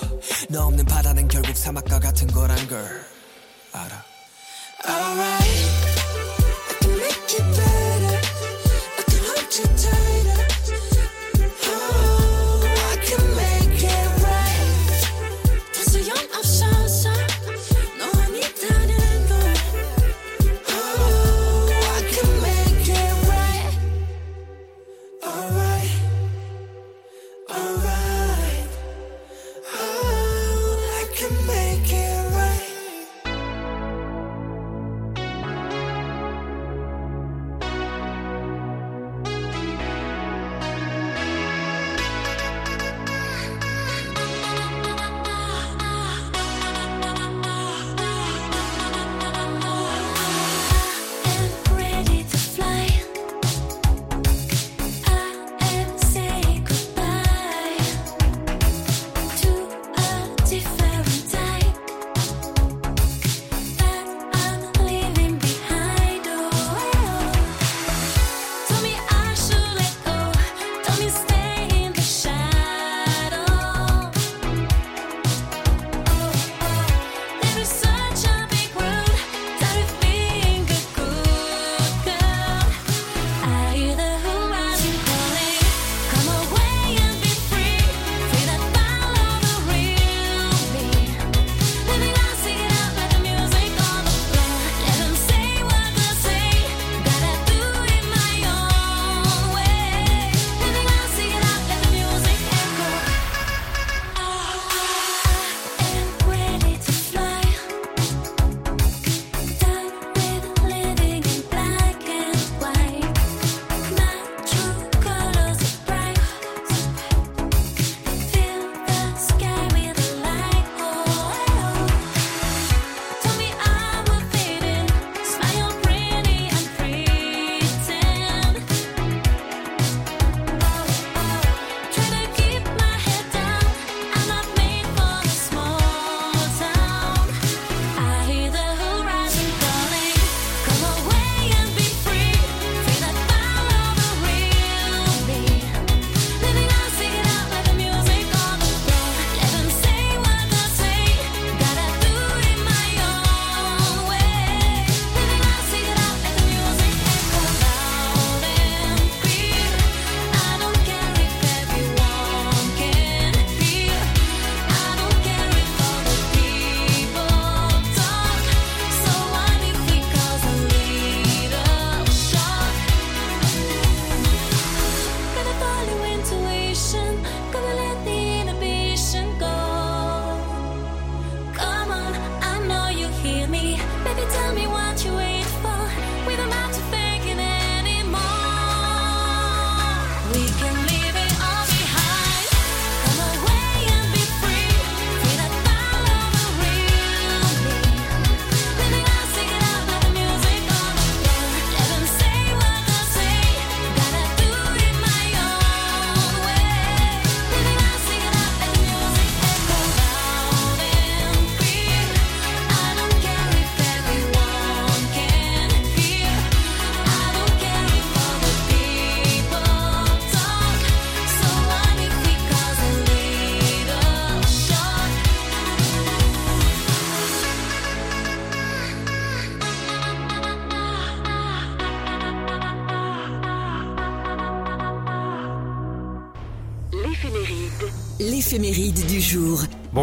너 0.50 0.66
없는 0.66 0.84
바다는 0.84 1.28
결국 1.28 1.56
사막과 1.56 1.98
같은 1.98 2.26
거란 2.28 2.56
걸 2.68 3.04
알아. 3.72 4.04
Alright. 4.88 5.95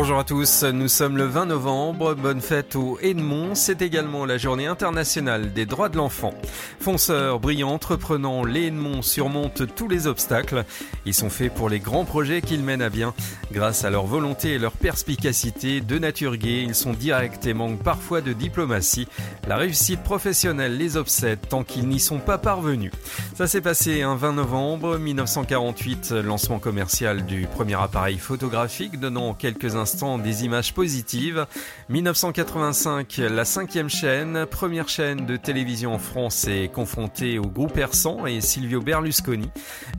Bonjour 0.03 0.19
à 0.19 0.25
tous, 0.25 0.65
nous 0.65 0.89
sommes 0.89 1.15
le 1.15 1.23
20 1.23 1.45
novembre, 1.45 2.13
bonne 2.13 2.41
fête 2.41 2.75
au 2.75 2.99
Edmond, 3.01 3.55
c'est 3.55 3.81
également 3.81 4.25
la 4.25 4.37
journée 4.37 4.67
internationale 4.67 5.53
des 5.53 5.65
droits 5.65 5.87
de 5.87 5.95
l'enfant. 5.95 6.33
Fonceurs, 6.81 7.39
brillants, 7.39 7.69
entreprenants, 7.69 8.43
les 8.43 8.65
Edmonds 8.65 9.01
surmontent 9.01 9.63
tous 9.65 9.87
les 9.87 10.05
obstacles. 10.05 10.65
Ils 11.05 11.13
sont 11.13 11.29
faits 11.29 11.53
pour 11.53 11.69
les 11.69 11.79
grands 11.79 12.03
projets 12.03 12.41
qu'ils 12.41 12.63
mènent 12.63 12.81
à 12.81 12.89
bien. 12.89 13.13
Grâce 13.53 13.85
à 13.85 13.89
leur 13.89 14.05
volonté 14.05 14.55
et 14.55 14.59
leur 14.59 14.73
perspicacité, 14.73 15.79
de 15.79 15.97
nature 15.97 16.35
gay, 16.35 16.63
ils 16.63 16.75
sont 16.75 16.91
directs 16.91 17.45
et 17.45 17.53
manquent 17.53 17.81
parfois 17.81 18.19
de 18.19 18.33
diplomatie. 18.33 19.07
La 19.45 19.57
réussite 19.57 20.01
professionnelle 20.03 20.77
les 20.77 20.95
obsède 20.95 21.39
tant 21.49 21.65
qu'ils 21.65 21.89
n'y 21.89 21.99
sont 21.99 22.19
pas 22.19 22.37
parvenus. 22.37 22.91
Ça 23.35 23.45
s'est 23.45 23.59
passé 23.59 24.01
un 24.01 24.15
20 24.15 24.33
novembre 24.33 24.97
1948, 24.97 26.11
lancement 26.11 26.59
commercial 26.59 27.25
du 27.25 27.45
premier 27.47 27.75
appareil 27.75 28.17
photographique 28.19 29.01
donnant 29.01 29.33
quelques 29.33 29.75
instants 29.75 30.17
des 30.17 30.45
images 30.45 30.73
positives. 30.73 31.45
1985, 31.89 33.17
la 33.17 33.43
cinquième 33.43 33.89
chaîne, 33.89 34.45
première 34.45 34.87
chaîne 34.87 35.25
de 35.25 35.35
télévision 35.35 35.93
en 35.93 35.99
France 35.99 36.47
est 36.47 36.71
confrontée 36.71 37.37
au 37.37 37.47
groupe 37.47 37.73
Persan 37.73 38.25
et 38.25 38.39
Silvio 38.39 38.79
Berlusconi. 38.79 39.49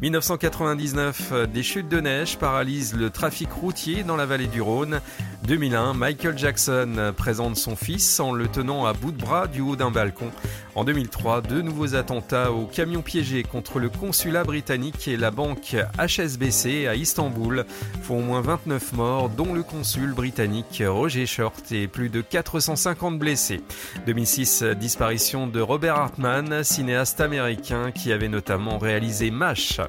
1999, 0.01 1.49
des 1.53 1.63
chutes 1.63 1.91
de 1.91 2.01
neige 2.01 2.39
paralysent 2.39 2.95
le 2.95 3.11
trafic 3.11 3.53
routier 3.53 4.05
dans 4.05 4.17
la 4.17 4.25
vallée 4.25 4.47
du 4.47 4.63
Rhône. 4.63 5.03
2001, 5.47 5.93
Michael 5.93 6.39
Jackson 6.39 7.13
présente 7.15 7.59
son 7.59 7.77
fils 7.77 8.19
en 8.19 8.33
le 8.33 8.49
tenant 8.49 8.87
à 8.87 8.95
bout 8.95 9.13
de 9.13 9.21
bras 9.21 9.34
du 9.53 9.61
haut 9.61 9.77
d'un 9.77 9.91
balcon. 9.91 10.31
En 10.77 10.83
2003, 10.83 11.43
deux 11.43 11.63
nouveaux 11.63 11.95
attentats 11.95 12.51
au 12.51 12.67
camion 12.67 13.01
piégé 13.01 13.45
contre 13.45 13.79
le 13.79 13.89
consulat 13.89 14.43
britannique 14.43 15.07
et 15.07 15.17
la 15.17 15.31
banque 15.31 15.77
HSBC 16.01 16.89
à 16.89 16.97
Istanbul 16.97 17.65
font 18.03 18.19
au 18.19 18.23
moins 18.23 18.41
29 18.41 18.93
morts, 18.95 19.29
dont 19.29 19.55
le 19.55 19.63
consul 19.63 20.13
britannique 20.15 20.83
Roger 20.85 21.27
Short 21.27 21.71
et 21.71 21.87
plus 21.87 22.09
de 22.09 22.23
450 22.23 23.21
blessés. 23.21 23.61
2006, 24.07 24.65
disparition 24.77 25.47
de 25.47 25.61
Robert 25.61 25.95
Hartman, 25.97 26.65
cinéaste 26.65 27.21
américain 27.21 27.93
qui 27.93 28.11
avait 28.11 28.29
notamment 28.29 28.79
réalisé 28.79 29.31
MASH. 29.31 29.81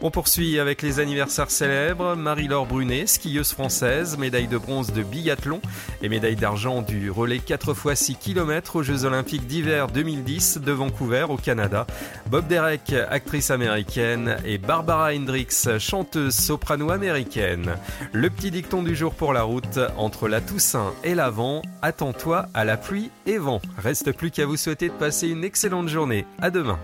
On 0.00 0.10
poursuit 0.10 0.58
avec 0.58 0.82
les 0.82 0.98
anniversaires 0.98 1.52
célèbres. 1.52 2.16
Marie-Laure 2.16 2.66
Brunet, 2.66 3.06
skieuse 3.06 3.52
française, 3.52 4.18
médaille 4.18 4.48
de 4.48 4.58
bronze 4.58 4.92
de 4.92 5.04
biathlon 5.04 5.60
et 6.02 6.08
médaille 6.08 6.34
d'argent 6.34 6.82
du 6.82 7.12
relais 7.12 7.38
4 7.38 7.76
x 7.92 8.00
6 8.00 8.16
km 8.16 8.76
aux 8.76 8.82
Jeux 8.82 9.04
Olympiques 9.04 9.46
d'hiver 9.46 9.86
2010 9.86 10.31
de 10.32 10.72
Vancouver 10.72 11.26
au 11.28 11.36
Canada. 11.36 11.86
Bob 12.30 12.46
Derek, 12.46 12.94
actrice 13.10 13.50
américaine 13.50 14.36
et 14.46 14.56
Barbara 14.56 15.12
Hendricks, 15.12 15.78
chanteuse 15.78 16.34
soprano 16.34 16.90
américaine. 16.90 17.76
Le 18.12 18.30
petit 18.30 18.50
dicton 18.50 18.82
du 18.82 18.96
jour 18.96 19.14
pour 19.14 19.34
la 19.34 19.42
route 19.42 19.78
entre 19.98 20.28
la 20.28 20.40
Toussaint 20.40 20.94
et 21.04 21.14
l'Avent. 21.14 21.60
Attends-toi 21.82 22.46
à 22.54 22.64
la 22.64 22.78
pluie 22.78 23.10
et 23.26 23.36
vent. 23.36 23.60
Reste 23.76 24.12
plus 24.12 24.30
qu'à 24.30 24.46
vous 24.46 24.56
souhaiter 24.56 24.88
de 24.88 24.94
passer 24.94 25.28
une 25.28 25.44
excellente 25.44 25.88
journée. 25.88 26.24
À 26.40 26.50
demain. 26.50 26.78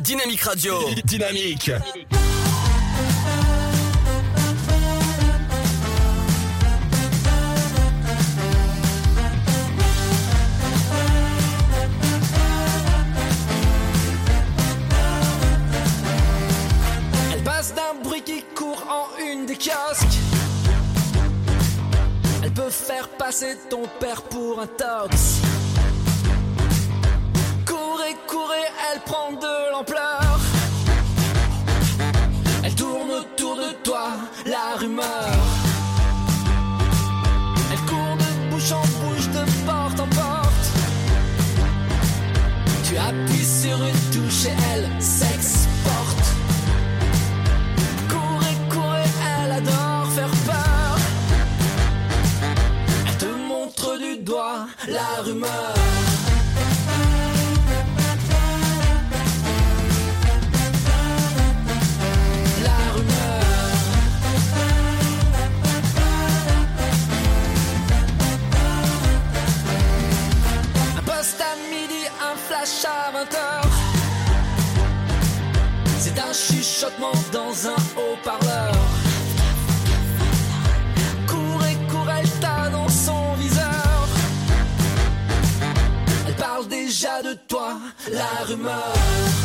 Dynamique 0.00 0.42
Radio. 0.42 0.74
Dynamique. 1.04 1.72
Des. 19.56 20.06
Elle 22.42 22.52
peut 22.52 22.70
faire 22.70 23.08
passer 23.08 23.56
ton 23.68 23.82
père 23.98 24.22
pour 24.22 24.60
un 24.60 24.66
tox. 24.66 25.40
Courez, 27.66 28.16
courez, 28.26 28.68
elle 28.92 29.00
prend 29.00 29.32
de 29.32 29.72
l'ampleur. 29.72 30.40
Elle 32.62 32.74
tourne 32.74 33.10
autour 33.10 33.56
de 33.56 33.72
toi, 33.82 34.10
la 34.46 34.76
rumeur. 34.76 35.49
La 54.90 55.22
rumeur. 55.22 55.74
La 62.64 62.78
rumeur. 62.94 63.42
Un 70.96 71.02
poste 71.02 71.40
à 71.40 71.54
midi, 71.70 72.06
un 72.20 72.36
flash 72.36 72.84
à 72.84 73.12
20h. 73.16 73.68
C'est 75.98 76.18
un 76.18 76.32
chuchotement 76.32 77.12
dans 77.32 77.68
un 77.68 77.80
haut-parleur. 77.96 78.89
La 88.08 88.44
rumeur. 88.46 89.39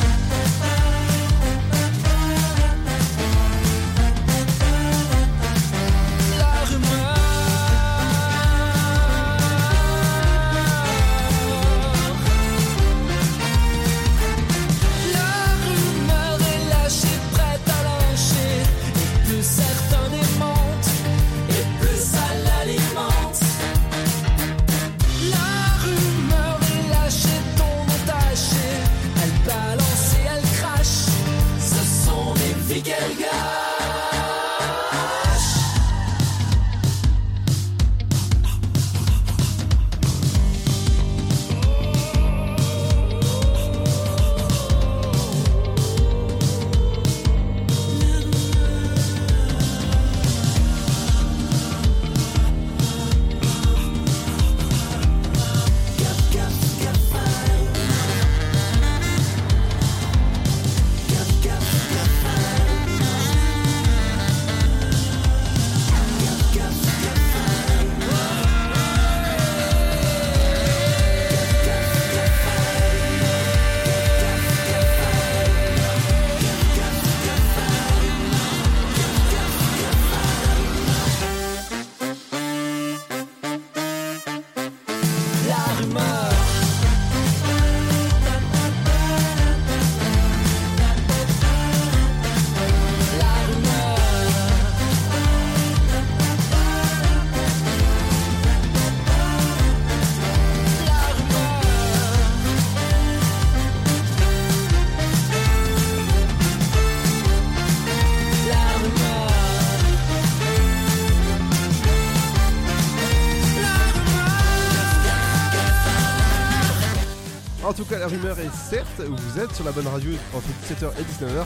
la 118.06 118.11
rumeur 118.11 118.40
est 118.40 118.53
certes, 118.53 119.02
vous 119.02 119.40
êtes 119.40 119.52
sur 119.53 119.65
la 119.65 119.72
bonne 119.72 119.88
radio 119.88 120.11
entre 120.36 120.45
17h 120.68 120.91
et 120.99 121.02
19h. 121.02 121.45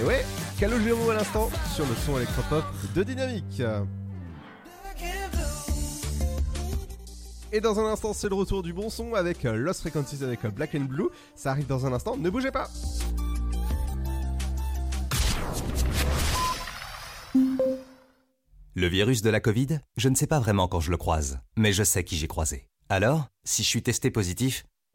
Et 0.00 0.04
ouais, 0.04 0.24
Calogero 0.56 1.10
à 1.10 1.14
l'instant 1.14 1.50
sur 1.74 1.84
le 1.84 1.96
son 1.96 2.16
électropop 2.16 2.64
de 2.94 3.02
Dynamique. 3.02 3.60
Et 7.50 7.60
dans 7.60 7.80
un 7.80 7.86
instant, 7.90 8.12
c'est 8.12 8.28
le 8.28 8.36
retour 8.36 8.62
du 8.62 8.72
bon 8.72 8.88
son 8.88 9.14
avec 9.14 9.42
Lost 9.42 9.80
Frequencies 9.80 10.22
avec 10.22 10.46
Black 10.46 10.76
and 10.76 10.84
Blue. 10.84 11.08
Ça 11.34 11.50
arrive 11.50 11.66
dans 11.66 11.86
un 11.86 11.92
instant, 11.92 12.16
ne 12.16 12.30
bougez 12.30 12.52
pas 12.52 12.70
Le 18.74 18.86
virus 18.86 19.22
de 19.22 19.30
la 19.30 19.40
Covid, 19.40 19.80
je 19.96 20.08
ne 20.08 20.14
sais 20.14 20.28
pas 20.28 20.38
vraiment 20.38 20.68
quand 20.68 20.78
je 20.78 20.92
le 20.92 20.98
croise, 20.98 21.40
mais 21.56 21.72
je 21.72 21.82
sais 21.82 22.04
qui 22.04 22.16
j'ai 22.16 22.28
croisé. 22.28 22.68
Alors, 22.88 23.26
si 23.42 23.64
je 23.64 23.68
suis 23.68 23.82
testé 23.82 24.12
positif, 24.12 24.64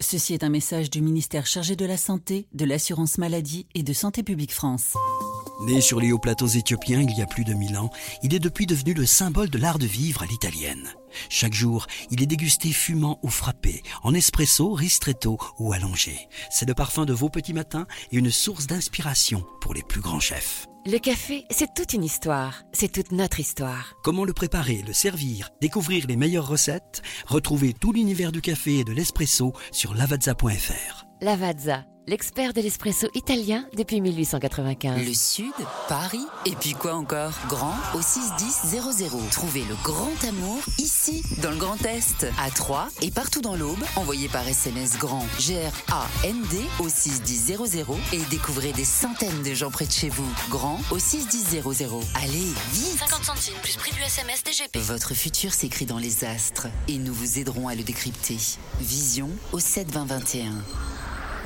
Ceci 0.00 0.34
est 0.34 0.44
un 0.44 0.50
message 0.50 0.90
du 0.90 1.00
ministère 1.00 1.46
chargé 1.46 1.74
de 1.74 1.86
la 1.86 1.96
Santé, 1.96 2.46
de 2.52 2.66
l'Assurance 2.66 3.16
Maladie 3.16 3.66
et 3.74 3.82
de 3.82 3.92
Santé 3.94 4.22
Publique 4.22 4.52
France. 4.52 4.94
Né 5.62 5.80
sur 5.80 6.00
les 6.00 6.12
hauts 6.12 6.18
plateaux 6.18 6.46
éthiopiens 6.46 7.00
il 7.00 7.16
y 7.16 7.22
a 7.22 7.26
plus 7.26 7.44
de 7.44 7.54
mille 7.54 7.78
ans, 7.78 7.90
il 8.22 8.34
est 8.34 8.38
depuis 8.38 8.66
devenu 8.66 8.92
le 8.92 9.06
symbole 9.06 9.48
de 9.48 9.56
l'art 9.56 9.78
de 9.78 9.86
vivre 9.86 10.22
à 10.22 10.26
l'italienne. 10.26 10.90
Chaque 11.30 11.54
jour, 11.54 11.86
il 12.10 12.22
est 12.22 12.26
dégusté 12.26 12.72
fumant 12.72 13.18
ou 13.22 13.30
frappé, 13.30 13.82
en 14.02 14.12
espresso, 14.12 14.74
ristretto 14.74 15.38
ou 15.58 15.72
allongé. 15.72 16.28
C'est 16.50 16.68
le 16.68 16.74
parfum 16.74 17.06
de 17.06 17.14
vos 17.14 17.30
petits 17.30 17.54
matins 17.54 17.86
et 18.12 18.18
une 18.18 18.30
source 18.30 18.66
d'inspiration 18.66 19.46
pour 19.62 19.72
les 19.72 19.82
plus 19.82 20.02
grands 20.02 20.20
chefs. 20.20 20.66
Le 20.88 20.98
café, 20.98 21.44
c'est 21.50 21.74
toute 21.74 21.94
une 21.94 22.04
histoire. 22.04 22.62
C'est 22.72 22.92
toute 22.92 23.10
notre 23.10 23.40
histoire. 23.40 23.94
Comment 24.04 24.24
le 24.24 24.32
préparer, 24.32 24.84
le 24.86 24.92
servir, 24.92 25.50
découvrir 25.60 26.06
les 26.06 26.14
meilleures 26.14 26.46
recettes? 26.46 27.02
Retrouvez 27.26 27.72
tout 27.72 27.90
l'univers 27.90 28.30
du 28.30 28.40
café 28.40 28.78
et 28.78 28.84
de 28.84 28.92
l'espresso 28.92 29.52
sur 29.72 29.94
lavazza.fr. 29.94 31.04
Lavazza, 31.22 31.86
l'expert 32.06 32.52
de 32.52 32.60
l'espresso 32.60 33.08
italien 33.14 33.64
depuis 33.76 34.00
1895. 34.00 35.04
Le 35.04 35.14
Sud, 35.14 35.52
Paris, 35.88 36.24
et 36.44 36.52
puis 36.52 36.72
quoi 36.72 36.94
encore? 36.94 37.32
Grand 37.48 37.74
au 37.94 38.00
61000. 38.00 39.30
Trouvez 39.30 39.64
le 39.64 39.74
grand 39.82 40.12
amour 40.28 40.58
ici, 40.78 41.22
dans 41.42 41.50
le 41.50 41.56
Grand 41.56 41.82
Est, 41.84 42.26
à 42.38 42.50
Troyes 42.50 42.88
et 43.02 43.10
partout 43.10 43.40
dans 43.40 43.56
l'Aube. 43.56 43.82
Envoyez 43.96 44.28
par 44.28 44.46
SMS 44.46 44.98
grand 44.98 45.24
G-R-A-N-D 45.38 46.56
au 46.80 46.88
61000 46.88 47.56
et 48.12 48.20
découvrez 48.30 48.72
des 48.72 48.84
centaines 48.84 49.42
de 49.42 49.54
gens 49.54 49.70
près 49.70 49.86
de 49.86 49.92
chez 49.92 50.08
vous. 50.08 50.28
Grand 50.48 50.80
au 50.90 50.98
61000. 50.98 51.62
Allez, 52.14 52.52
vite 52.72 52.98
50 52.98 53.24
centimes 53.24 53.54
plus 53.62 53.76
prix 53.76 53.92
du 53.92 54.00
SMS 54.02 54.42
DGP. 54.44 54.76
Votre 54.78 55.14
futur 55.14 55.52
s'écrit 55.52 55.86
dans 55.86 55.98
les 55.98 56.24
astres 56.24 56.68
et 56.88 56.98
nous 56.98 57.14
vous 57.14 57.38
aiderons 57.38 57.68
à 57.68 57.74
le 57.74 57.82
décrypter. 57.82 58.38
Vision 58.80 59.30
au 59.52 59.58
72021. 59.58 60.52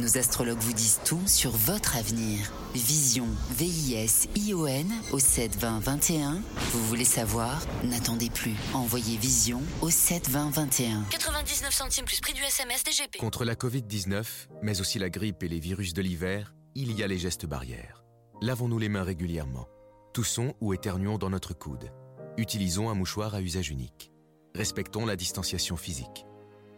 Nos 0.00 0.16
astrologues 0.16 0.60
vous 0.60 0.72
disent 0.72 0.98
tout 1.04 1.20
sur 1.26 1.50
votre 1.50 1.98
avenir. 1.98 2.50
Vision, 2.74 3.26
V-I-S-I-O-N 3.50 4.90
au 5.12 5.18
7 5.18 5.56
20 5.56 5.80
21. 5.80 6.40
Vous 6.72 6.86
voulez 6.86 7.04
savoir? 7.04 7.60
N'attendez 7.84 8.30
plus. 8.30 8.54
Envoyez 8.72 9.18
Vision 9.18 9.60
au 9.82 9.90
7 9.90 10.30
20 10.30 10.50
21. 10.52 11.02
99 11.10 11.74
centimes 11.74 12.06
plus 12.06 12.20
prix 12.22 12.32
du 12.32 12.40
SMS 12.40 12.82
DGP. 12.82 13.18
Contre 13.18 13.44
la 13.44 13.54
Covid-19, 13.54 14.24
mais 14.62 14.80
aussi 14.80 14.98
la 14.98 15.10
grippe 15.10 15.42
et 15.42 15.48
les 15.48 15.60
virus 15.60 15.92
de 15.92 16.00
l'hiver, 16.00 16.54
il 16.74 16.98
y 16.98 17.02
a 17.02 17.06
les 17.06 17.18
gestes 17.18 17.44
barrières. 17.44 18.02
Lavons-nous 18.40 18.78
les 18.78 18.88
mains 18.88 19.02
régulièrement. 19.02 19.68
Toussons 20.14 20.54
ou 20.62 20.72
éternuons 20.72 21.18
dans 21.18 21.30
notre 21.30 21.52
coude. 21.52 21.92
Utilisons 22.38 22.88
un 22.88 22.94
mouchoir 22.94 23.34
à 23.34 23.42
usage 23.42 23.68
unique. 23.68 24.12
Respectons 24.54 25.04
la 25.04 25.16
distanciation 25.16 25.76
physique. 25.76 26.24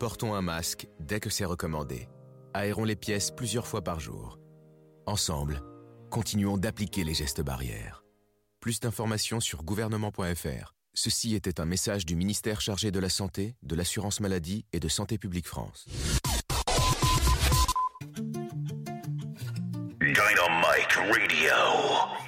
Portons 0.01 0.35
un 0.35 0.43
masque 0.43 0.89
dès 0.99 1.20
que 1.20 1.31
c'est 1.31 1.44
recommandé. 1.44 2.09
Aérons 2.55 2.85
les 2.85 2.97
pièces 2.97 3.31
plusieurs 3.31 3.66
fois 3.66 3.83
par 3.83 3.99
jour. 3.99 4.39
Ensemble, 5.07 5.62
continuons 6.11 6.59
d'appliquer 6.59 7.03
les 7.03 7.15
gestes 7.15 7.41
barrières. 7.41 8.05
Plus 8.61 8.79
d'informations 8.79 9.41
sur 9.41 9.65
gouvernement.fr. 9.65 10.74
Ceci 10.93 11.35
était 11.35 11.61
un 11.61 11.65
message 11.65 12.05
du 12.05 12.15
ministère 12.15 12.61
chargé 12.61 12.91
de 12.91 13.01
la 13.01 13.09
Santé, 13.09 13.57
de 13.62 13.74
l'Assurance 13.74 14.20
Maladie 14.20 14.66
et 14.74 14.81
de 14.81 14.89
Santé 14.89 15.16
Publique 15.16 15.47
France. 15.47 15.87
Dynamite 19.99 20.95
Radio. 21.11 21.55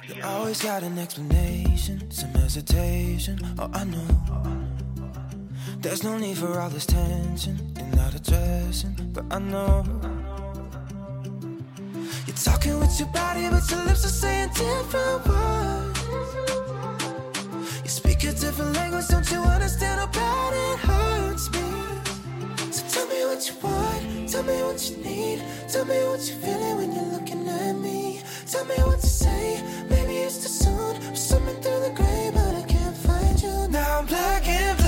You 0.07 0.23
always 0.23 0.59
got 0.59 0.81
an 0.81 0.97
explanation, 0.97 2.09
some 2.09 2.33
hesitation. 2.33 3.37
Oh, 3.59 3.69
I 3.71 3.83
know. 3.83 4.07
There's 5.81 6.03
no 6.03 6.17
need 6.17 6.37
for 6.37 6.59
all 6.59 6.69
this 6.69 6.87
tension 6.87 7.59
and 7.77 7.95
not 7.95 8.15
addressing, 8.15 8.95
but 9.13 9.25
I 9.31 9.37
know. 9.37 9.83
You're 12.35 12.53
talking 12.53 12.79
with 12.81 12.99
your 12.99 13.07
body, 13.09 13.47
but 13.49 13.71
your 13.71 13.81
lips 13.85 14.03
are 14.03 14.09
saying 14.09 14.49
different 14.49 15.25
words. 15.25 15.99
You 17.81 17.89
speak 17.89 18.23
a 18.25 18.33
different 18.33 18.73
language, 18.73 19.07
don't 19.07 19.31
you 19.31 19.41
understand 19.41 20.01
how 20.01 20.07
bad 20.07 20.53
it 20.53 20.79
hurts 20.79 21.49
me? 21.51 22.71
So 22.73 22.83
tell 22.89 23.07
me 23.07 23.25
what 23.25 23.47
you 23.47 23.55
want, 23.63 24.29
tell 24.29 24.43
me 24.43 24.61
what 24.63 24.89
you 24.89 24.97
need, 24.97 25.43
tell 25.69 25.85
me 25.85 25.95
what 26.09 26.27
you're 26.27 26.37
feeling 26.39 26.75
when 26.75 26.91
you're 26.91 27.11
looking 27.17 27.47
at 27.47 27.73
me. 27.73 28.21
Tell 28.51 28.65
me 28.65 28.75
what 28.83 28.99
to 28.99 29.07
say, 29.07 29.63
maybe 29.89 30.17
it's 30.17 30.43
too 30.43 30.49
soon. 30.49 30.97
I'm 31.07 31.15
swimming 31.15 31.55
through 31.61 31.79
the 31.87 31.93
gray, 31.95 32.31
but 32.33 32.53
I 32.53 32.63
can't 32.63 32.97
find 32.97 33.41
you. 33.41 33.69
Now 33.69 33.99
I'm 33.99 34.05
black 34.07 34.45
and 34.45 34.77
blue. 34.77 34.84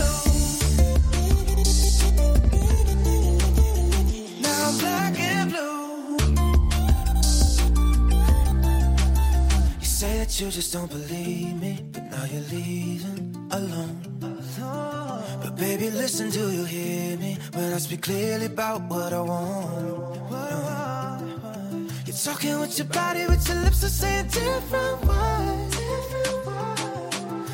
You 10.39 10.51
just 10.51 10.71
don't 10.71 10.89
believe 10.91 11.59
me, 11.59 11.83
but 11.91 12.03
now 12.11 12.23
you're 12.25 12.41
leaving 12.51 13.35
alone. 13.51 14.01
But 15.41 15.55
baby, 15.55 15.89
listen, 15.89 16.29
do 16.29 16.51
you 16.51 16.63
hear 16.63 17.17
me 17.17 17.39
when 17.53 17.73
I 17.73 17.77
speak 17.79 18.01
clearly 18.03 18.45
about 18.45 18.81
what 18.83 19.13
I 19.13 19.21
want? 19.21 20.15
You're 22.05 22.15
talking 22.15 22.59
with 22.59 22.77
your 22.77 22.87
body, 22.87 23.25
but 23.27 23.47
your 23.47 23.57
lips 23.63 23.83
are 23.83 23.89
saying 23.89 24.27
different 24.27 25.05
words. 25.05 25.75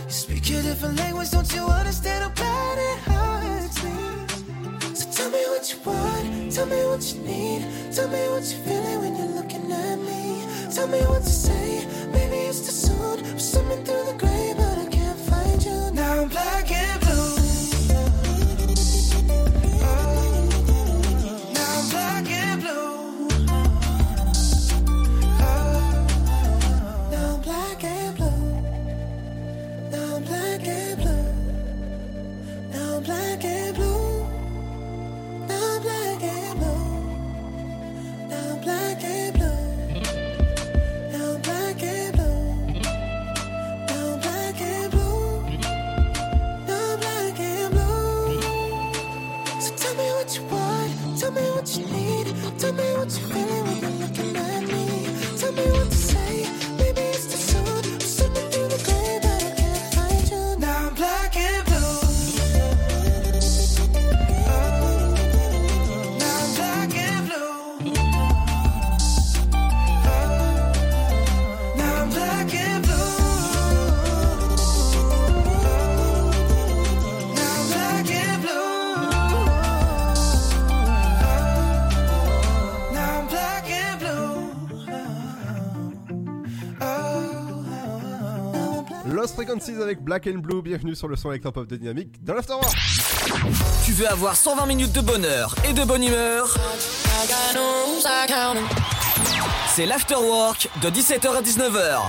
You 0.05 0.09
speak 0.09 0.49
a 0.49 0.61
different 0.63 0.97
language, 0.97 1.31
don't 1.31 1.53
you 1.55 1.63
understand 1.65 2.23
how 2.23 2.31
bad 2.31 2.77
it 2.89 2.99
hurts 3.09 3.83
me? 3.83 3.91
So 4.93 5.09
tell 5.09 5.29
me 5.29 5.43
what 5.47 5.71
you 5.71 5.79
want, 5.85 6.51
tell 6.51 6.65
me 6.65 6.85
what 6.85 7.13
you 7.13 7.21
need, 7.21 7.65
tell 7.93 8.09
me 8.09 8.27
what 8.27 8.43
you're 8.43 8.63
feeling 8.65 8.99
when 8.99 9.15
you're 9.15 9.35
looking 9.41 9.71
at 9.71 9.99
me. 9.99 10.21
Tell 10.73 10.87
me 10.87 10.99
what 11.01 11.21
to 11.21 11.29
say, 11.29 11.87
it's 12.53 12.65
too 12.67 12.87
soon. 12.87 13.25
I'm 13.25 13.39
swimming 13.39 13.83
through 13.83 14.05
the 14.05 14.13
gray, 14.13 14.53
but 14.55 14.77
I 14.77 14.85
can't 14.85 15.19
find 15.19 15.63
you. 15.63 15.91
Now 15.93 16.21
I'm 16.21 16.29
black 16.29 16.71
and 16.71 17.02
Frequencies 89.45 89.81
avec 89.81 90.01
Black 90.01 90.25
and 90.27 90.37
Blue. 90.39 90.61
Bienvenue 90.61 90.95
sur 90.95 91.09
le 91.09 91.17
son 91.17 91.29
électropop 91.29 91.67
de 91.67 91.75
Dynamique 91.75 92.23
dans 92.23 92.33
l'Afterwork. 92.33 92.73
Tu 93.83 93.91
veux 93.91 94.07
avoir 94.07 94.37
120 94.37 94.65
minutes 94.67 94.93
de 94.93 95.01
bonheur 95.01 95.53
et 95.69 95.73
de 95.73 95.83
bonne 95.83 96.01
humeur? 96.01 96.55
C'est 99.67 99.85
l'Afterwork 99.85 100.69
de 100.81 100.87
17h 100.89 101.27
à 101.35 101.41
19h. 101.41 101.99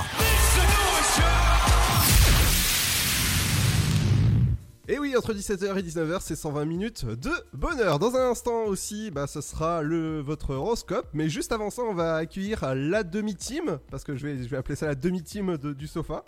Et 4.86 5.00
oui, 5.00 5.16
entre 5.16 5.32
17h 5.34 5.76
et 5.76 5.82
19h, 5.82 6.18
c'est 6.20 6.36
120 6.36 6.64
minutes 6.66 7.04
de 7.04 7.32
bonheur. 7.52 7.98
Dans 7.98 8.14
un 8.14 8.30
instant 8.30 8.62
aussi, 8.66 9.10
bah, 9.10 9.26
ce 9.26 9.40
sera 9.40 9.82
le, 9.82 10.20
votre 10.20 10.50
horoscope. 10.54 11.08
Mais 11.12 11.28
juste 11.28 11.50
avant 11.50 11.70
ça, 11.70 11.82
on 11.82 11.94
va 11.94 12.14
accueillir 12.14 12.76
la 12.76 13.02
demi-team. 13.02 13.78
Parce 13.90 14.04
que 14.04 14.14
je 14.14 14.24
vais, 14.24 14.40
je 14.44 14.48
vais 14.48 14.56
appeler 14.56 14.76
ça 14.76 14.86
la 14.86 14.94
demi-team 14.94 15.56
de- 15.56 15.72
du 15.72 15.88
sofa. 15.88 16.22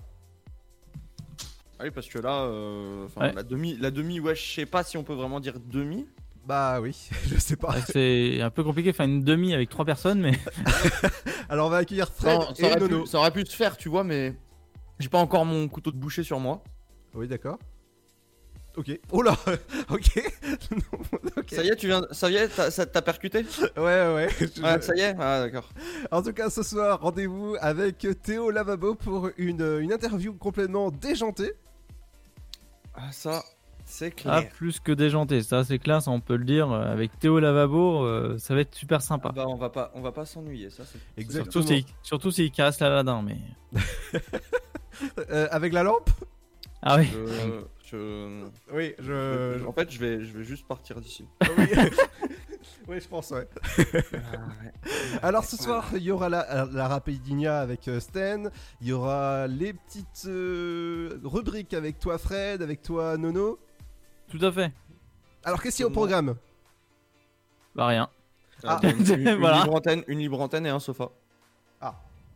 Ah 1.79 1.85
oui, 1.85 1.91
parce 1.91 2.09
que 2.09 2.19
là, 2.19 2.43
euh, 2.45 3.05
enfin, 3.07 3.21
Ouais. 3.29 3.33
la 3.35 3.43
demi, 3.43 3.77
la 3.79 3.91
demi, 3.91 4.19
ouais, 4.21 4.35
je 4.35 4.43
sais 4.55 4.67
pas 4.67 4.83
si 4.83 4.97
on 4.97 5.05
peut 5.05 5.13
vraiment 5.15 5.41
dire 5.41 5.55
demi. 5.61 6.07
Bah 6.47 6.81
oui, 6.81 6.97
je 7.27 7.39
sais 7.39 7.57
pas. 7.57 7.71
Ouais, 7.75 7.83
C'est 7.93 8.41
un 8.41 8.51
peu 8.51 8.63
compliqué, 8.65 8.93
faire 8.93 9.07
une 9.07 9.23
demi 9.23 9.53
avec 9.53 9.69
trois 9.69 9.85
personnes, 9.85 10.21
mais. 10.21 10.33
Alors 11.49 11.67
on 11.67 11.71
va 11.71 11.79
accueillir 11.79 12.09
Fred 12.09 12.41
ça, 12.41 12.55
ça 12.55 12.63
et 12.63 12.71
aurait 12.71 12.81
Nono. 12.81 13.03
pu, 13.03 13.07
ça 13.09 13.19
aurait 13.19 13.31
pu 13.33 13.45
se 13.45 13.55
faire, 13.57 13.77
tu 13.77 13.89
vois, 13.89 14.05
mais 14.05 14.35
j'ai 14.99 15.09
pas 15.09 15.19
encore 15.19 15.45
mon 15.45 15.67
couteau 15.69 15.91
de 15.91 15.97
boucher 15.99 16.23
sur 16.23 16.39
moi. 16.41 16.63
Oui, 17.15 17.27
d'accord. 17.29 17.59
Ok. 18.77 18.99
Oh 19.11 19.23
là 19.23 19.35
Ok. 19.91 20.23
Ok. 21.37 21.51
Ça 21.51 21.63
y 21.65 21.69
est, 21.69 21.77
tu 21.77 21.87
viens, 21.87 22.07
ça 22.13 22.31
y 22.31 22.37
est, 22.37 22.49
t'as- 22.49 22.71
ça 22.71 22.85
t'a 22.87 23.01
percuté? 23.03 23.45
Ouais, 23.77 23.83
ouais. 23.83 24.29
Ouais, 24.63 24.81
ça 24.83 24.95
y 24.95 25.01
est, 25.01 25.15
ah 25.19 25.41
d'accord. 25.41 25.69
En 26.11 26.23
tout 26.23 26.33
cas, 26.33 26.49
ce 26.51 26.63
soir, 26.63 27.01
rendez-vous 27.01 27.57
avec 27.61 28.07
Théo 28.23 28.51
Lavabo 28.51 28.95
pour 28.95 29.31
une, 29.39 29.79
une 29.81 29.93
interview 29.93 30.35
complètement 30.35 30.91
déjantée. 30.91 31.53
Ah, 32.97 33.13
ça, 33.13 33.45
c'est 33.85 34.07
Ah, 34.27 34.41
clair. 34.41 34.49
plus 34.51 34.81
que 34.81 34.93
déjanté, 34.93 35.43
ça 35.43 35.63
c'est 35.65 35.79
clair, 35.79 36.01
ça 36.03 36.11
on 36.11 36.21
peut 36.21 36.37
le 36.37 36.45
dire. 36.45 36.71
euh, 36.73 36.93
Avec 36.93 37.19
Théo 37.19 37.39
Lavabo, 37.39 38.05
euh, 38.05 38.37
ça 38.39 38.55
va 38.55 38.61
être 38.63 38.75
super 38.75 39.03
sympa. 39.03 39.31
Bah, 39.35 39.45
on 39.47 39.57
va 39.57 39.69
pas, 39.71 39.91
on 39.95 40.01
va 40.01 40.13
pas 40.13 40.25
s'ennuyer, 40.25 40.71
ça 40.71 40.85
c'est. 40.85 41.31
Surtout 41.31 41.63
s'il 41.63 41.85
surtout 42.03 42.31
s'il 42.31 42.51
casse 42.51 42.81
l'Aladin, 42.81 43.23
mais. 43.23 43.37
Euh, 45.31 45.47
avec 45.51 45.75
la 45.75 45.83
lampe? 45.83 46.09
Ah 46.81 46.97
oui. 46.97 47.07
Je, 47.13 47.61
je- 47.85 48.45
Oui, 48.73 48.95
je- 48.99 49.63
En 49.67 49.73
fait, 49.73 49.91
je 49.91 49.99
vais, 49.99 50.25
je 50.25 50.39
vais 50.39 50.43
juste 50.45 50.67
partir 50.67 51.01
d'ici. 51.03 51.27
Oui. 52.89 53.01
je 53.01 53.09
pense, 53.09 53.31
ouais. 53.33 53.49
Alors 55.23 55.45
ce 55.45 55.57
soir, 55.57 55.87
il 55.95 56.03
y 56.03 56.11
aura 56.11 56.29
la, 56.29 56.67
la 56.73 56.89
Rapidinia 56.89 57.61
avec 57.61 57.89
euh, 57.89 57.99
Sten, 58.01 58.51
il 58.81 58.89
y 58.89 58.93
aura 58.93 59.47
les 59.49 59.73
petites 59.73 60.25
euh, 60.27 61.19
rubriques 61.25 61.75
avec 61.75 61.99
toi 61.99 62.19
Fred, 62.19 62.63
avec 62.63 62.83
toi 62.83 63.17
Nono. 63.17 63.59
Tout 64.31 64.39
à 64.45 64.53
fait. 64.53 64.73
Alors 65.45 65.61
qu'est-ce 65.63 65.77
qu'il 65.77 65.83
y 65.83 65.87
a 65.87 65.89
au 65.89 65.93
programme? 65.93 66.35
Bah 67.75 67.87
rien. 67.87 68.09
Ah. 68.65 68.81
Euh, 68.85 68.91
une, 68.91 69.21
une- 69.21 69.29
une 69.29 69.35
Voilà. 69.41 69.63
libre 69.63 69.75
antenne, 69.75 70.03
une 70.07 70.19
libre 70.19 70.41
antenne 70.41 70.67
et 70.67 70.71
un 70.71 70.81
sofa. 70.81 71.09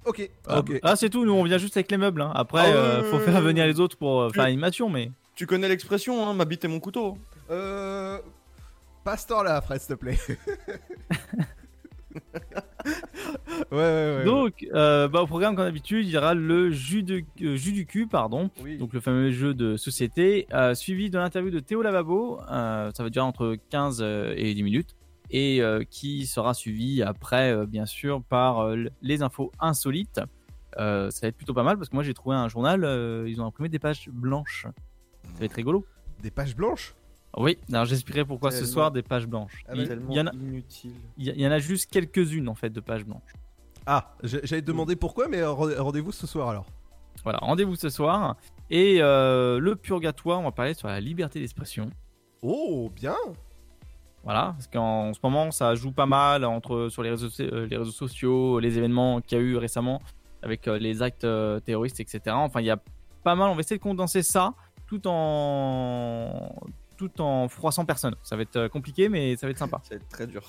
Ok, 0.06 0.30
Ah, 0.48 0.60
ok. 0.60 0.80
ah, 0.82 0.96
c'est 0.96 1.10
tout, 1.10 1.26
nous 1.26 1.32
on 1.34 1.44
vient 1.44 1.58
juste 1.58 1.76
avec 1.76 1.90
les 1.90 1.98
meubles. 1.98 2.22
hein. 2.22 2.32
Après, 2.34 2.72
Ah 2.72 2.74
euh, 2.74 3.10
faut 3.10 3.18
faire 3.18 3.38
venir 3.42 3.66
les 3.66 3.80
autres 3.80 3.98
pour 3.98 4.22
euh, 4.22 4.28
Tu- 4.28 4.36
faire 4.36 4.44
l'animation, 4.44 4.88
mais. 4.88 5.10
Tu 5.34 5.46
connais 5.46 5.68
l'expression, 5.68 6.26
hein, 6.26 6.32
ma 6.32 6.46
bite 6.46 6.64
et 6.64 6.68
mon 6.68 6.80
couteau. 6.80 7.18
Euh... 7.50 8.18
Passe 9.04 9.26
temps 9.26 9.42
là, 9.42 9.60
Fred, 9.60 9.80
s'il 9.80 9.96
te 9.96 10.00
plaît. 10.00 10.18
ouais, 13.70 13.78
ouais, 13.78 14.16
ouais. 14.18 14.24
Donc, 14.24 14.66
euh, 14.74 15.08
bah, 15.08 15.22
au 15.22 15.26
programme, 15.26 15.56
comme 15.56 15.64
d'habitude, 15.64 16.06
il 16.06 16.10
y 16.10 16.18
aura 16.18 16.34
le 16.34 16.70
jus, 16.70 17.02
de, 17.02 17.22
euh, 17.42 17.56
jus 17.56 17.72
du 17.72 17.86
cul, 17.86 18.06
pardon. 18.06 18.50
Donc, 18.78 18.92
le 18.92 19.00
fameux 19.00 19.30
jeu 19.30 19.54
de 19.54 19.76
société, 19.76 20.46
euh, 20.52 20.74
suivi 20.74 21.10
de 21.10 21.18
l'interview 21.18 21.50
de 21.50 21.60
Théo 21.60 21.82
Lavabo. 21.82 22.40
ça 22.48 22.92
va 22.98 23.10
durer 23.10 23.24
entre 23.24 23.56
15 23.70 24.00
euh, 24.02 24.34
et 24.36 24.54
10 24.54 24.62
minutes. 24.62 24.96
Et 25.32 25.62
qui 25.90 26.26
sera 26.26 26.54
suivi 26.54 27.04
après, 27.04 27.64
bien 27.64 27.86
sûr, 27.86 28.20
par 28.20 28.68
les 29.00 29.22
infos 29.22 29.52
insolites. 29.60 30.20
Ça 30.76 31.08
va 31.22 31.28
être 31.28 31.36
plutôt 31.36 31.54
pas 31.54 31.62
mal 31.62 31.76
parce 31.76 31.88
que 31.88 31.94
moi, 31.94 32.02
j'ai 32.02 32.14
trouvé 32.14 32.34
un 32.34 32.48
journal, 32.48 32.80
ils 33.28 33.40
ont 33.40 33.46
imprimé 33.46 33.68
des 33.68 33.78
pages 33.78 34.08
blanches. 34.10 34.66
Ça 35.22 35.38
va 35.38 35.44
être 35.44 35.54
rigolo. 35.54 35.86
Des 36.20 36.32
pages 36.32 36.56
blanches? 36.56 36.96
Oui, 37.36 37.58
alors 37.72 37.84
j'expliquerai 37.84 38.24
pourquoi 38.24 38.50
ce 38.50 38.64
soir 38.66 38.90
des 38.90 39.02
pages 39.02 39.26
blanches. 39.26 39.62
Ah 39.68 39.74
bah, 39.74 39.82
il, 39.82 40.14
y 40.16 40.20
en 40.20 40.26
a, 40.26 40.32
inutile. 40.34 40.92
il 41.16 41.40
y, 41.40 41.46
en 41.46 41.50
a 41.52 41.58
juste 41.60 41.90
quelques-unes 41.90 42.48
en 42.48 42.54
fait 42.56 42.70
de 42.70 42.80
pages 42.80 43.04
blanches. 43.04 43.32
Ah, 43.86 44.14
j'ai- 44.22 44.40
j'allais 44.44 44.62
te 44.62 44.66
demander 44.66 44.96
pourquoi, 44.96 45.28
mais 45.28 45.38
euh, 45.38 45.52
rendez- 45.52 45.76
rendez-vous 45.76 46.12
ce 46.12 46.26
soir 46.26 46.48
alors. 46.48 46.66
Voilà, 47.22 47.38
rendez-vous 47.42 47.76
ce 47.76 47.88
soir. 47.88 48.36
Et 48.68 48.98
euh, 49.00 49.58
le 49.60 49.76
purgatoire, 49.76 50.40
on 50.40 50.44
va 50.44 50.52
parler 50.52 50.74
sur 50.74 50.88
la 50.88 51.00
liberté 51.00 51.38
d'expression. 51.38 51.90
Oh, 52.42 52.90
bien 52.94 53.16
Voilà, 54.24 54.52
parce 54.56 54.66
qu'en 54.66 55.12
ce 55.14 55.18
moment, 55.22 55.50
ça 55.50 55.74
joue 55.74 55.92
pas 55.92 56.06
mal 56.06 56.44
entre, 56.44 56.88
sur 56.88 57.02
les 57.02 57.10
réseaux, 57.10 57.28
euh, 57.40 57.66
les 57.66 57.76
réseaux 57.76 57.90
sociaux, 57.92 58.58
les 58.58 58.76
événements 58.76 59.20
qu'il 59.20 59.38
y 59.38 59.40
a 59.40 59.44
eu 59.44 59.56
récemment 59.56 60.00
avec 60.42 60.66
les 60.66 61.02
actes 61.02 61.26
terroristes, 61.64 62.00
etc. 62.00 62.20
Enfin, 62.30 62.60
il 62.60 62.66
y 62.66 62.70
a 62.70 62.78
pas 63.22 63.34
mal, 63.34 63.50
on 63.50 63.54
va 63.54 63.60
essayer 63.60 63.76
de 63.78 63.82
condenser 63.82 64.22
ça 64.22 64.54
tout 64.86 65.06
en, 65.06 66.50
tout 67.08 67.20
en 67.22 67.48
froissant 67.48 67.84
personne. 67.86 68.14
Ça 68.22 68.36
va 68.36 68.42
être 68.42 68.56
euh, 68.56 68.68
compliqué, 68.68 69.08
mais 69.08 69.36
ça 69.36 69.46
va 69.46 69.50
être 69.52 69.58
sympa. 69.58 69.80
Ça 69.84 69.94
va 69.94 69.96
être 69.96 70.08
très 70.08 70.26
dur. 70.26 70.42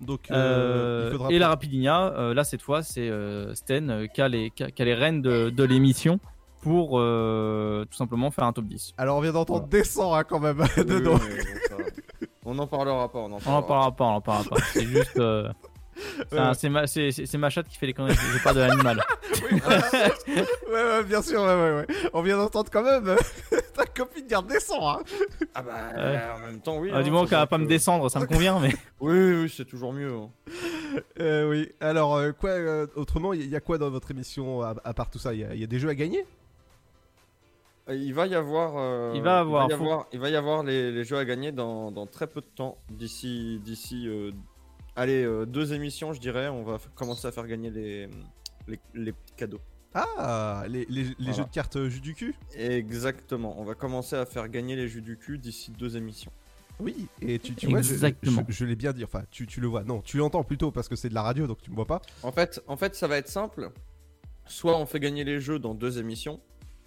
Donc, 0.00 0.30
Euh, 0.30 1.12
euh, 1.12 1.26
il 1.28 1.36
et 1.36 1.38
la 1.38 1.48
Rapidinia, 1.48 2.12
euh, 2.16 2.32
là 2.32 2.44
cette 2.44 2.62
fois 2.62 2.82
c'est 2.84 3.08
euh, 3.10 3.52
Sten 3.54 3.90
euh, 3.90 4.06
qui 4.06 4.22
a 4.22 4.28
les, 4.28 4.50
qui 4.50 4.62
a- 4.62 4.70
qui 4.70 4.80
a 4.80 4.84
les 4.84 4.94
rênes 4.94 5.20
de, 5.22 5.50
de 5.50 5.64
l'émission 5.64 6.20
pour 6.62 6.98
euh, 7.00 7.84
tout 7.90 7.96
simplement 7.96 8.30
faire 8.30 8.44
un 8.44 8.52
top 8.52 8.66
10. 8.66 8.94
Alors 8.96 9.16
on 9.18 9.20
vient 9.20 9.32
d'entendre 9.32 9.66
descend 9.66 10.14
hein, 10.14 10.22
quand 10.24 10.38
même 10.40 10.60
Oui, 10.60 10.84
dedans. 10.84 11.14
oui, 11.20 11.34
oui, 11.80 12.26
on 12.44 12.54
n'en 12.54 12.66
parlera 12.68 13.10
pas, 13.10 13.18
on 13.18 13.24
en 13.32 13.36
On 13.36 13.40
parlera, 13.40 13.58
en 13.58 13.62
parlera 13.62 13.90
pas, 13.96 14.04
on 14.04 14.14
en 14.14 14.20
parlera 14.20 14.48
pas. 14.50 14.56
C'est 14.72 14.86
juste. 14.86 15.18
Euh, 16.32 16.52
c'est 16.54 17.38
ma, 17.38 17.50
chatte 17.50 17.68
qui 17.68 17.76
fait 17.76 17.86
les 17.86 17.92
conneries, 17.94 18.14
je 18.14 18.42
pas 18.42 18.52
de 18.54 18.60
l'animal. 18.60 19.02
ouais, 19.52 20.72
ouais, 20.72 21.04
bien 21.04 21.22
sûr, 21.22 21.40
ouais, 21.42 21.46
ouais, 21.54 21.74
ouais. 21.76 21.86
On 22.12 22.22
vient 22.22 22.36
d'entendre 22.36 22.70
quand 22.70 22.82
même 22.82 23.08
euh, 23.08 23.16
ta 23.74 23.84
copine 23.86 24.26
dire 24.26 24.42
descend, 24.42 24.82
hein. 24.82 25.02
Ah 25.54 25.62
bah, 25.62 25.72
Ouais. 25.96 26.20
en 26.36 26.38
même 26.46 26.60
temps, 26.60 26.78
oui. 26.78 26.90
Ah, 26.92 27.02
du 27.02 27.08
hein, 27.08 27.12
moment 27.12 27.24
c'est 27.24 27.30
qu'elle 27.30 27.38
va 27.38 27.46
pas 27.46 27.58
me 27.58 27.66
descendre, 27.66 28.08
ça 28.10 28.20
me 28.20 28.26
convient, 28.26 28.58
mais. 28.60 28.72
Oui, 29.00 29.12
oui, 29.16 29.42
oui, 29.42 29.54
c'est 29.56 29.64
toujours 29.64 29.92
mieux. 29.92 30.12
hein. 30.12 30.30
Euh, 31.20 31.48
oui. 31.48 31.70
Alors, 31.80 32.16
euh, 32.16 32.32
quoi, 32.32 32.50
euh, 32.50 32.86
autrement, 32.96 33.32
il 33.32 33.42
y, 33.44 33.48
y 33.48 33.56
a 33.56 33.60
quoi 33.60 33.78
dans 33.78 33.90
votre 33.90 34.10
émission 34.10 34.62
à, 34.62 34.74
à 34.84 34.92
part 34.94 35.08
tout 35.10 35.18
ça? 35.18 35.34
Il 35.34 35.40
y, 35.54 35.58
y 35.60 35.64
a 35.64 35.66
des 35.68 35.78
jeux 35.78 35.88
à 35.88 35.94
gagner? 35.94 36.24
Euh, 37.88 37.94
Il 37.94 38.12
va 38.14 38.26
y 38.26 38.34
avoir. 38.34 38.72
euh, 38.76 39.12
Il 39.14 39.22
va 39.22 39.38
avoir, 39.38 39.66
Il 39.66 39.68
va 39.70 39.74
y 39.74 39.78
faut- 39.78 39.84
avoir, 39.84 40.06
il 40.12 40.20
va 40.20 40.28
y 40.30 40.36
avoir 40.36 40.62
les, 40.64 40.90
les 40.90 41.04
jeux 41.04 41.16
à 41.16 41.24
gagner 41.24 41.52
dans, 41.52 41.90
dans 41.92 42.06
très 42.06 42.26
peu 42.26 42.40
de 42.40 42.46
temps. 42.56 42.76
D'ici, 42.90 43.60
d'ici, 43.64 44.08
euh, 44.08 44.32
allez, 44.98 45.24
euh, 45.24 45.46
deux 45.46 45.72
émissions, 45.72 46.12
je 46.12 46.20
dirais. 46.20 46.48
On 46.48 46.62
va 46.64 46.78
commencer 46.94 47.26
à 47.26 47.32
faire 47.32 47.46
gagner 47.46 47.70
les, 47.70 48.08
les, 48.94 49.14
cadeaux. 49.36 49.60
Ah, 49.94 50.64
les, 50.68 50.84
les- 50.90 51.02
les 51.04 51.14
Voilà. 51.18 51.32
jeux 51.32 51.44
de 51.44 51.48
cartes 51.50 51.76
euh, 51.76 51.88
jus 51.88 52.00
du 52.00 52.14
cul? 52.14 52.34
Exactement. 52.54 53.58
On 53.58 53.64
va 53.64 53.74
commencer 53.74 54.16
à 54.16 54.26
faire 54.26 54.48
gagner 54.48 54.76
les 54.76 54.88
jus 54.88 55.02
du 55.02 55.16
cul 55.16 55.38
d'ici 55.38 55.70
deux 55.70 55.96
émissions. 55.96 56.30
Oui, 56.80 57.08
et 57.20 57.38
tu, 57.40 57.54
tu 57.54 57.66
vois, 57.66 57.82
je- 57.82 57.92
Exactement. 57.92 58.44
je, 58.48 58.52
je 58.54 58.64
l'ai 58.64 58.76
bien 58.76 58.92
dit, 58.92 59.02
enfin, 59.02 59.24
tu, 59.30 59.46
tu 59.46 59.60
le 59.60 59.66
vois. 59.66 59.82
Non, 59.82 60.00
tu 60.00 60.18
l'entends 60.18 60.44
plutôt 60.44 60.70
parce 60.70 60.88
que 60.88 60.94
c'est 60.94 61.08
de 61.08 61.14
la 61.14 61.22
radio, 61.22 61.46
donc 61.48 61.60
tu 61.60 61.70
me 61.70 61.74
vois 61.74 61.86
pas. 61.86 62.00
En 62.22 62.30
fait, 62.30 62.62
en 62.68 62.76
fait, 62.76 62.94
ça 62.94 63.08
va 63.08 63.16
être 63.16 63.26
simple. 63.28 63.70
Soit 64.46 64.78
on 64.78 64.86
fait 64.86 65.00
gagner 65.00 65.24
les 65.24 65.40
jeux 65.40 65.58
dans 65.58 65.74
deux 65.74 65.98
émissions, 65.98 66.40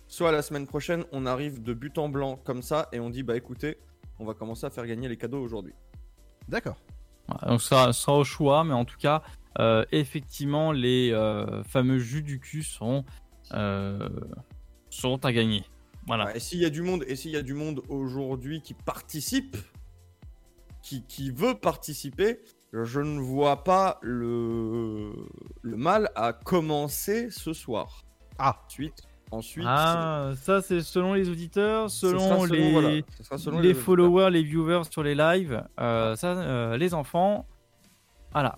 soit 0.08 0.32
la 0.32 0.42
semaine 0.44 0.66
prochaine, 0.66 1.04
on 1.12 1.26
arrive 1.26 1.62
de 1.62 1.74
but 1.74 1.98
en 1.98 2.08
blanc 2.08 2.38
comme 2.38 2.62
ça 2.62 2.88
et 2.94 3.00
on 3.02 3.10
dit 3.10 3.22
bah 3.24 3.36
écoutez, 3.36 3.78
on 4.20 4.26
va 4.26 4.34
commencer 4.34 4.66
à 4.66 4.70
faire 4.70 4.88
gagner 4.88 5.10
les 5.10 5.18
cadeaux 5.18 5.42
aujourd'hui. 5.42 5.74
D'accord. 6.48 6.78
Donc 7.48 7.62
ce 7.62 7.91
sera, 7.91 8.18
au 8.18 8.24
choix, 8.24 8.64
mais 8.64 8.74
en 8.74 8.86
tout 8.86 8.98
cas, 8.98 9.22
euh, 9.60 9.86
effectivement, 9.91 10.72
les 10.72 11.12
euh, 11.12 11.64
fameux 11.64 11.99
jus 11.99 12.24
du 12.24 12.40
cul 12.40 12.64
seront, 12.64 13.06
euh, 13.53 14.10
seront 14.90 15.18
à 15.18 15.32
gagner. 15.32 15.64
Voilà. 16.08 16.26
Ouais, 16.26 16.38
et 16.38 16.40
s'il 16.40 16.60
y 16.60 16.66
a 16.66 16.70
du 16.70 16.82
monde, 16.82 17.03
et 17.08 17.16
s'il 17.16 17.32
y 17.32 17.38
a 17.38 17.41
du 17.41 17.53
monde 17.53 17.82
aujourd'hui 17.90 18.62
qui 18.62 18.74
participe, 18.74 19.58
qui, 20.82 21.03
qui 21.03 21.32
veut 21.32 21.56
participer, 21.56 22.40
je 22.74 23.02
ne 23.02 23.20
vois 23.20 23.64
pas 23.64 23.99
le, 24.02 25.14
le 25.62 25.78
mal 25.78 26.10
à 26.16 26.34
commencer 26.34 27.30
ce 27.30 27.53
soir. 27.53 28.03
Ah. 28.38 28.62
Ensuite, 28.66 29.03
ensuite. 29.32 29.66
Ah, 29.68 30.32
ça 30.41 30.62
c'est 30.62 30.82
selon 30.82 31.14
les 31.14 31.30
auditeurs, 31.30 31.90
selon, 31.90 32.20
selon, 32.20 32.45
les, 32.45 32.72
voilà, 32.72 32.90
ce 33.18 33.24
sera 33.24 33.38
selon 33.38 33.58
les, 33.58 33.64
les 33.64 33.70
auditeurs. 33.70 33.86
followers, 33.86 34.30
les 34.32 34.44
viewers 34.44 34.84
sur 34.90 35.03
les 35.03 35.16
lives. 35.16 35.64
Euh, 35.80 36.16
ça, 36.16 36.28
euh, 36.34 36.78
les 36.78 36.94
enfants, 36.94 37.45
voilà, 38.32 38.58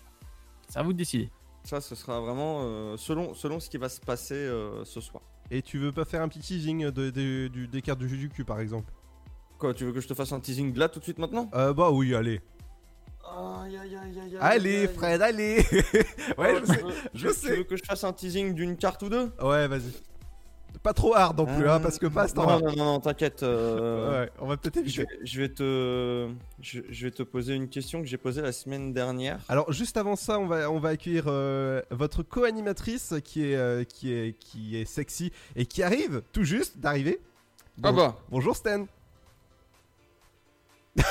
c'est 0.67 0.79
à 0.79 0.83
vous 0.83 0.93
de 0.93 0.97
décider. 0.97 1.29
Ça, 1.63 1.79
ce 1.79 1.95
sera 1.95 2.19
vraiment 2.19 2.59
euh, 2.63 2.97
selon, 2.97 3.33
selon 3.33 3.59
ce 3.59 3.69
qui 3.69 3.77
va 3.77 3.87
se 3.89 4.01
passer 4.01 4.33
euh, 4.35 4.83
ce 4.83 4.99
soir. 4.99 5.23
Et 5.51 5.61
tu 5.61 5.77
veux 5.77 5.91
pas 5.91 6.03
faire 6.05 6.21
un 6.21 6.27
petit 6.27 6.39
teasing 6.39 6.89
de, 6.89 7.09
de- 7.09 7.47
du- 7.47 7.67
des 7.67 7.81
cartes 7.81 7.99
du 7.99 8.29
cul, 8.29 8.43
par 8.43 8.59
exemple? 8.59 8.91
Quoi, 9.59 9.73
tu 9.73 9.85
veux 9.85 9.91
que 9.93 10.01
je 10.01 10.07
te 10.07 10.13
fasse 10.13 10.31
un 10.33 10.39
teasing 10.39 10.75
là 10.77 10.89
tout 10.89 10.99
de 10.99 11.03
suite 11.05 11.19
maintenant? 11.19 11.49
Euh, 11.53 11.73
Bah 11.73 11.89
oui, 11.91 12.13
allez. 12.15 12.41
Aïe, 13.25 13.77
aïe, 13.77 13.95
aïe, 13.95 14.19
aïe, 14.19 14.19
aïe, 14.19 14.37
Allez. 14.41 14.87
Fred, 14.89 15.21
allez 15.21 15.57
Ouais, 16.37 16.55
Oh, 16.55 16.59
je 16.61 16.65
sais, 16.65 16.81
veux- 16.81 16.93
je 17.13 17.27
tu- 17.29 17.33
sais. 17.33 17.47
Tu 17.51 17.55
veux 17.59 17.63
que 17.63 17.75
je 17.77 17.83
fasse 17.83 18.03
un 18.03 18.11
teasing 18.11 18.53
d'une 18.53 18.75
carte 18.75 19.01
ou 19.03 19.09
deux? 19.09 19.31
Ouais, 19.41 19.67
vas-y. 19.67 19.93
Pas 20.83 20.93
trop 20.93 21.15
hard 21.15 21.37
non 21.37 21.45
plus, 21.45 21.69
hein, 21.69 21.79
parce 21.79 21.97
que 21.97 22.07
pas 22.07 22.27
non, 22.35 22.59
non, 22.59 22.59
non, 22.59 22.75
non, 22.75 22.99
t'inquiète. 22.99 23.41
euh, 23.41 24.23
Ouais, 24.25 24.31
on 24.39 24.47
va 24.47 24.57
peut-être 24.57 24.85
je, 24.85 25.03
je 25.23 25.39
vais 25.41 25.47
te, 25.47 26.27
je, 26.61 26.81
je 26.89 27.05
vais 27.05 27.11
te 27.11 27.23
poser 27.23 27.55
une 27.55 27.69
question 27.69 28.01
que 28.01 28.05
j'ai 28.07 28.17
posée 28.17 28.41
la 28.41 28.51
semaine 28.51 28.91
dernière. 28.91 29.39
Alors 29.47 29.71
juste 29.71 29.95
avant 29.95 30.17
ça, 30.17 30.39
on 30.39 30.45
va 30.45 30.69
on 30.69 30.79
va 30.79 30.89
accueillir 30.89 31.23
euh, 31.27 31.81
votre 31.89 32.21
co-animatrice 32.21 33.13
qui 33.23 33.45
est 33.49 33.55
euh, 33.55 33.85
qui 33.85 34.11
est 34.11 34.37
qui 34.37 34.75
est 34.75 34.83
sexy 34.83 35.31
et 35.55 35.65
qui 35.65 35.83
arrive 35.83 36.21
tout 36.33 36.43
juste 36.43 36.77
d'arriver. 36.79 37.21
Ah 37.81 37.91
Bon- 37.93 37.97
bah. 37.97 38.15
Bonjour 38.29 38.53
Stan. 38.55 38.85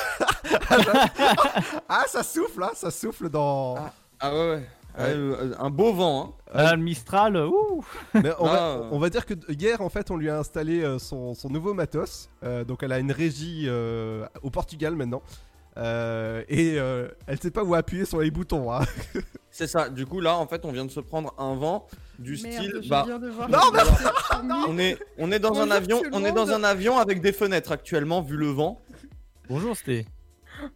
ah 1.89 2.03
ça 2.07 2.23
souffle 2.23 2.59
là, 2.59 2.71
ça 2.75 2.91
souffle 2.91 3.29
dans. 3.29 3.75
Ah 4.19 4.33
ouais, 4.33 4.39
ouais. 4.39 4.55
Ouais, 4.55 4.67
euh, 4.99 5.53
un 5.59 5.69
beau 5.69 5.93
vent. 5.93 6.35
Hein. 6.37 6.43
Ah, 6.53 6.75
le 6.75 6.81
Mistral, 6.83 7.35
ouh 7.37 7.83
Mais 8.13 8.31
on, 8.39 8.45
va, 8.45 8.77
Ah. 8.81 8.87
on 8.91 8.99
va 8.99 9.09
dire 9.09 9.25
que 9.25 9.33
hier, 9.51 9.81
en 9.81 9.89
fait, 9.89 10.11
on 10.11 10.17
lui 10.17 10.29
a 10.29 10.37
installé 10.37 10.83
euh, 10.83 10.99
son, 10.99 11.33
son 11.33 11.49
nouveau 11.49 11.73
matos. 11.73 12.29
Euh, 12.43 12.63
donc, 12.63 12.83
elle 12.83 12.91
a 12.91 12.99
une 12.99 13.11
régie 13.11 13.65
euh, 13.67 14.25
au 14.43 14.49
Portugal 14.49 14.95
maintenant. 14.95 15.21
Euh, 15.77 16.43
et 16.49 16.75
euh, 16.77 17.07
elle 17.25 17.39
sait 17.39 17.49
pas 17.49 17.63
où 17.63 17.73
appuyer 17.73 18.05
sur 18.05 18.19
les 18.19 18.29
boutons. 18.29 18.71
hein. 18.71 18.81
C'est 19.49 19.65
ça. 19.67 19.89
Du 19.89 20.05
coup, 20.05 20.19
là, 20.19 20.35
en 20.37 20.45
fait, 20.47 20.65
on 20.65 20.71
vient 20.71 20.85
de 20.85 20.91
se 20.91 20.99
prendre 20.99 21.33
un 21.39 21.55
vent 21.55 21.87
du 22.19 22.39
Merde, 22.43 22.53
style. 22.65 22.89
bah, 22.89 23.05
Non, 23.49 23.59
c'était 23.71 23.83
fini. 24.39 24.51
on 24.67 24.77
est, 24.77 24.97
on 25.17 25.31
est 25.31 25.39
dans 25.39 25.59
un 25.59 25.69
avion, 25.71 26.01
on 26.11 26.23
est 26.25 26.31
dans 26.31 26.51
un 26.51 26.63
avion 26.63 26.97
avec 26.99 27.21
des 27.21 27.31
fenêtres 27.33 27.71
actuellement, 27.71 28.21
vu 28.21 28.35
le 28.37 28.47
vent. 28.47 28.81
Bonjour, 29.49 29.75
c'était. 29.75 30.05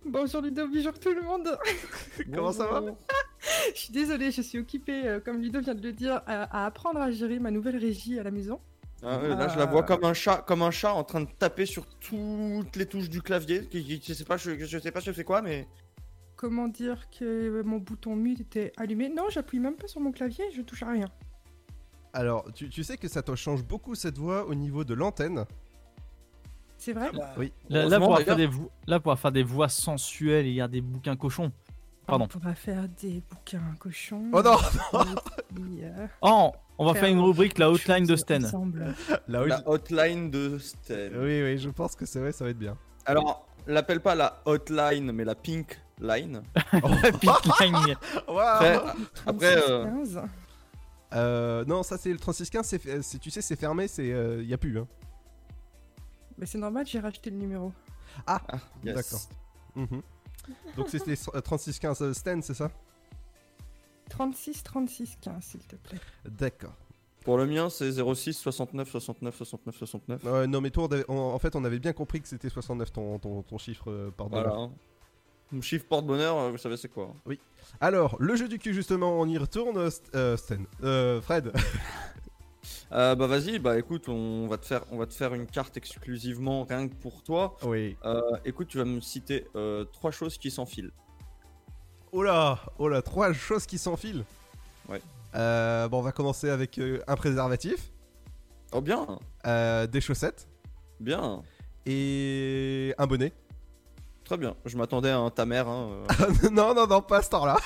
Bonjour 0.05 0.41
Ludo, 0.41 0.68
bonjour 0.68 0.99
tout 0.99 1.14
le 1.14 1.22
monde. 1.22 1.57
Comment 2.34 2.51
ça 2.51 2.68
va 2.68 2.81
Je 3.73 3.80
suis 3.80 3.93
désolée, 3.93 4.31
je 4.31 4.41
suis 4.41 4.59
occupée, 4.59 5.05
euh, 5.07 5.19
comme 5.19 5.41
Ludo 5.41 5.61
vient 5.61 5.76
de 5.76 5.81
le 5.81 5.93
dire, 5.93 6.22
à, 6.26 6.43
à 6.64 6.65
apprendre 6.65 6.99
à 6.99 7.11
gérer 7.11 7.39
ma 7.39 7.51
nouvelle 7.51 7.77
régie 7.77 8.19
à 8.19 8.23
la 8.23 8.31
maison. 8.31 8.59
Ah 9.03 9.19
ouais, 9.19 9.30
là, 9.30 9.47
je 9.47 9.57
la 9.59 9.65
vois 9.68 9.84
comme 9.84 10.03
un 10.05 10.14
chat, 10.14 10.38
comme 10.47 10.64
un 10.64 10.72
chat 10.72 10.91
en 10.93 11.03
train 11.03 11.22
de 11.22 11.27
taper 11.38 11.65
sur 11.68 11.85
toutes 11.85 12.76
les 12.76 12.85
touches 12.88 13.09
du 13.09 13.22
clavier. 13.22 13.68
Qui, 13.68 13.84
qui- 13.84 14.01
je 14.05 14.14
sais 14.14 14.23
pas, 14.26 14.38
je, 14.38 14.57
je 14.57 14.80
sais 14.80 14.91
pas 14.91 14.99
je 14.99 15.11
sais 15.11 15.23
quoi, 15.23 15.41
mais 15.41 15.68
Comment 16.35 16.68
dire 16.68 17.07
que 17.09 17.61
mon 17.64 17.77
bouton 17.77 18.15
mute 18.15 18.41
était 18.41 18.72
allumé? 18.77 19.09
Non, 19.09 19.23
j'appuie 19.30 19.59
même 19.59 19.76
pas 19.76 19.88
sur 19.88 20.01
mon 20.01 20.11
clavier, 20.11 20.45
je 20.55 20.61
touche 20.61 20.84
à 20.84 20.89
rien. 20.91 21.09
Alors, 22.14 22.51
tu, 22.53 22.69
tu 22.69 22.84
sais 22.84 22.97
que 22.97 23.07
ça 23.07 23.22
te 23.22 23.34
change 23.35 23.64
beaucoup 23.64 23.93
cette 23.95 24.18
voix 24.18 24.45
au 24.47 24.55
niveau 24.55 24.84
de 24.84 24.93
l'antenne. 24.93 25.45
C'est 26.77 26.93
vrai 26.93 27.09
Oui. 27.37 27.51
Là, 27.69 27.87
d'ailleurs. 27.89 28.19
faire 28.21 28.35
des 28.35 28.47
vo- 28.47 28.71
là, 28.85 28.99
pouvoir 28.99 29.19
faire 29.19 29.31
des 29.31 29.43
voix 29.43 29.67
sensuelles 29.69 30.45
et 30.45 30.51
lire 30.51 30.69
des 30.69 30.81
bouquins 30.81 31.15
cochons. 31.15 31.51
Pardon. 32.05 32.25
On 32.25 32.27
pourra 32.27 32.55
faire 32.55 32.87
des 33.01 33.21
bouquins 33.29 33.75
cochons. 33.79 34.29
Oh 34.31 34.41
non, 34.41 34.55
puis, 35.53 35.79
euh, 35.83 36.07
Oh, 36.21 36.51
on 36.77 36.85
va 36.85 36.93
Faire 36.93 37.01
faire 37.01 37.11
une 37.11 37.19
rubrique, 37.19 37.57
la 37.57 37.69
hotline 37.69 38.05
de 38.05 38.15
Sten. 38.15 38.45
ensemble. 38.45 38.95
La 39.27 39.41
hotline 39.67 40.31
de 40.31 40.57
Stel. 40.57 41.13
oui, 41.17 41.41
oui, 41.43 41.57
je 41.57 41.69
pense 41.69 41.95
que 41.95 42.05
c'est 42.05 42.19
vrai, 42.19 42.31
ça 42.31 42.45
va 42.45 42.51
être 42.51 42.57
bien. 42.59 42.77
Alors, 43.05 43.45
l'appelle 43.65 43.99
pas 43.99 44.15
la 44.15 44.41
hotline, 44.45 45.11
mais 45.11 45.25
la 45.25 45.35
pink 45.35 45.77
line. 45.99 46.41
Pink 46.71 47.59
line. 47.59 47.95
Waouh. 48.27 48.37
Après, 48.39 48.79
après, 49.25 49.55
euh, 49.69 49.83
15. 49.85 50.21
Euh, 51.13 51.65
non, 51.65 51.83
ça 51.83 51.97
c'est 51.97 52.11
le 52.11 52.17
3615, 52.19 52.65
c'est, 52.67 53.01
c'est- 53.01 53.17
tu 53.19 53.31
sais, 53.31 53.41
c'est 53.41 53.55
fermé, 53.59 53.87
c'est, 53.87 54.11
euh, 54.11 54.43
y 54.43 54.53
a 54.53 54.57
plus. 54.57 54.77
Hein. 54.79 54.87
Mais 56.38 56.45
c'est 56.45 56.57
normal, 56.57 56.85
j'ai 56.88 56.99
racheté 56.99 57.30
le 57.30 57.38
numéro. 57.38 57.72
Ah, 58.26 58.41
yes. 58.84 58.95
d'accord. 58.95 59.22
Mhm. 59.76 60.01
Donc 60.76 60.89
c'était 60.89 61.14
euh, 61.35 61.41
3615 61.41 62.01
euh, 62.01 62.14
Stan, 62.14 62.39
c'est 62.41 62.53
ça 62.53 62.72
36 64.09 64.64
36 64.64 65.18
15, 65.22 65.43
s'il 65.43 65.59
te 65.61 65.76
plaît. 65.76 65.99
D'accord. 66.26 66.73
Pour 67.26 67.38
le 67.38 67.45
mien, 67.45 67.69
c'est 67.69 67.91
06 67.91 68.34
69 68.34 68.89
69 68.89 69.35
69 69.35 69.76
69. 69.76 70.23
Ouais, 70.23 70.47
non, 70.47 70.61
mais 70.61 70.69
toi, 70.69 70.85
on 70.85 70.93
avait- 70.93 71.05
on- 71.09 71.18
en 71.34 71.39
fait, 71.39 71.55
on 71.57 71.64
avait 71.65 71.80
bien 71.80 71.91
compris 71.91 72.22
que 72.22 72.27
c'était 72.27 72.49
69 72.49 72.91
ton, 72.93 73.19
ton, 73.19 73.41
ton 73.43 73.57
chiffre, 73.57 73.91
euh, 73.91 74.11
pardon. 74.15 74.41
Voilà. 74.41 74.55
hein. 74.55 74.72
Mon 75.51 75.61
chiffre 75.61 75.85
porte-bonheur, 75.88 76.38
euh, 76.38 76.51
vous 76.51 76.57
savez 76.57 76.77
c'est 76.77 76.88
quoi 76.89 77.14
Oui. 77.26 77.39
Alors, 77.81 78.15
le 78.19 78.35
jeu 78.38 78.47
du 78.47 78.59
cul, 78.59 78.73
justement, 78.73 79.19
on 79.19 79.26
y 79.27 79.38
retourne, 79.38 79.77
euh, 79.77 79.89
St- 79.89 80.09
euh, 80.15 80.38
Stan. 80.38 80.55
Euh, 80.84 81.22
Fred. 81.22 81.51
Euh, 82.93 83.15
bah 83.15 83.27
vas-y, 83.27 83.59
bah 83.59 83.77
écoute, 83.77 84.07
on 84.07 84.47
va 84.47 84.57
te 84.57 84.65
faire, 84.65 84.81
on 84.91 84.97
va 84.97 85.05
te 85.05 85.14
faire 85.14 85.34
une 85.34 85.45
carte 85.45 85.76
exclusivement 85.76 86.64
rien 86.64 86.88
que 86.88 86.95
pour 86.95 87.22
toi. 87.23 87.57
oui. 87.64 87.97
Euh, 88.05 88.22
écoute, 88.45 88.69
tu 88.69 88.77
vas 88.77 88.85
me 88.85 89.01
citer 89.01 89.45
euh, 89.55 89.84
trois 89.85 90.11
choses 90.11 90.38
qui 90.38 90.51
s'enfilent. 90.51 90.91
Oh 92.14 92.23
là, 92.23 92.59
oh 92.80 92.88
là, 92.88 93.01
trois 93.01 93.34
choses 93.34 93.65
qui 93.65 93.77
s'enfilent. 93.77 94.23
Ouais. 94.88 95.01
Euh, 95.35 95.89
bon, 95.89 95.99
on 95.99 96.01
va 96.01 96.14
commencer 96.14 96.49
avec 96.49 96.77
euh, 96.80 97.01
un 97.07 97.15
préservatif, 97.18 97.91
Oh 98.72 98.80
bien, 98.81 99.05
euh, 99.45 99.85
des 99.88 99.99
chaussettes 100.01 100.47
bien, 101.01 101.41
et 101.85 102.93
un 102.97 103.05
bonnet. 103.07 103.34
très 104.23 104.38
bien. 104.38 104.55
Je 104.65 104.77
m'attendais 104.77 105.09
à 105.11 105.18
un 105.19 105.30
ta 105.30 105.45
mère. 105.45 105.68
Hein, 105.68 106.03
euh, 106.22 106.49
non, 106.51 106.73
non, 106.73 106.88
non, 106.88 107.01
pas 107.01 107.18
à 107.18 107.22
ce 107.22 107.30
temps-là. 107.31 107.57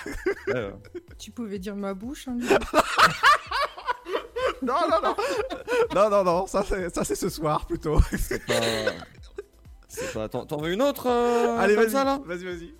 ouais. 0.47 0.73
Tu 1.19 1.29
pouvais 1.31 1.59
dire 1.59 1.75
ma 1.75 1.93
bouche, 1.93 2.27
hein. 2.27 2.37
non, 4.61 4.75
non, 4.89 4.97
non. 5.03 5.15
non, 5.95 6.09
non, 6.09 6.23
non, 6.23 6.47
ça 6.47 6.63
c'est, 6.63 7.15
ce 7.15 7.29
soir 7.29 7.65
plutôt. 7.65 7.99
C'est 8.17 8.45
pas. 8.45 8.53
C'est 9.87 10.13
pas. 10.13 10.29
T'en 10.29 10.57
veux 10.57 10.71
une 10.71 10.81
autre 10.81 11.07
euh, 11.07 11.57
Allez, 11.57 11.75
vas-y, 11.75 11.91
vas-y, 11.91 12.45
vas-y. 12.45 12.75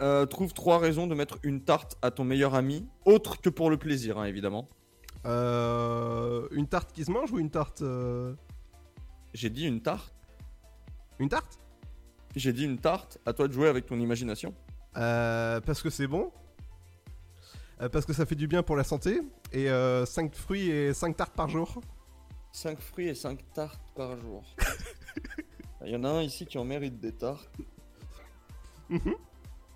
Euh, 0.00 0.26
Trouve 0.26 0.52
trois 0.52 0.78
raisons 0.78 1.06
de 1.06 1.14
mettre 1.14 1.38
une 1.42 1.62
tarte 1.62 1.96
à 2.02 2.10
ton 2.10 2.24
meilleur 2.24 2.54
ami, 2.54 2.88
autre 3.04 3.40
que 3.40 3.48
pour 3.48 3.70
le 3.70 3.76
plaisir, 3.76 4.18
hein, 4.18 4.24
évidemment. 4.24 4.68
Euh, 5.24 6.48
une 6.50 6.66
tarte 6.66 6.92
qui 6.92 7.04
se 7.04 7.10
mange 7.10 7.30
ou 7.32 7.38
une 7.38 7.50
tarte 7.50 7.82
euh, 7.82 8.34
J'ai 9.34 9.50
dit 9.50 9.66
une 9.66 9.80
tarte. 9.80 10.12
Une 11.18 11.28
tarte? 11.28 11.58
J'ai 12.34 12.52
dit 12.52 12.64
une 12.64 12.78
tarte. 12.78 13.18
À 13.26 13.32
toi 13.32 13.46
de 13.46 13.52
jouer 13.52 13.68
avec 13.68 13.86
ton 13.86 13.98
imagination. 14.00 14.54
Euh, 14.96 15.60
Parce 15.60 15.82
que 15.82 15.90
c'est 15.90 16.06
bon. 16.06 16.32
Euh, 17.82 17.88
parce 17.88 18.06
que 18.06 18.12
ça 18.12 18.24
fait 18.26 18.34
du 18.34 18.46
bien 18.46 18.62
pour 18.62 18.76
la 18.76 18.84
santé. 18.84 19.20
Et 19.52 19.68
5 20.06 20.34
fruits 20.34 20.70
et 20.70 20.94
5 20.94 21.16
tartes 21.16 21.34
par 21.34 21.48
jour. 21.48 21.80
5 22.52 22.80
fruits 22.80 23.08
et 23.08 23.14
5 23.14 23.38
tartes 23.52 23.80
par 23.94 24.16
jour. 24.18 24.44
Il 25.84 25.90
y 25.90 25.96
en 25.96 26.04
a 26.04 26.10
un 26.10 26.22
ici 26.22 26.46
qui 26.46 26.58
en 26.58 26.64
mérite 26.64 27.00
des 27.00 27.12
tartes. 27.12 27.50
Mhm. 28.88 29.14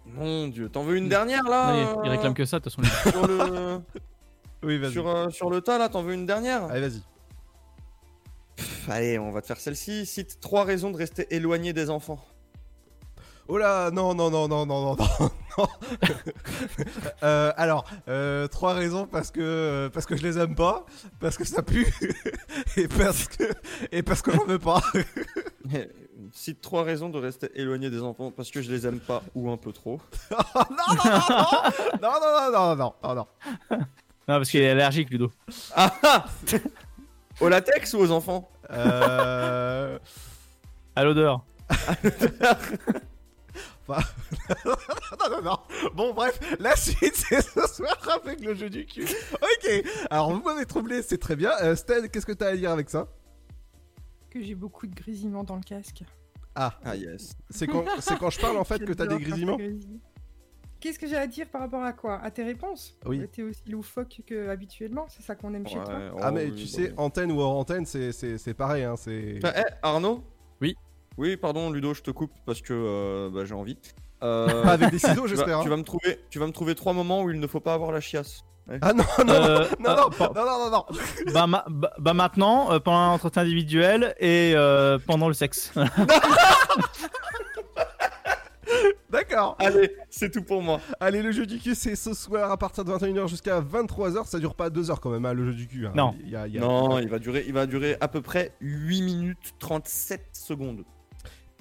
Mon 0.06 0.48
dieu, 0.48 0.68
t'en 0.68 0.84
veux 0.84 0.96
une 0.96 1.08
dernière 1.08 1.42
là 1.42 1.74
il 1.74 1.82
euh, 1.82 2.10
réclame 2.10 2.34
que 2.34 2.44
ça, 2.44 2.60
de 2.60 2.64
toute 2.64 2.74
façon. 2.74 3.10
Sur 3.10 3.26
le, 3.26 3.80
Oui, 4.62 4.78
vas-y. 4.78 4.92
sur, 4.92 5.08
euh, 5.08 5.30
sur 5.30 5.50
le 5.50 5.60
tas 5.60 5.78
là, 5.78 5.88
t'en 5.88 6.02
veux 6.02 6.14
une 6.14 6.26
dernière? 6.26 6.64
Allez, 6.64 6.82
vas-y. 6.88 7.02
Pff, 8.54 8.88
Allez, 8.88 9.18
on 9.18 9.32
va 9.32 9.42
te 9.42 9.46
faire 9.48 9.58
celle-ci. 9.58 10.06
Cite 10.06 10.38
trois 10.38 10.64
raisons 10.64 10.90
de 10.90 10.96
rester 10.96 11.26
éloigné 11.34 11.72
des 11.72 11.90
enfants. 11.90 12.24
Oh 13.48 13.58
là, 13.58 13.90
non, 13.90 14.14
non, 14.14 14.30
non, 14.30 14.46
non, 14.46 14.64
non, 14.64 14.94
non, 14.94 14.96
non. 14.96 15.30
Non. 15.58 15.66
Euh, 17.22 17.52
alors, 17.56 17.84
euh, 18.08 18.46
trois 18.46 18.74
raisons 18.74 19.06
parce 19.06 19.30
que 19.30 19.40
euh, 19.40 19.88
parce 19.88 20.06
que 20.06 20.16
je 20.16 20.22
les 20.22 20.38
aime 20.38 20.54
pas, 20.54 20.84
parce 21.18 21.36
que 21.36 21.44
ça 21.44 21.62
pue 21.62 21.86
et 22.76 22.88
parce 22.88 23.26
que 23.26 23.44
et 23.90 24.02
parce 24.02 24.22
que 24.22 24.32
j'en 24.32 24.44
veux 24.44 24.58
pas. 24.58 24.82
Cite 26.32 26.60
trois 26.60 26.84
raisons 26.84 27.08
de 27.08 27.18
rester 27.18 27.48
éloigné 27.54 27.90
des 27.90 28.02
enfants 28.02 28.30
parce 28.30 28.50
que 28.50 28.60
je 28.60 28.70
les 28.70 28.86
aime 28.86 29.00
pas 29.00 29.22
ou 29.34 29.50
un 29.50 29.56
peu 29.56 29.72
trop. 29.72 30.00
non, 30.30 30.38
non, 30.70 31.12
non, 31.30 31.40
non, 32.02 32.10
non, 32.20 32.52
non, 32.52 32.76
non, 32.76 32.94
non, 33.02 33.14
non. 33.14 33.26
Non, 33.70 33.76
parce 34.26 34.50
qu'il 34.50 34.60
est 34.60 34.70
allergique, 34.70 35.10
Ludo. 35.10 35.32
Ah 35.74 35.92
ah 36.02 36.24
Au 37.40 37.48
latex 37.48 37.94
ou 37.94 37.98
aux 37.98 38.10
enfants? 38.10 38.50
Euh... 38.70 39.98
À 40.94 41.04
l'odeur. 41.04 41.44
Enfin, 43.88 44.02
non, 44.64 45.36
non, 45.36 45.42
non. 45.42 45.58
Bon, 45.94 46.14
bref, 46.14 46.38
la 46.58 46.74
suite, 46.76 47.14
c'est 47.28 47.40
ce 47.42 47.66
soir 47.66 47.96
avec 48.22 48.40
le 48.40 48.54
jeu 48.54 48.68
du 48.70 48.84
cul. 48.86 49.04
Ok, 49.34 49.84
alors 50.10 50.32
vous 50.32 50.42
m'avez 50.42 50.66
troublé, 50.66 51.02
c'est 51.02 51.18
très 51.18 51.36
bien. 51.36 51.52
Euh, 51.62 51.76
Stan, 51.76 52.06
qu'est-ce 52.12 52.26
que 52.26 52.32
t'as 52.32 52.48
à 52.48 52.56
dire 52.56 52.70
avec 52.70 52.90
ça? 52.90 53.06
Que 54.30 54.42
j'ai 54.42 54.54
beaucoup 54.54 54.86
de 54.86 54.94
grésillements 54.94 55.44
dans 55.44 55.56
le 55.56 55.62
casque. 55.62 56.02
Ah, 56.54 56.78
Ah 56.84 56.96
yes. 56.96 57.32
c'est 57.50 57.66
quand, 57.66 57.84
c'est 58.00 58.18
quand 58.18 58.30
je 58.30 58.40
parle 58.40 58.56
en 58.56 58.64
fait 58.64 58.84
que 58.84 58.92
t'as 58.92 59.06
des 59.06 59.18
grésillements? 59.18 59.56
grésille. 59.56 60.00
Qu'est-ce 60.80 60.98
que 60.98 61.06
j'ai 61.06 61.16
à 61.16 61.26
dire 61.26 61.48
par 61.48 61.62
rapport 61.62 61.82
à 61.82 61.92
quoi? 61.92 62.20
À 62.20 62.30
tes 62.30 62.42
réponses? 62.44 62.98
Oui. 63.06 63.26
T'es 63.32 63.42
aussi 63.42 63.62
loufoque 63.66 64.20
que 64.26 64.48
habituellement, 64.50 65.06
c'est 65.08 65.22
ça 65.22 65.34
qu'on 65.34 65.52
aime 65.54 65.66
chez 65.66 65.74
toi? 65.76 65.98
Ah, 66.20 66.28
oh 66.28 66.32
mais 66.32 66.46
oui, 66.46 66.54
tu 66.54 66.64
bah 66.64 66.70
sais, 66.70 66.88
oui. 66.90 66.94
antenne 66.98 67.32
ou 67.32 67.40
hors 67.40 67.56
antenne, 67.56 67.86
c'est, 67.86 68.12
c'est, 68.12 68.36
c'est 68.38 68.52
pareil, 68.54 68.84
hein, 68.84 68.94
c'est... 68.96 69.38
Enfin, 69.38 69.52
eh, 69.56 69.72
Arnaud? 69.82 70.22
Oui. 71.18 71.36
Pardon, 71.36 71.70
Ludo, 71.70 71.94
je 71.94 72.02
te 72.02 72.10
coupe 72.10 72.32
parce 72.44 72.60
que 72.60 72.72
euh, 72.72 73.30
bah, 73.32 73.44
j'ai 73.44 73.54
envie. 73.54 73.78
Euh, 74.22 74.64
avec 74.64 74.90
des 74.92 74.98
ciseaux, 74.98 75.12
tu 75.14 75.20
vas- 75.20 75.26
j'espère. 75.28 75.60
Tu 75.60 75.66
hein. 75.66 75.70
vas, 75.70 75.76
me 75.76 75.82
trouver, 75.82 76.18
tu 76.30 76.38
vas 76.38 76.46
me 76.46 76.52
trouver 76.52 76.74
trois 76.74 76.94
moments 76.94 77.22
où 77.22 77.30
il 77.30 77.38
ne 77.38 77.46
faut 77.46 77.60
pas 77.60 77.74
avoir 77.74 77.92
la 77.92 78.00
chiasse. 78.00 78.40
Ouais. 78.66 78.78
Ah 78.80 78.94
non, 78.94 79.04
non, 79.18 79.30
Euh, 79.34 79.66
non, 79.78 79.90
ah, 79.90 80.08
non, 80.18 80.32
non, 80.34 80.44
non, 80.46 80.58
non, 80.58 80.70
non. 80.70 80.84
Bah, 81.34 81.46
ma- 81.46 81.64
bah, 81.68 81.92
bah 81.98 82.14
maintenant, 82.14 82.72
euh, 82.72 82.78
pendant 82.78 83.08
l'entretien 83.10 83.42
individuel 83.42 84.14
et 84.18 84.54
euh, 84.56 84.98
pendant 85.06 85.28
le 85.28 85.34
sexe. 85.34 85.70
D'accord. 89.10 89.56
Allez, 89.60 89.94
c'est 90.10 90.30
tout 90.32 90.42
pour 90.42 90.62
moi. 90.62 90.80
Allez, 90.98 91.22
le 91.22 91.30
jeu 91.30 91.46
du 91.46 91.58
cul, 91.58 91.74
c'est 91.74 91.94
ce 91.94 92.12
soir 92.14 92.50
à 92.50 92.56
partir 92.56 92.84
de 92.84 92.90
21h 92.92 93.28
jusqu'à 93.28 93.60
23h. 93.60 94.26
Ça 94.26 94.38
dure 94.40 94.54
pas 94.54 94.70
2 94.70 94.90
heures 94.90 95.00
quand 95.00 95.10
même, 95.10 95.24
hein, 95.26 95.32
le 95.34 95.46
jeu 95.46 95.54
du 95.54 95.68
cul. 95.68 95.86
hein. 95.86 95.92
Non. 95.94 96.14
Il 96.24 96.30
y 96.30 96.36
a- 96.36 96.46
il 96.48 96.54
y 96.54 96.58
a- 96.58 96.62
Non, 96.62 96.98
il 96.98 97.08
va 97.08 97.18
durer, 97.18 97.44
il 97.46 97.52
va 97.52 97.66
durer 97.66 97.96
à 98.00 98.08
peu 98.08 98.20
près 98.22 98.52
8 98.60 99.02
minutes 99.02 99.54
37 99.60 100.30
secondes. 100.32 100.84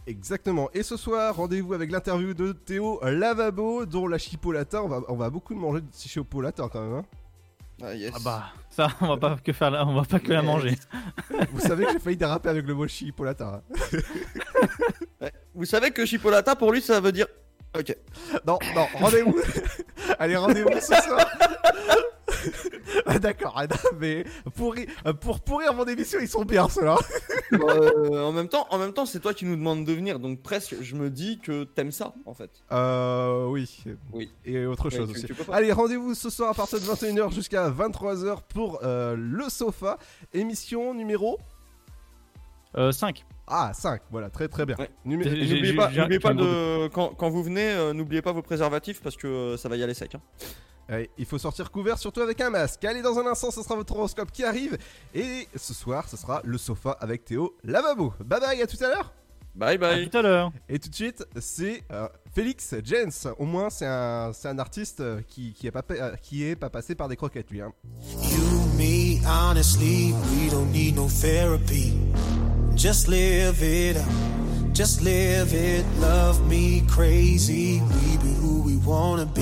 Exactement. 0.07 0.69
Et 0.73 0.83
ce 0.83 0.97
soir, 0.97 1.35
rendez-vous 1.35 1.73
avec 1.73 1.91
l'interview 1.91 2.33
de 2.33 2.51
Théo 2.51 2.99
Lavabo, 3.03 3.85
dont 3.85 4.07
la 4.07 4.17
chipolata. 4.19 4.83
On 4.83 4.87
va, 4.87 5.01
on 5.07 5.15
va 5.15 5.29
beaucoup 5.29 5.55
manger 5.55 5.81
de 5.81 5.87
chipolata 5.95 6.67
quand 6.71 6.81
même. 6.81 6.93
hein. 6.99 7.05
Ah, 7.83 7.93
yes. 7.93 8.13
Ah 8.15 8.19
bah, 8.23 8.43
ça, 8.69 8.87
on 9.01 9.07
va 9.07 9.17
pas 9.17 9.35
que 9.43 9.51
faire 9.51 9.69
la, 9.71 9.85
on 9.85 9.95
va 9.95 10.03
pas 10.03 10.19
que 10.19 10.31
la 10.31 10.41
manger. 10.41 10.77
Vous 11.51 11.59
savez 11.59 11.85
que 11.85 11.91
j'ai 11.93 11.99
failli 11.99 12.15
déraper 12.17 12.49
avec 12.49 12.65
le 12.65 12.73
mot 12.73 12.87
chipolata. 12.87 13.61
hein. 13.71 13.97
Ouais. 15.21 15.31
Vous 15.53 15.65
savez 15.65 15.91
que 15.91 16.05
chipolata 16.05 16.55
pour 16.55 16.71
lui 16.71 16.81
ça 16.81 16.99
veut 16.99 17.11
dire. 17.11 17.27
Ok. 17.77 17.95
Non, 18.45 18.59
non, 18.75 18.85
rendez-vous. 18.95 19.35
Allez, 20.19 20.35
rendez-vous 20.37 20.69
ce 20.79 20.93
soir. 21.01 21.25
Ah, 23.05 23.19
D'accord, 23.19 23.53
ah, 23.57 23.65
mais 23.99 24.25
pour, 24.55 24.75
pour 25.21 25.39
pourrir 25.41 25.73
mon 25.73 25.85
émission, 25.85 26.19
ils 26.21 26.27
sont 26.27 26.45
bien 26.45 26.67
ceux-là. 26.69 26.95
Euh, 27.53 28.23
en 28.23 28.31
même 28.31 28.49
temps, 28.49 28.65
en 28.71 28.77
même 28.79 28.91
temps, 28.91 29.05
c'est 29.05 29.19
toi 29.19 29.33
qui 29.33 29.45
nous 29.45 29.55
demandes 29.55 29.85
de 29.85 29.93
venir, 29.93 30.19
donc 30.19 30.41
presque, 30.41 30.75
je 30.81 30.95
me 30.95 31.09
dis 31.11 31.39
que 31.39 31.63
t'aimes 31.63 31.91
ça, 31.91 32.13
en 32.25 32.33
fait. 32.33 32.49
Euh, 32.71 33.45
oui. 33.45 33.83
Oui. 34.11 34.31
Et 34.45 34.65
autre 34.65 34.89
Ouais, 34.89 34.97
chose 34.97 35.09
tu- 35.13 35.15
aussi. 35.15 35.25
tu. 35.27 35.51
Allez, 35.51 35.71
rendez-vous 35.71 36.15
ce 36.15 36.29
soir 36.31 36.49
à 36.49 36.53
partir 36.53 36.79
de 36.79 36.83
21h 36.85 37.31
jusqu'à 37.31 37.69
23h 37.69 38.41
pour 38.49 38.79
euh, 38.83 39.15
Le 39.17 39.47
Sofa, 39.49 39.99
émission 40.33 40.93
numéro 40.95 41.37
Euh, 42.77 42.91
5. 42.91 43.23
Ah, 43.47 43.71
5, 43.73 44.01
voilà, 44.11 44.29
très 44.31 44.47
très 44.47 44.65
bien. 44.65 44.75
N'oubliez 45.05 45.73
pas, 45.75 45.87
de 46.33 46.87
quand, 46.87 47.09
quand 47.15 47.29
vous 47.29 47.43
venez, 47.43 47.71
euh, 47.71 47.93
n'oubliez 47.93 48.23
pas 48.23 48.31
vos 48.33 48.41
préservatifs 48.41 49.01
parce 49.01 49.15
que 49.15 49.27
euh, 49.27 49.57
ça 49.57 49.69
va 49.69 49.77
y 49.77 49.83
aller 49.83 49.93
sec. 49.93 50.15
hein. 50.15 50.21
Allez, 50.87 51.09
il 51.17 51.25
faut 51.25 51.37
sortir 51.39 51.71
couvert, 51.71 51.97
surtout 51.97 52.21
avec 52.21 52.39
un 52.41 52.49
masque. 52.51 52.83
Allez, 52.85 53.01
dans 53.01 53.17
un 53.17 53.25
instant, 53.25 53.49
ce 53.51 53.63
sera 53.63 53.75
votre 53.75 53.95
horoscope 53.95 54.31
qui 54.31 54.43
arrive. 54.43 54.77
Et 55.13 55.47
ce 55.55 55.73
soir, 55.73 56.07
ce 56.07 56.15
sera 56.17 56.41
Le 56.43 56.57
Sofa 56.57 56.91
avec 56.99 57.25
Théo 57.25 57.55
Lavabo. 57.63 58.13
Bye 58.23 58.39
bye, 58.39 58.61
à 58.61 58.67
tout 58.67 58.77
à 58.83 58.87
l'heure 58.89 59.13
Bye 59.55 59.77
bye. 59.77 60.09
tout 60.09 60.17
à 60.17 60.21
l'heure. 60.21 60.51
Et 60.67 60.77
tout 60.79 60.89
de 60.89 60.95
suite, 60.95 61.25
c'est 61.39 61.83
euh, 61.91 62.07
Félix 62.35 62.75
Jens. 62.83 63.27
Au 63.39 63.45
moins, 63.45 63.69
c'est 63.69 63.85
un, 63.87 64.31
c'est 64.33 64.49
un 64.49 64.59
artiste 64.59 64.99
euh, 64.99 65.21
qui, 65.27 65.53
qui, 65.53 65.65
est 65.65 65.71
pas, 65.71 65.81
pa- 65.81 65.93
euh, 65.95 66.15
qui 66.21 66.43
est 66.43 66.57
pas 66.57 66.69
passé 66.69 66.93
par 66.93 67.07
des 67.07 67.15
croquettes, 67.15 67.49
lui. 67.49 67.61
hein. 67.61 67.71
You, 68.21 68.65
me, 68.77 69.25
honestly, 69.25 70.13
we 70.13 70.51
don't 70.51 70.69
need 70.73 70.97
no 70.97 71.07
therapy. 71.07 71.93
Just 72.75 73.07
live 73.07 73.63
it 73.63 73.95
up. 73.95 74.03
Just 74.75 75.01
live 75.01 75.53
it. 75.53 75.85
Love 76.01 76.41
me 76.49 76.81
crazy. 76.85 77.79
We 77.81 78.17
be 78.17 78.35
who 78.41 78.61
we 78.61 78.75
wanna 78.85 79.25
be. 79.25 79.41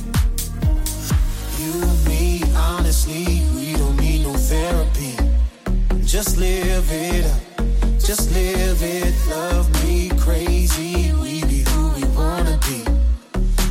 Honestly, 2.55 3.43
we 3.55 3.73
don't 3.77 3.97
need 3.97 4.23
no 4.23 4.33
therapy. 4.33 5.15
Just 6.05 6.37
live 6.37 6.91
it 6.91 7.25
up. 7.25 7.41
Just 7.99 8.31
live 8.31 8.81
it. 8.81 9.13
Love 9.29 9.69
me 9.83 10.09
crazy. 10.19 11.11
We 11.13 11.43
be 11.45 11.63
who 11.69 11.89
we 11.95 12.03
wanna 12.15 12.59
be. 12.67 12.83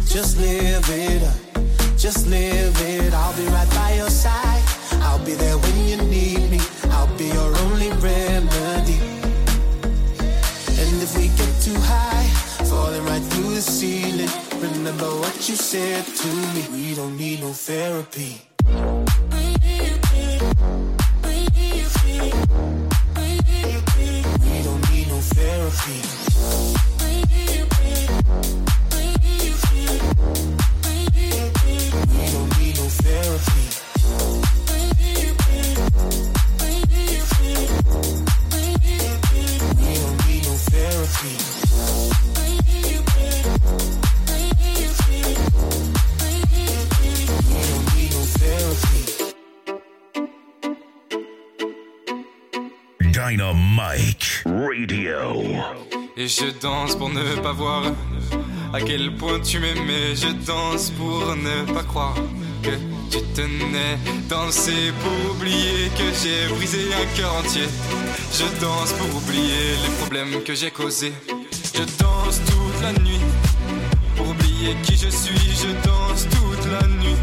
Just 0.07 0.39
live 0.39 0.89
it 0.89 1.23
up. 1.23 1.51
Just 2.01 2.27
live 2.29 2.81
it, 2.81 3.13
I'll 3.13 3.37
be 3.37 3.45
right 3.49 3.69
by 3.75 3.93
your 3.97 4.09
side. 4.09 4.40
Said 15.71 16.05
to 16.05 16.27
me. 16.27 16.67
We 16.73 16.95
don't 16.97 17.17
need 17.17 17.41
no 17.41 17.53
therapy. 17.53 18.43
We 18.65 18.73
don't 24.65 24.91
need 24.91 25.07
no 25.07 25.21
therapy. 25.21 26.90
Dynamite 53.31 54.43
Radio. 54.45 55.63
Et 56.17 56.27
je 56.27 56.51
danse 56.61 56.97
pour 56.97 57.11
ne 57.11 57.37
pas 57.41 57.53
voir 57.53 57.85
à 58.73 58.81
quel 58.81 59.15
point 59.15 59.39
tu 59.39 59.61
m'aimais. 59.61 60.17
Je 60.17 60.33
danse 60.45 60.91
pour 60.91 61.37
ne 61.37 61.73
pas 61.73 61.85
croire 61.85 62.17
que 62.61 62.71
tu 63.09 63.23
tenais. 63.37 63.99
Danser 64.29 64.93
pour 65.01 65.37
oublier 65.37 65.91
que 65.97 66.07
j'ai 66.21 66.53
brisé 66.57 66.93
un 66.93 67.17
cœur 67.17 67.33
entier. 67.37 67.69
Je 68.33 68.61
danse 68.61 68.93
pour 68.95 69.23
oublier 69.23 69.77
les 69.81 69.95
problèmes 70.01 70.43
que 70.43 70.55
j'ai 70.57 70.73
causés. 70.73 71.13
Je 71.73 71.85
danse 72.03 72.41
toute 72.47 72.83
la 72.83 72.93
nuit 72.95 73.21
pour 74.17 74.29
oublier 74.31 74.75
qui 74.83 74.97
je 74.97 75.09
suis. 75.09 75.55
Je 75.55 75.71
danse 75.87 76.27
toute 76.31 76.67
la 76.73 76.85
nuit 76.89 77.21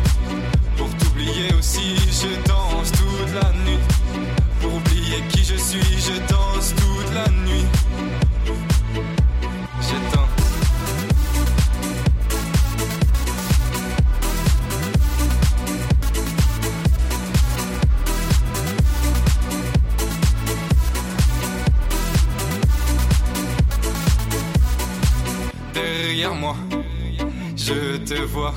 pour 0.78 0.88
t'oublier 1.00 1.54
aussi. 1.60 1.98
Je 2.08 2.48
danse 2.48 2.94
toute 2.94 3.34
la 3.34 3.52
nuit 3.52 3.67
suis, 5.68 6.00
je 6.00 6.14
danse 6.30 6.74
toute 6.76 7.14
la 7.14 7.28
nuit. 7.46 7.66
Je 9.82 9.98
danse. 10.14 10.30
Derrière 25.74 26.34
moi, 26.34 26.56
je 27.58 27.98
te 27.98 28.22
vois 28.22 28.54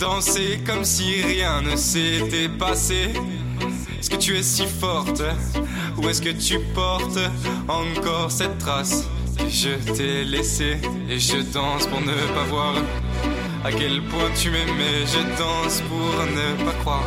danser 0.00 0.60
comme 0.66 0.84
si 0.84 1.22
rien 1.22 1.62
ne 1.62 1.76
s'était 1.76 2.48
passé. 2.48 3.12
Est-ce 4.00 4.10
que 4.10 4.16
tu 4.16 4.36
es 4.36 4.42
si 4.42 4.66
forte? 4.66 5.20
Hein? 5.20 5.64
Ou 5.96 6.08
est-ce 6.08 6.22
que 6.22 6.30
tu 6.30 6.58
portes 6.74 7.18
encore 7.68 8.30
cette 8.30 8.58
trace? 8.58 9.04
Que 9.36 9.48
je 9.48 9.70
t'ai 9.92 10.24
laissée 10.24 10.78
et 11.10 11.18
je 11.18 11.38
danse 11.52 11.86
pour 11.88 12.00
ne 12.00 12.14
pas 12.34 12.44
voir 12.48 12.74
à 13.64 13.72
quel 13.72 14.00
point 14.02 14.30
tu 14.40 14.50
m'aimais. 14.50 15.04
Je 15.06 15.20
danse 15.36 15.82
pour 15.88 16.24
ne 16.24 16.64
pas 16.64 16.76
croire 16.80 17.04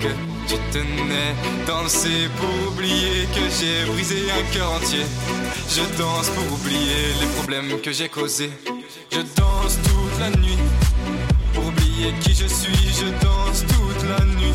que 0.00 0.08
tu 0.46 0.56
tenais. 0.72 1.34
Danser 1.66 2.28
pour 2.36 2.72
oublier 2.72 3.26
que 3.34 3.40
j'ai 3.58 3.90
brisé 3.90 4.30
un 4.30 4.54
cœur 4.54 4.72
entier. 4.72 5.06
Je 5.68 5.82
danse 5.96 6.28
pour 6.30 6.52
oublier 6.52 7.14
les 7.20 7.26
problèmes 7.38 7.80
que 7.80 7.92
j'ai 7.92 8.08
causés. 8.08 8.52
Je 9.10 9.20
danse 9.36 9.78
toute 9.84 10.20
la 10.20 10.30
nuit 10.38 10.58
pour 11.54 11.66
oublier 11.66 12.12
qui 12.20 12.34
je 12.34 12.46
suis. 12.46 12.92
Je 12.92 13.06
danse 13.24 13.64
toute 13.66 14.08
la 14.08 14.24
nuit 14.26 14.54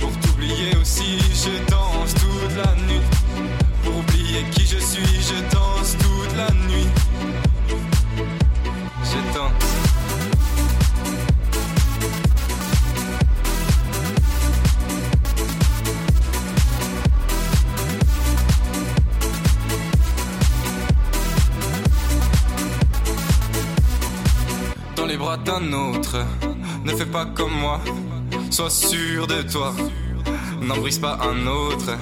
pour 0.00 0.10
t'oublier 0.20 0.76
aussi. 0.80 1.18
Je 1.32 1.70
danse 1.70 1.81
Je 4.94 5.40
danse 5.50 5.96
toute 5.96 6.36
la 6.36 6.50
nuit. 6.66 6.86
Je 9.02 9.34
danse. 9.34 9.52
dans 24.94 25.06
les 25.06 25.16
bras 25.16 25.38
d'un 25.38 25.72
autre. 25.72 26.18
Ne 26.84 26.94
fais 26.94 27.06
pas 27.06 27.24
comme 27.24 27.52
moi, 27.52 27.80
sois 28.50 28.68
sûr 28.68 29.26
de 29.26 29.40
toi. 29.40 29.72
N'en 30.60 30.76
brise 30.76 30.98
pas 30.98 31.18
un 31.22 31.46
autre. 31.46 31.96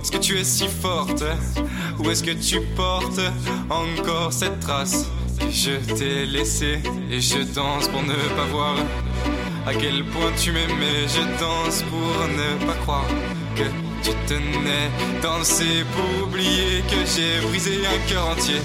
Est-ce 0.00 0.12
que 0.12 0.18
tu 0.18 0.38
es 0.38 0.44
si 0.44 0.68
forte? 0.68 1.24
Ou 1.98 2.10
est-ce 2.10 2.22
que 2.22 2.30
tu 2.30 2.60
portes 2.76 3.20
encore 3.70 4.32
cette 4.32 4.60
trace? 4.60 5.06
Je 5.50 5.76
t'ai 5.94 6.26
laissée 6.26 6.80
Et 7.10 7.20
je 7.20 7.38
danse 7.54 7.88
pour 7.88 8.02
ne 8.02 8.14
pas 8.36 8.46
voir 8.50 8.76
à 9.66 9.74
quel 9.74 10.04
point 10.04 10.32
tu 10.38 10.52
m'aimais. 10.52 11.06
Je 11.06 11.20
danse 11.38 11.82
pour 11.90 12.28
ne 12.28 12.66
pas 12.66 12.74
croire 12.82 13.06
que 13.54 13.64
tu 14.02 14.10
tenais. 14.26 14.88
Danser 15.22 15.84
pour 15.94 16.28
oublier 16.28 16.82
que 16.88 17.04
j'ai 17.04 17.46
brisé 17.48 17.80
un 17.86 18.08
cœur 18.08 18.28
entier. 18.28 18.60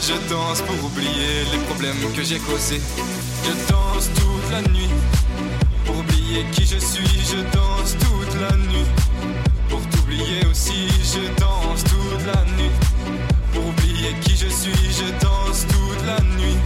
Je 0.00 0.14
danse 0.28 0.60
pour 0.62 0.84
oublier 0.84 1.44
les 1.52 1.58
problèmes 1.66 2.12
que 2.14 2.22
j'ai 2.22 2.38
causés. 2.38 2.80
Je 3.44 3.72
danse 3.72 4.10
toute 4.14 4.50
la 4.50 4.62
nuit 4.70 4.90
pour 5.86 5.98
oublier 5.98 6.44
qui 6.52 6.66
je 6.66 6.78
suis. 6.78 7.20
Je 7.30 7.40
danse 7.56 7.96
toute 7.98 8.40
la 8.40 8.56
nuit 8.56 8.86
t'oublier 10.34 10.50
aussi. 10.50 10.88
Je 11.02 11.40
danse 11.40 11.84
toute 11.84 12.26
la 12.26 12.44
nuit 12.56 12.70
pour 13.52 13.66
oublier 13.66 14.14
qui 14.20 14.36
je 14.36 14.48
suis. 14.48 14.72
Je 14.72 15.24
danse 15.24 15.66
toute 15.66 16.06
la 16.06 16.20
nuit. 16.36 16.56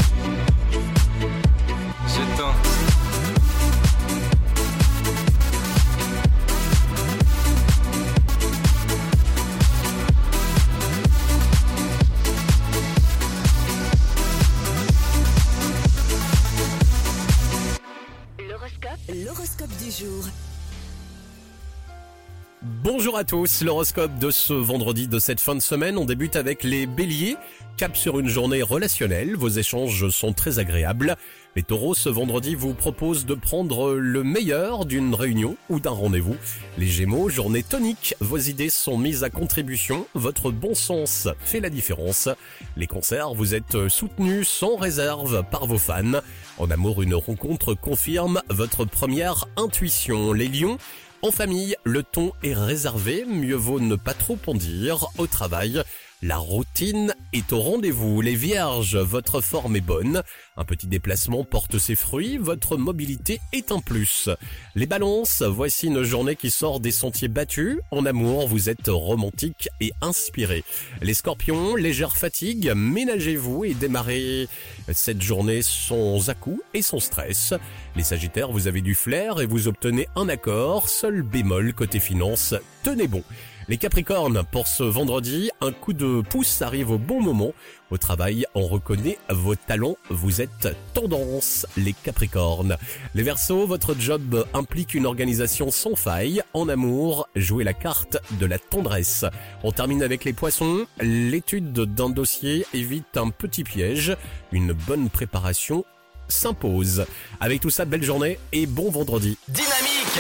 Bonjour 22.99 23.17
à 23.17 23.23
tous, 23.23 23.63
l'horoscope 23.63 24.19
de 24.19 24.33
ce 24.33 24.53
vendredi 24.53 25.07
de 25.07 25.21
cette 25.21 25.39
fin 25.39 25.55
de 25.55 25.61
semaine, 25.61 25.97
on 25.99 26.05
débute 26.05 26.35
avec 26.35 26.65
les 26.65 26.85
béliers. 26.89 27.37
Cap 27.77 27.97
sur 27.97 28.19
une 28.19 28.27
journée 28.27 28.61
relationnelle, 28.61 29.37
vos 29.37 29.49
échanges 29.49 30.09
sont 30.09 30.33
très 30.33 30.59
agréables. 30.59 31.15
Les 31.55 31.63
taureaux, 31.63 31.95
ce 31.95 32.09
vendredi, 32.09 32.57
vous 32.57 32.75
proposent 32.75 33.25
de 33.25 33.35
prendre 33.35 33.93
le 33.93 34.25
meilleur 34.25 34.85
d'une 34.85 35.15
réunion 35.15 35.57
ou 35.69 35.79
d'un 35.79 35.93
rendez-vous. 35.93 36.35
Les 36.77 36.89
gémeaux, 36.89 37.29
journée 37.29 37.63
tonique, 37.63 38.17
vos 38.19 38.37
idées 38.37 38.69
sont 38.69 38.99
mises 38.99 39.23
à 39.23 39.31
contribution, 39.31 40.09
votre 40.15 40.51
bon 40.51 40.75
sens 40.75 41.29
fait 41.39 41.61
la 41.61 41.71
différence. 41.71 42.29
Les 42.77 42.89
concerts, 42.89 43.33
vous 43.33 43.55
êtes 43.55 43.87
soutenus 43.87 44.49
sans 44.49 44.75
réserve 44.75 45.45
par 45.53 45.67
vos 45.67 45.79
fans. 45.79 46.21
En 46.59 46.69
amour, 46.69 47.03
une 47.03 47.15
rencontre 47.15 47.75
confirme 47.75 48.43
votre 48.49 48.85
première 48.85 49.47
intuition. 49.57 50.33
Les 50.33 50.49
lions, 50.49 50.79
en 51.23 51.31
famille, 51.31 51.77
le 51.85 52.03
ton 52.03 52.33
est 52.43 52.55
réservé, 52.55 53.25
mieux 53.25 53.57
vaut 53.57 53.81
ne 53.81 53.97
pas 53.97 54.15
trop 54.15 54.37
en. 54.37 55.11
Au 55.19 55.27
travail, 55.27 55.83
la 56.21 56.37
routine 56.37 57.15
est 57.33 57.53
au 57.53 57.61
rendez-vous. 57.61 58.21
Les 58.21 58.35
vierges, 58.35 58.97
votre 58.97 59.41
forme 59.41 59.77
est 59.77 59.81
bonne. 59.81 60.23
Un 60.57 60.65
petit 60.65 60.89
déplacement 60.89 61.45
porte 61.45 61.79
ses 61.79 61.95
fruits. 61.95 62.39
Votre 62.39 62.77
mobilité 62.77 63.41
est 63.53 63.71
un 63.71 63.79
plus. 63.79 64.29
Les 64.75 64.87
balances, 64.87 65.43
voici 65.43 65.87
une 65.87 66.03
journée 66.03 66.35
qui 66.35 66.51
sort 66.51 66.81
des 66.81 66.91
sentiers 66.91 67.29
battus. 67.29 67.79
En 67.93 68.05
amour, 68.05 68.49
vous 68.49 68.69
êtes 68.69 68.89
romantique 68.89 69.69
et 69.81 69.93
inspiré. 70.01 70.65
Les 71.03 71.15
scorpions, 71.15 71.77
légère 71.77 72.17
fatigue, 72.17 72.73
ménagez-vous 72.75 73.65
et 73.65 73.75
démarrez 73.75 74.49
cette 74.93 75.23
journée 75.23 75.63
sans 75.63 76.31
à-coups 76.31 76.63
et 76.75 76.83
sans 76.83 76.99
stress. 76.99 77.55
Les 77.99 78.05
sagittaires, 78.05 78.53
vous 78.53 78.69
avez 78.69 78.81
du 78.81 78.95
flair 78.95 79.41
et 79.41 79.47
vous 79.47 79.67
obtenez 79.67 80.07
un 80.15 80.29
accord. 80.29 80.89
Seul 80.89 81.23
bémol 81.23 81.75
côté 81.75 81.99
finance, 81.99 82.55
tenez 82.85 83.09
bon. 83.09 83.25
Les 83.67 83.77
Capricornes, 83.77 84.45
pour 84.53 84.69
ce 84.69 84.85
vendredi, 84.85 85.51
un 85.61 85.73
coup 85.73 85.95
de 85.95 86.21
pouce 86.21 86.63
arrive 86.63 86.93
au 86.93 86.99
bon 86.99 87.21
moment. 87.21 87.53
Au 87.91 87.99
travail, 87.99 88.47
on 88.55 88.69
reconnaît 88.69 89.19
vos 89.31 89.57
talents, 89.57 89.97
vous 90.11 90.41
êtes 90.41 90.69
tendance, 90.95 91.67
les 91.77 91.93
Capricornes. 91.93 92.77
Les 93.17 93.25
Verseaux, 93.25 93.67
votre 93.67 93.97
job 93.99 94.47
implique 94.55 94.95
une 94.95 95.05
organisation 95.05 95.73
sans 95.73 95.97
faille. 95.97 96.41
En 96.55 96.69
amour, 96.69 97.29
jouez 97.35 97.65
la 97.65 97.75
carte 97.75 98.19
de 98.39 98.47
la 98.47 98.61
tendresse. 98.61 99.25
On 99.65 99.73
termine 99.73 100.05
avec 100.05 100.25
les 100.25 100.33
Poissons. 100.33 100.87
L'étude 101.01 101.73
d'un 101.73 102.11
dossier 102.11 102.65
évite 102.75 103.17
un 103.17 103.31
petit 103.31 103.65
piège. 103.65 104.17
Une 104.53 104.73
bonne 104.73 105.11
préparation 105.11 105.85
s'impose. 106.29 107.05
Avec 107.41 107.61
tout 107.61 107.71
ça, 107.71 107.85
belle 107.85 108.03
journée 108.05 108.39
et 108.53 108.67
bon 108.67 108.91
vendredi. 108.91 109.37
Dynamique 109.49 110.19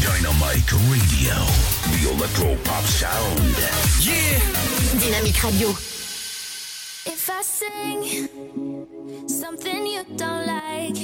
Dynamite 0.00 0.70
Radio, 0.88 1.34
the 1.92 2.16
electro 2.16 2.56
pop 2.64 2.84
sound. 2.84 3.56
Yeah 4.00 4.38
Dynamique 5.00 5.38
Radio. 5.38 5.70
If 7.08 7.28
I 7.30 7.42
sing 7.42 8.28
something 9.28 9.86
you 9.86 10.02
don't 10.16 10.46
like, 10.46 10.98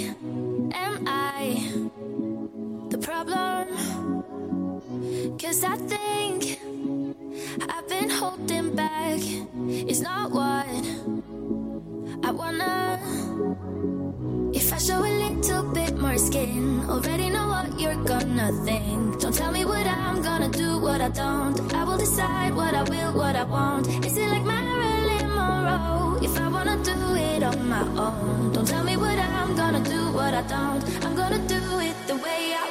am 0.75 1.05
I 1.07 1.63
the 2.91 2.99
problem? 2.99 3.69
Cause 5.39 5.63
I 5.65 5.77
think 5.77 6.59
I've 7.69 7.89
been 7.89 8.11
holding 8.11 8.75
back. 8.75 9.21
It's 9.89 10.01
not 10.01 10.31
what 10.31 10.67
I 12.25 12.31
wanna. 12.31 13.02
If 14.55 14.73
I 14.73 14.79
show 14.79 15.01
a 15.01 15.13
little 15.25 15.63
bit 15.73 15.97
more 15.99 16.17
skin, 16.17 16.81
already 16.89 17.29
know 17.31 17.49
what 17.49 17.79
you're 17.79 18.03
gonna 18.05 18.51
think. 18.65 19.21
Don't 19.21 19.35
tell 19.35 19.53
me 19.53 19.65
what 19.65 19.87
I'm 19.87 20.23
gonna 20.23 20.49
do, 20.49 20.79
what 20.79 21.01
I 21.01 21.09
don't. 21.09 21.59
I 21.75 21.85
will 21.85 21.99
decide 21.99 22.55
what 22.55 22.75
I 22.75 22.83
will, 22.85 23.13
what 23.13 23.37
I 23.37 23.45
won't. 23.45 23.87
Is 24.07 24.17
it 24.17 24.29
like 24.29 24.45
Marilyn 24.45 25.29
Monroe? 25.29 26.19
If 26.23 26.39
I 26.41 26.49
wanna 26.49 26.77
do 26.83 26.97
it 27.15 27.43
on 27.43 27.69
my 27.69 27.83
own, 28.07 28.53
don't 28.53 28.67
tell 28.67 28.85
me 28.85 28.97
what 28.97 29.19
I'm 29.19 29.55
gonna 29.55 29.83
do, 29.85 30.01
what 30.13 30.33
I 30.33 30.43
don't. 30.43 30.83
I'm 31.05 31.15
gonna 31.15 31.43
do 31.49 31.61
it 31.81 31.97
the 32.07 32.17
way 32.17 32.55
I 32.57 32.62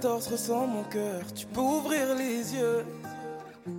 14 0.00 0.28
ressent 0.28 0.66
mon 0.68 0.84
cœur, 0.84 1.22
tu 1.34 1.44
peux 1.46 1.60
ouvrir 1.60 2.14
les 2.14 2.54
yeux. 2.54 2.84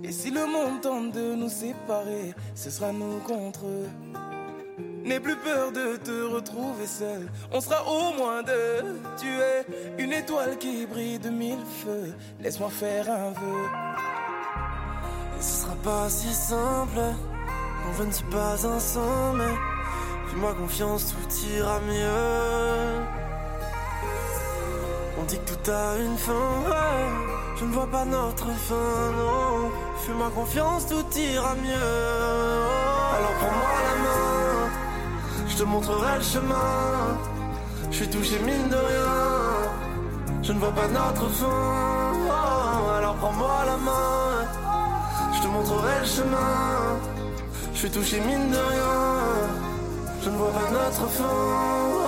Et 0.04 0.12
si 0.12 0.30
le 0.30 0.44
monde 0.44 0.82
tente 0.82 1.12
de 1.12 1.34
nous 1.34 1.48
séparer, 1.48 2.34
ce 2.54 2.68
sera 2.68 2.92
nous 2.92 3.20
contre 3.20 3.64
eux. 3.64 3.88
N'aie 5.02 5.18
plus 5.18 5.36
peur 5.36 5.72
de 5.72 5.96
te 5.96 6.24
retrouver 6.34 6.86
seul, 6.86 7.26
on 7.50 7.60
sera 7.62 7.82
au 7.90 8.12
moins 8.18 8.42
deux. 8.42 9.00
Tu 9.18 9.28
es 9.28 9.64
une 9.98 10.12
étoile 10.12 10.58
qui 10.58 10.84
brille 10.84 11.18
de 11.18 11.30
mille 11.30 11.64
feux, 11.82 12.12
laisse-moi 12.38 12.68
faire 12.68 13.10
un 13.10 13.30
vœu. 13.30 13.64
Et 15.38 15.42
ce 15.42 15.62
sera 15.62 15.74
pas 15.76 16.10
si 16.10 16.34
simple, 16.34 16.98
non 16.98 17.92
je 17.96 18.02
ne 18.02 18.12
suis 18.12 18.24
pas 18.24 18.66
un 18.66 18.78
sommet. 18.78 19.56
Fais-moi 20.26 20.52
confiance, 20.52 21.14
tout 21.14 21.46
ira 21.56 21.80
mieux. 21.80 23.29
Que 25.30 25.36
tout 25.36 25.70
a 25.70 25.96
une 25.96 26.18
fin. 26.18 26.32
Je 27.56 27.64
ne 27.64 27.72
vois 27.72 27.86
pas 27.86 28.04
notre 28.04 28.46
fin, 28.46 29.00
non. 29.16 29.70
Fais-moi 30.02 30.28
confiance, 30.34 30.88
tout 30.88 31.06
ira 31.16 31.54
mieux. 31.54 32.64
Alors 33.16 33.34
prends-moi 33.38 33.74
la 33.88 33.96
main, 34.04 34.70
je 35.46 35.56
te 35.56 35.62
montrerai 35.62 36.16
le 36.16 36.24
chemin. 36.24 37.16
Je 37.92 37.96
suis 37.96 38.08
touché 38.08 38.40
mine 38.40 38.68
de 38.70 38.74
rien. 38.74 39.14
Je 40.42 40.52
ne 40.52 40.58
vois 40.58 40.72
pas 40.72 40.88
notre 40.88 41.28
fin. 41.28 41.46
Oh, 41.46 42.90
alors 42.98 43.14
prends-moi 43.14 43.64
la 43.66 43.76
main, 43.76 44.48
je 45.34 45.42
te 45.42 45.46
montrerai 45.46 46.00
le 46.00 46.06
chemin. 46.06 46.98
Je 47.72 47.78
suis 47.78 47.90
touché 47.90 48.20
mine 48.20 48.50
de 48.50 48.58
rien. 48.72 48.96
Je 50.22 50.28
ne 50.28 50.36
vois 50.36 50.50
pas 50.50 50.70
notre 50.72 51.06
fin. 51.08 51.99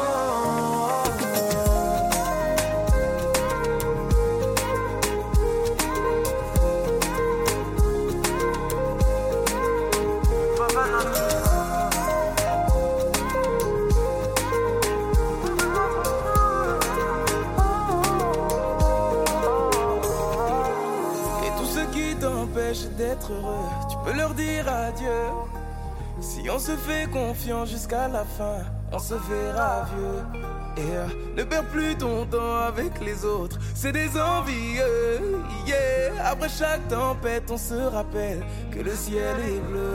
Si 26.42 26.50
on 26.50 26.58
se 26.58 26.72
fait 26.72 27.08
confiance 27.08 27.70
jusqu'à 27.70 28.08
la 28.08 28.24
fin, 28.24 28.64
on 28.90 28.98
se 28.98 29.14
verra 29.14 29.84
vieux. 29.94 30.42
Et 30.76 30.96
euh, 30.96 31.06
ne 31.36 31.44
perds 31.44 31.66
plus 31.66 31.94
ton 31.96 32.26
temps 32.26 32.56
avec 32.66 33.00
les 33.00 33.24
autres, 33.24 33.58
c'est 33.76 33.92
des 33.92 34.08
envieux. 34.20 35.38
Yeah. 35.68 36.30
Après 36.32 36.48
chaque 36.48 36.88
tempête, 36.88 37.48
on 37.48 37.56
se 37.56 37.74
rappelle 37.74 38.44
que 38.72 38.80
le 38.80 38.92
ciel 38.92 39.36
est 39.38 39.60
bleu. 39.60 39.94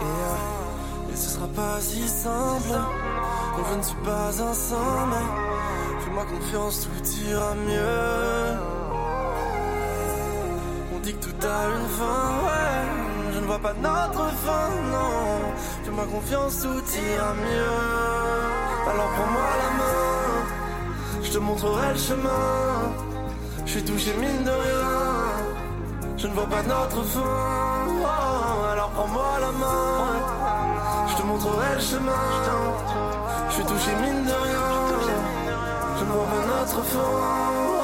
Et, 0.00 0.04
euh, 0.04 1.12
et 1.12 1.16
ce 1.16 1.30
sera 1.30 1.46
pas 1.48 1.80
si 1.80 2.06
simple. 2.06 2.68
Non, 2.68 3.64
je 3.70 3.78
ne 3.78 3.82
suis 3.82 3.96
pas 4.04 4.30
mais 5.08 6.00
fais-moi 6.04 6.24
confiance, 6.26 6.82
tout 6.82 7.30
ira 7.30 7.54
mieux. 7.54 8.58
On 10.94 10.98
dit 10.98 11.14
que 11.14 11.24
tout 11.24 11.46
a 11.46 11.78
une 11.78 11.88
fin, 11.88 12.44
ouais. 12.44 13.32
Je 13.32 13.38
ne 13.38 13.46
vois 13.46 13.58
pas 13.58 13.72
notre 13.72 14.28
fin, 14.44 14.68
non. 14.92 15.18
Fais-moi 15.88 16.04
confiance, 16.04 16.60
tout 16.60 16.68
ira 16.68 17.32
mieux. 17.32 18.90
Alors 18.90 19.08
prends-moi 19.16 19.48
la 19.62 19.70
main, 19.80 21.22
je 21.22 21.30
te 21.30 21.38
montrerai 21.38 21.92
le 21.94 21.98
chemin. 21.98 22.92
Je 23.64 23.70
suis 23.70 23.84
touché 23.84 24.12
mine 24.20 24.44
de 24.44 24.50
rien. 24.50 24.86
Je 26.18 26.26
ne 26.26 26.34
vois 26.34 26.46
pas 26.46 26.62
notre 26.62 27.02
fin. 27.04 27.22
Alors 28.72 28.90
prends-moi 28.90 29.38
la 29.40 29.50
main, 29.52 31.06
je 31.08 31.16
te 31.16 31.22
montrerai 31.22 31.74
le 31.76 31.80
chemin. 31.80 32.26
Je 33.48 33.54
suis 33.54 33.64
touché 33.64 33.90
mine 34.02 34.24
de 34.26 34.36
rien. 34.46 34.68
Je 35.98 36.04
ne 36.04 36.10
vois 36.10 36.26
pas 36.26 36.44
notre 36.54 36.82
fin. 36.82 37.77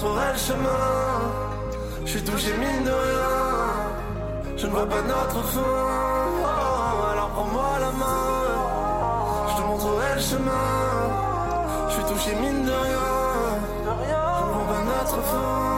Je 0.00 0.06
te 0.06 0.08
montrerai 0.08 0.32
le 0.32 0.38
chemin. 0.38 2.02
Je 2.04 2.10
suis 2.10 2.22
touché 2.22 2.52
mine 2.56 2.84
de 2.84 2.90
rien, 2.90 4.56
je 4.56 4.66
ne 4.66 4.70
vois 4.70 4.86
pas 4.86 5.02
notre 5.02 5.42
fin. 5.44 5.60
Alors 7.12 7.30
prends-moi 7.30 7.78
la 7.80 7.92
main. 7.92 9.48
Je 9.50 9.56
te 9.56 9.66
montrerai 9.66 10.14
le 10.14 10.20
chemin. 10.20 11.88
Je 11.88 11.94
suis 11.94 12.04
touché 12.04 12.34
mine 12.36 12.64
de 12.64 12.70
rien. 12.70 12.98
Je 13.86 14.44
ne 14.44 14.52
vois 14.52 14.66
pas 14.74 14.84
notre 14.84 15.22
fin. 15.22 15.70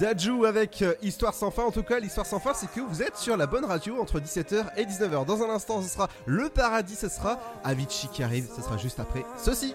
Dajou 0.00 0.46
avec 0.46 0.80
euh, 0.80 0.94
Histoire 1.02 1.34
sans 1.34 1.50
fin. 1.50 1.64
En 1.64 1.70
tout 1.70 1.82
cas, 1.82 1.98
l'histoire 2.00 2.24
sans 2.24 2.40
fin, 2.40 2.54
c'est 2.54 2.70
que 2.70 2.80
vous 2.80 3.02
êtes 3.02 3.18
sur 3.18 3.36
la 3.36 3.46
bonne 3.46 3.66
radio 3.66 4.00
entre 4.00 4.18
17h 4.18 4.64
et 4.78 4.86
19h. 4.86 5.26
Dans 5.26 5.42
un 5.42 5.50
instant, 5.50 5.82
ce 5.82 5.88
sera 5.88 6.08
le 6.24 6.48
paradis, 6.48 6.96
ce 6.96 7.10
sera 7.10 7.38
Avicii 7.64 8.08
qui 8.08 8.22
arrive, 8.22 8.48
ce 8.56 8.62
sera 8.62 8.78
juste 8.78 8.98
après 8.98 9.26
ceci. 9.36 9.74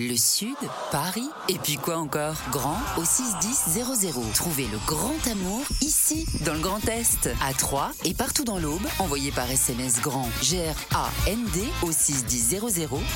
Le 0.00 0.16
Sud, 0.16 0.56
Paris, 0.92 1.28
et 1.48 1.58
puis 1.58 1.74
quoi 1.74 1.96
encore? 1.96 2.36
Grand 2.52 2.78
au 2.98 3.04
61000. 3.04 4.32
Trouvez 4.32 4.66
le 4.68 4.78
grand 4.86 5.26
amour 5.26 5.64
ici, 5.82 6.24
dans 6.44 6.54
le 6.54 6.60
Grand 6.60 6.86
Est, 6.88 7.28
à 7.42 7.52
Troyes 7.52 7.90
et 8.04 8.14
partout 8.14 8.44
dans 8.44 8.60
l'Aube. 8.60 8.86
Envoyez 9.00 9.32
par 9.32 9.50
SMS 9.50 10.00
grand 10.00 10.28
G-R-A-N-D 10.40 11.64
au 11.82 11.90
61000 11.90 12.60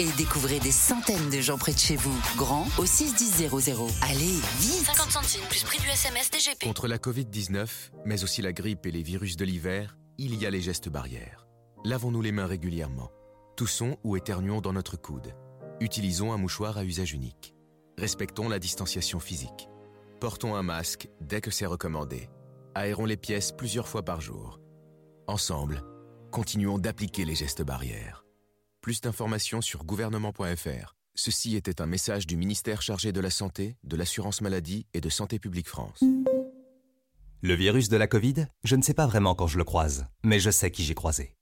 et 0.01 0.09
découvrez 0.17 0.59
des 0.59 0.73
centaines 0.73 1.31
de 1.31 1.41
gens 1.41 1.57
près 1.57 1.73
de 1.73 1.79
chez 1.79 1.95
vous. 1.95 2.21
Grand 2.37 2.67
au 2.79 2.85
61000. 2.85 3.49
Allez, 4.03 4.41
vite 4.59 4.85
50 4.85 5.13
centimes 5.13 5.47
plus 5.49 5.63
prix 5.63 5.79
du 5.79 5.89
SMS 5.89 6.33
DGP. 6.33 6.65
Contre 6.65 6.89
la 6.89 6.99
Covid-19, 6.99 7.69
mais 8.05 8.25
aussi 8.25 8.43
la 8.43 8.53
grippe 8.53 8.87
et 8.87 8.91
les 8.91 9.03
virus 9.05 9.37
de 9.37 9.45
l'hiver, 9.45 9.97
il 10.19 10.35
y 10.35 10.47
a 10.47 10.51
les 10.51 10.61
gestes 10.61 10.89
barrières. 10.89 11.42
Lavons-nous 11.85 12.23
les 12.23 12.31
mains 12.31 12.47
régulièrement. 12.47 13.11
Toussons 13.57 13.97
ou 14.05 14.17
éternuons 14.17 14.61
dans 14.61 14.73
notre 14.73 14.97
coude. 14.97 15.35
Utilisons 15.81 16.33
un 16.33 16.37
mouchoir 16.37 16.79
à 16.79 16.85
usage 16.85 17.13
unique. 17.13 17.57
Respectons 17.99 18.49
la 18.49 18.61
distanciation 18.61 19.19
physique. 19.19 19.69
Portons 20.21 20.55
un 20.55 20.63
masque 20.63 21.09
dès 21.21 21.41
que 21.41 21.51
c'est 21.51 21.67
recommandé. 21.67 22.31
Aérons 22.77 23.05
les 23.05 23.17
pièces 23.17 23.51
plusieurs 23.51 23.89
fois 23.89 24.05
par 24.05 24.21
jour. 24.21 24.61
Ensemble, 25.27 25.83
continuons 26.31 26.79
d'appliquer 26.79 27.25
les 27.25 27.35
gestes 27.35 27.65
barrières. 27.65 28.25
Plus 28.81 29.01
d'informations 29.01 29.61
sur 29.61 29.85
gouvernement.fr. 29.85 30.95
Ceci 31.17 31.57
était 31.57 31.83
un 31.83 31.87
message 31.87 32.29
du 32.29 32.37
ministère 32.37 32.81
chargé 32.81 33.11
de 33.11 33.21
la 33.21 33.31
Santé, 33.31 33.77
de 33.83 33.97
l'Assurance 33.97 34.41
Maladie 34.41 34.87
et 34.95 35.01
de 35.01 35.09
Santé 35.09 35.41
publique 35.41 35.69
France. 35.69 36.05
Le 37.41 37.55
virus 37.55 37.89
de 37.89 37.97
la 37.97 38.07
Covid, 38.07 38.47
je 38.63 38.77
ne 38.77 38.83
sais 38.83 38.95
pas 38.95 39.09
vraiment 39.09 39.35
quand 39.35 39.49
je 39.49 39.59
le 39.59 39.65
croise, 39.65 40.07
mais 40.23 40.39
je 40.39 40.51
sais 40.51 40.71
qui 40.71 40.85
j'ai 40.85 40.95
croisé. 40.95 41.35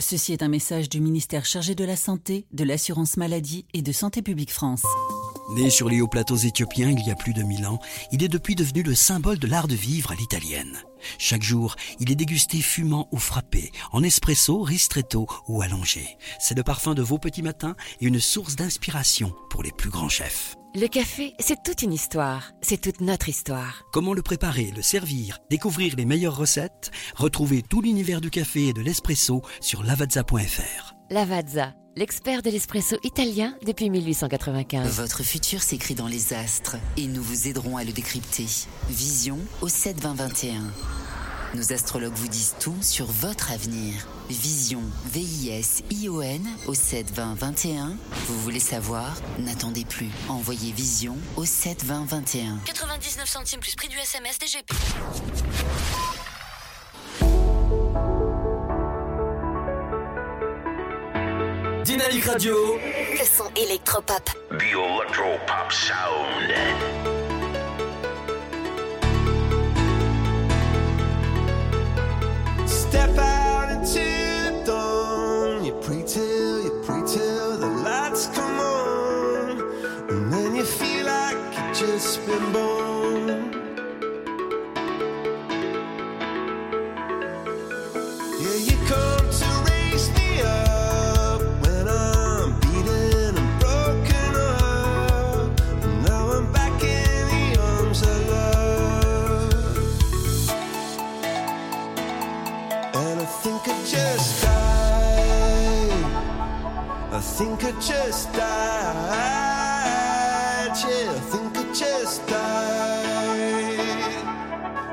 Ceci 0.00 0.32
est 0.32 0.42
un 0.42 0.48
message 0.48 0.88
du 0.88 1.00
ministère 1.00 1.44
chargé 1.44 1.74
de 1.74 1.84
la 1.84 1.96
Santé, 1.96 2.46
de 2.52 2.64
l'Assurance 2.64 3.16
Maladie 3.16 3.64
et 3.74 3.82
de 3.82 3.92
Santé 3.92 4.22
Publique 4.22 4.52
France. 4.52 4.82
Né 5.54 5.70
sur 5.70 5.88
les 5.88 6.00
hauts 6.00 6.08
plateaux 6.08 6.36
éthiopiens 6.36 6.90
il 6.90 7.06
y 7.06 7.10
a 7.10 7.14
plus 7.14 7.32
de 7.32 7.42
mille 7.42 7.66
ans, 7.66 7.78
il 8.10 8.22
est 8.24 8.28
depuis 8.28 8.56
devenu 8.56 8.82
le 8.82 8.94
symbole 8.94 9.38
de 9.38 9.46
l'art 9.46 9.68
de 9.68 9.74
vivre 9.74 10.10
à 10.10 10.14
l'italienne. 10.14 10.78
Chaque 11.18 11.42
jour, 11.42 11.76
il 12.00 12.10
est 12.10 12.16
dégusté 12.16 12.60
fumant 12.60 13.08
ou 13.12 13.18
frappé, 13.18 13.70
en 13.92 14.02
espresso, 14.02 14.62
ristretto 14.62 15.28
ou 15.46 15.62
allongé. 15.62 16.16
C'est 16.40 16.56
le 16.56 16.64
parfum 16.64 16.94
de 16.94 17.02
vos 17.02 17.18
petits 17.18 17.42
matins 17.42 17.76
et 18.00 18.06
une 18.06 18.20
source 18.20 18.56
d'inspiration 18.56 19.32
pour 19.50 19.62
les 19.62 19.72
plus 19.72 19.90
grands 19.90 20.08
chefs. 20.08 20.56
Le 20.76 20.88
café, 20.88 21.34
c'est 21.38 21.62
toute 21.62 21.82
une 21.82 21.92
histoire. 21.92 22.50
C'est 22.60 22.80
toute 22.80 23.00
notre 23.00 23.28
histoire. 23.28 23.84
Comment 23.92 24.12
le 24.12 24.22
préparer, 24.22 24.72
le 24.74 24.82
servir, 24.82 25.38
découvrir 25.48 25.94
les 25.94 26.04
meilleures 26.04 26.36
recettes? 26.36 26.90
Retrouvez 27.14 27.62
tout 27.62 27.80
l'univers 27.80 28.20
du 28.20 28.28
café 28.28 28.66
et 28.66 28.72
de 28.72 28.80
l'espresso 28.80 29.42
sur 29.60 29.84
lavazza.fr. 29.84 30.94
Lavazza, 31.10 31.74
l'expert 31.94 32.42
de 32.42 32.50
l'espresso 32.50 32.96
italien 33.04 33.54
depuis 33.64 33.88
1895. 33.88 34.98
Votre 34.98 35.22
futur 35.22 35.62
s'écrit 35.62 35.94
dans 35.94 36.08
les 36.08 36.34
astres 36.34 36.76
et 36.96 37.06
nous 37.06 37.22
vous 37.22 37.46
aiderons 37.46 37.76
à 37.76 37.84
le 37.84 37.92
décrypter. 37.92 38.46
Vision 38.90 39.38
au 39.60 39.68
72021. 39.68 40.60
Nos 41.54 41.72
astrologues 41.72 42.14
vous 42.14 42.26
disent 42.26 42.56
tout 42.58 42.76
sur 42.82 43.06
votre 43.06 43.52
avenir. 43.52 43.94
Vision, 44.28 44.82
V-I-S-I-O-N 45.06 46.42
au 46.66 46.74
72021. 46.74 47.96
Vous 48.26 48.40
voulez 48.40 48.58
savoir? 48.58 49.14
N'attendez 49.38 49.84
plus. 49.84 50.10
Envoyez 50.28 50.72
Vision 50.72 51.16
au 51.36 51.44
72021. 51.44 52.58
99 52.64 53.28
centimes 53.28 53.60
plus 53.60 53.76
prix 53.76 53.88
du 53.88 53.96
SMS 53.98 54.38
DGP. 54.40 54.72
Dynamique 61.84 62.24
Radio. 62.24 62.56
Le 63.12 63.24
son 63.24 63.48
électropop. 63.54 64.24
The 64.50 64.62
Electro 64.62 65.38
Pop 65.46 65.70
Sound. 65.70 67.23
Step 72.94 73.18
out 73.18 73.72
into 73.72 73.98
the 73.98 74.62
dawn. 74.64 75.64
You 75.64 75.72
pray 75.82 76.04
till, 76.06 76.62
you 76.62 76.80
pray 76.86 77.02
till 77.04 77.58
the 77.58 77.66
lights 77.66 78.28
come 78.28 78.60
on. 78.60 79.58
And 80.10 80.32
then 80.32 80.54
you 80.54 80.62
feel 80.62 81.04
like 81.04 81.36
you've 81.56 81.76
just 81.76 82.24
been 82.24 82.52
born. 82.52 82.93
Think 107.36 107.64
I 107.64 107.72
just 107.80 108.32
died. 108.32 108.44
Yeah, 110.86 111.10
I 111.10 111.18
think 111.32 111.56
I 111.58 111.64
just 111.74 112.24
died. 112.28 113.80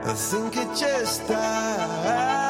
I 0.06 0.14
think 0.16 0.58
I 0.58 0.76
just 0.76 1.28
died. 1.28 2.41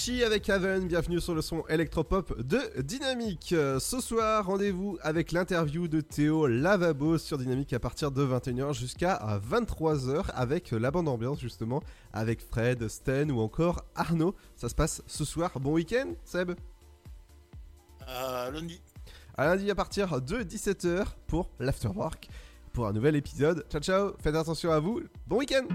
Avicii 0.00 0.24
avec 0.24 0.48
Haven, 0.48 0.88
bienvenue 0.88 1.20
sur 1.20 1.34
le 1.34 1.42
son 1.42 1.62
électropop 1.68 2.40
de 2.40 2.58
Dynamique. 2.80 3.52
Euh, 3.52 3.78
Ce 3.78 4.00
soir, 4.00 4.46
rendez-vous 4.46 4.96
avec 5.02 5.30
l'interview 5.30 5.88
de 5.88 6.00
Théo 6.00 6.46
Lavabo 6.46 7.18
sur 7.18 7.36
Dynamique 7.36 7.74
à 7.74 7.80
partir 7.80 8.10
de 8.10 8.24
21h 8.24 8.72
jusqu'à 8.72 9.20
23h 9.50 10.30
avec 10.32 10.70
la 10.70 10.90
bande 10.90 11.06
ambiance 11.06 11.38
justement, 11.38 11.82
avec 12.14 12.40
Fred, 12.40 12.88
Sten 12.88 13.30
ou 13.30 13.40
encore 13.40 13.84
Arnaud. 13.94 14.34
Ça 14.56 14.70
se 14.70 14.74
passe 14.74 15.02
ce 15.06 15.26
soir. 15.26 15.60
Bon 15.60 15.72
week-end, 15.74 16.14
Seb 16.24 16.52
Euh, 18.08 18.50
lundi. 18.52 18.80
À 19.36 19.44
lundi 19.48 19.70
à 19.70 19.74
partir 19.74 20.22
de 20.22 20.42
17h 20.42 21.08
pour 21.26 21.50
l'Afterwork, 21.58 22.30
pour 22.72 22.86
un 22.86 22.94
nouvel 22.94 23.16
épisode. 23.16 23.66
Ciao 23.68 23.82
ciao, 23.82 24.12
faites 24.18 24.34
attention 24.34 24.72
à 24.72 24.80
vous, 24.80 25.02
bon 25.26 25.36
week-end 25.36 25.66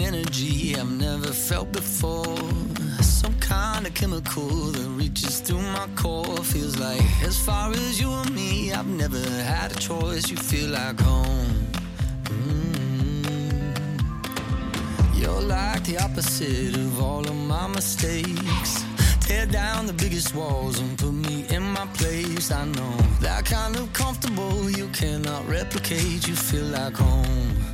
energy 0.00 0.74
I've 0.76 0.90
never 0.90 1.32
felt 1.32 1.72
before. 1.72 2.36
Some 3.00 3.38
kind 3.38 3.86
of 3.86 3.94
chemical 3.94 4.48
that 4.72 4.88
reaches 4.90 5.40
through 5.40 5.62
my 5.62 5.88
core. 5.96 6.36
Feels 6.38 6.78
like 6.78 7.02
as 7.22 7.38
far 7.38 7.70
as 7.70 8.00
you 8.00 8.10
and 8.10 8.34
me, 8.34 8.72
I've 8.72 8.86
never 8.86 9.18
had 9.18 9.72
a 9.72 9.74
choice. 9.74 10.30
You 10.30 10.36
feel 10.36 10.70
like 10.70 11.00
home. 11.00 11.66
Mm. 12.24 13.24
You're 15.14 15.42
like 15.42 15.84
the 15.84 15.98
opposite 15.98 16.76
of 16.76 17.00
all 17.00 17.26
of 17.26 17.36
my 17.36 17.66
mistakes. 17.68 18.84
Tear 19.20 19.46
down 19.46 19.86
the 19.86 19.92
biggest 19.92 20.34
walls 20.34 20.80
and 20.80 20.98
put 20.98 21.12
me 21.12 21.44
in 21.50 21.62
my 21.62 21.86
place. 21.94 22.50
I 22.50 22.64
know 22.64 22.96
that 23.20 23.44
kind 23.44 23.76
of 23.76 23.92
comfortable 23.92 24.70
you 24.70 24.88
cannot 24.88 25.46
replicate. 25.48 26.26
You 26.26 26.34
feel 26.34 26.64
like 26.64 26.94
home. 26.94 27.69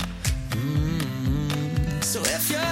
So 2.06 2.20
if 2.20 2.48
you're 2.52 2.66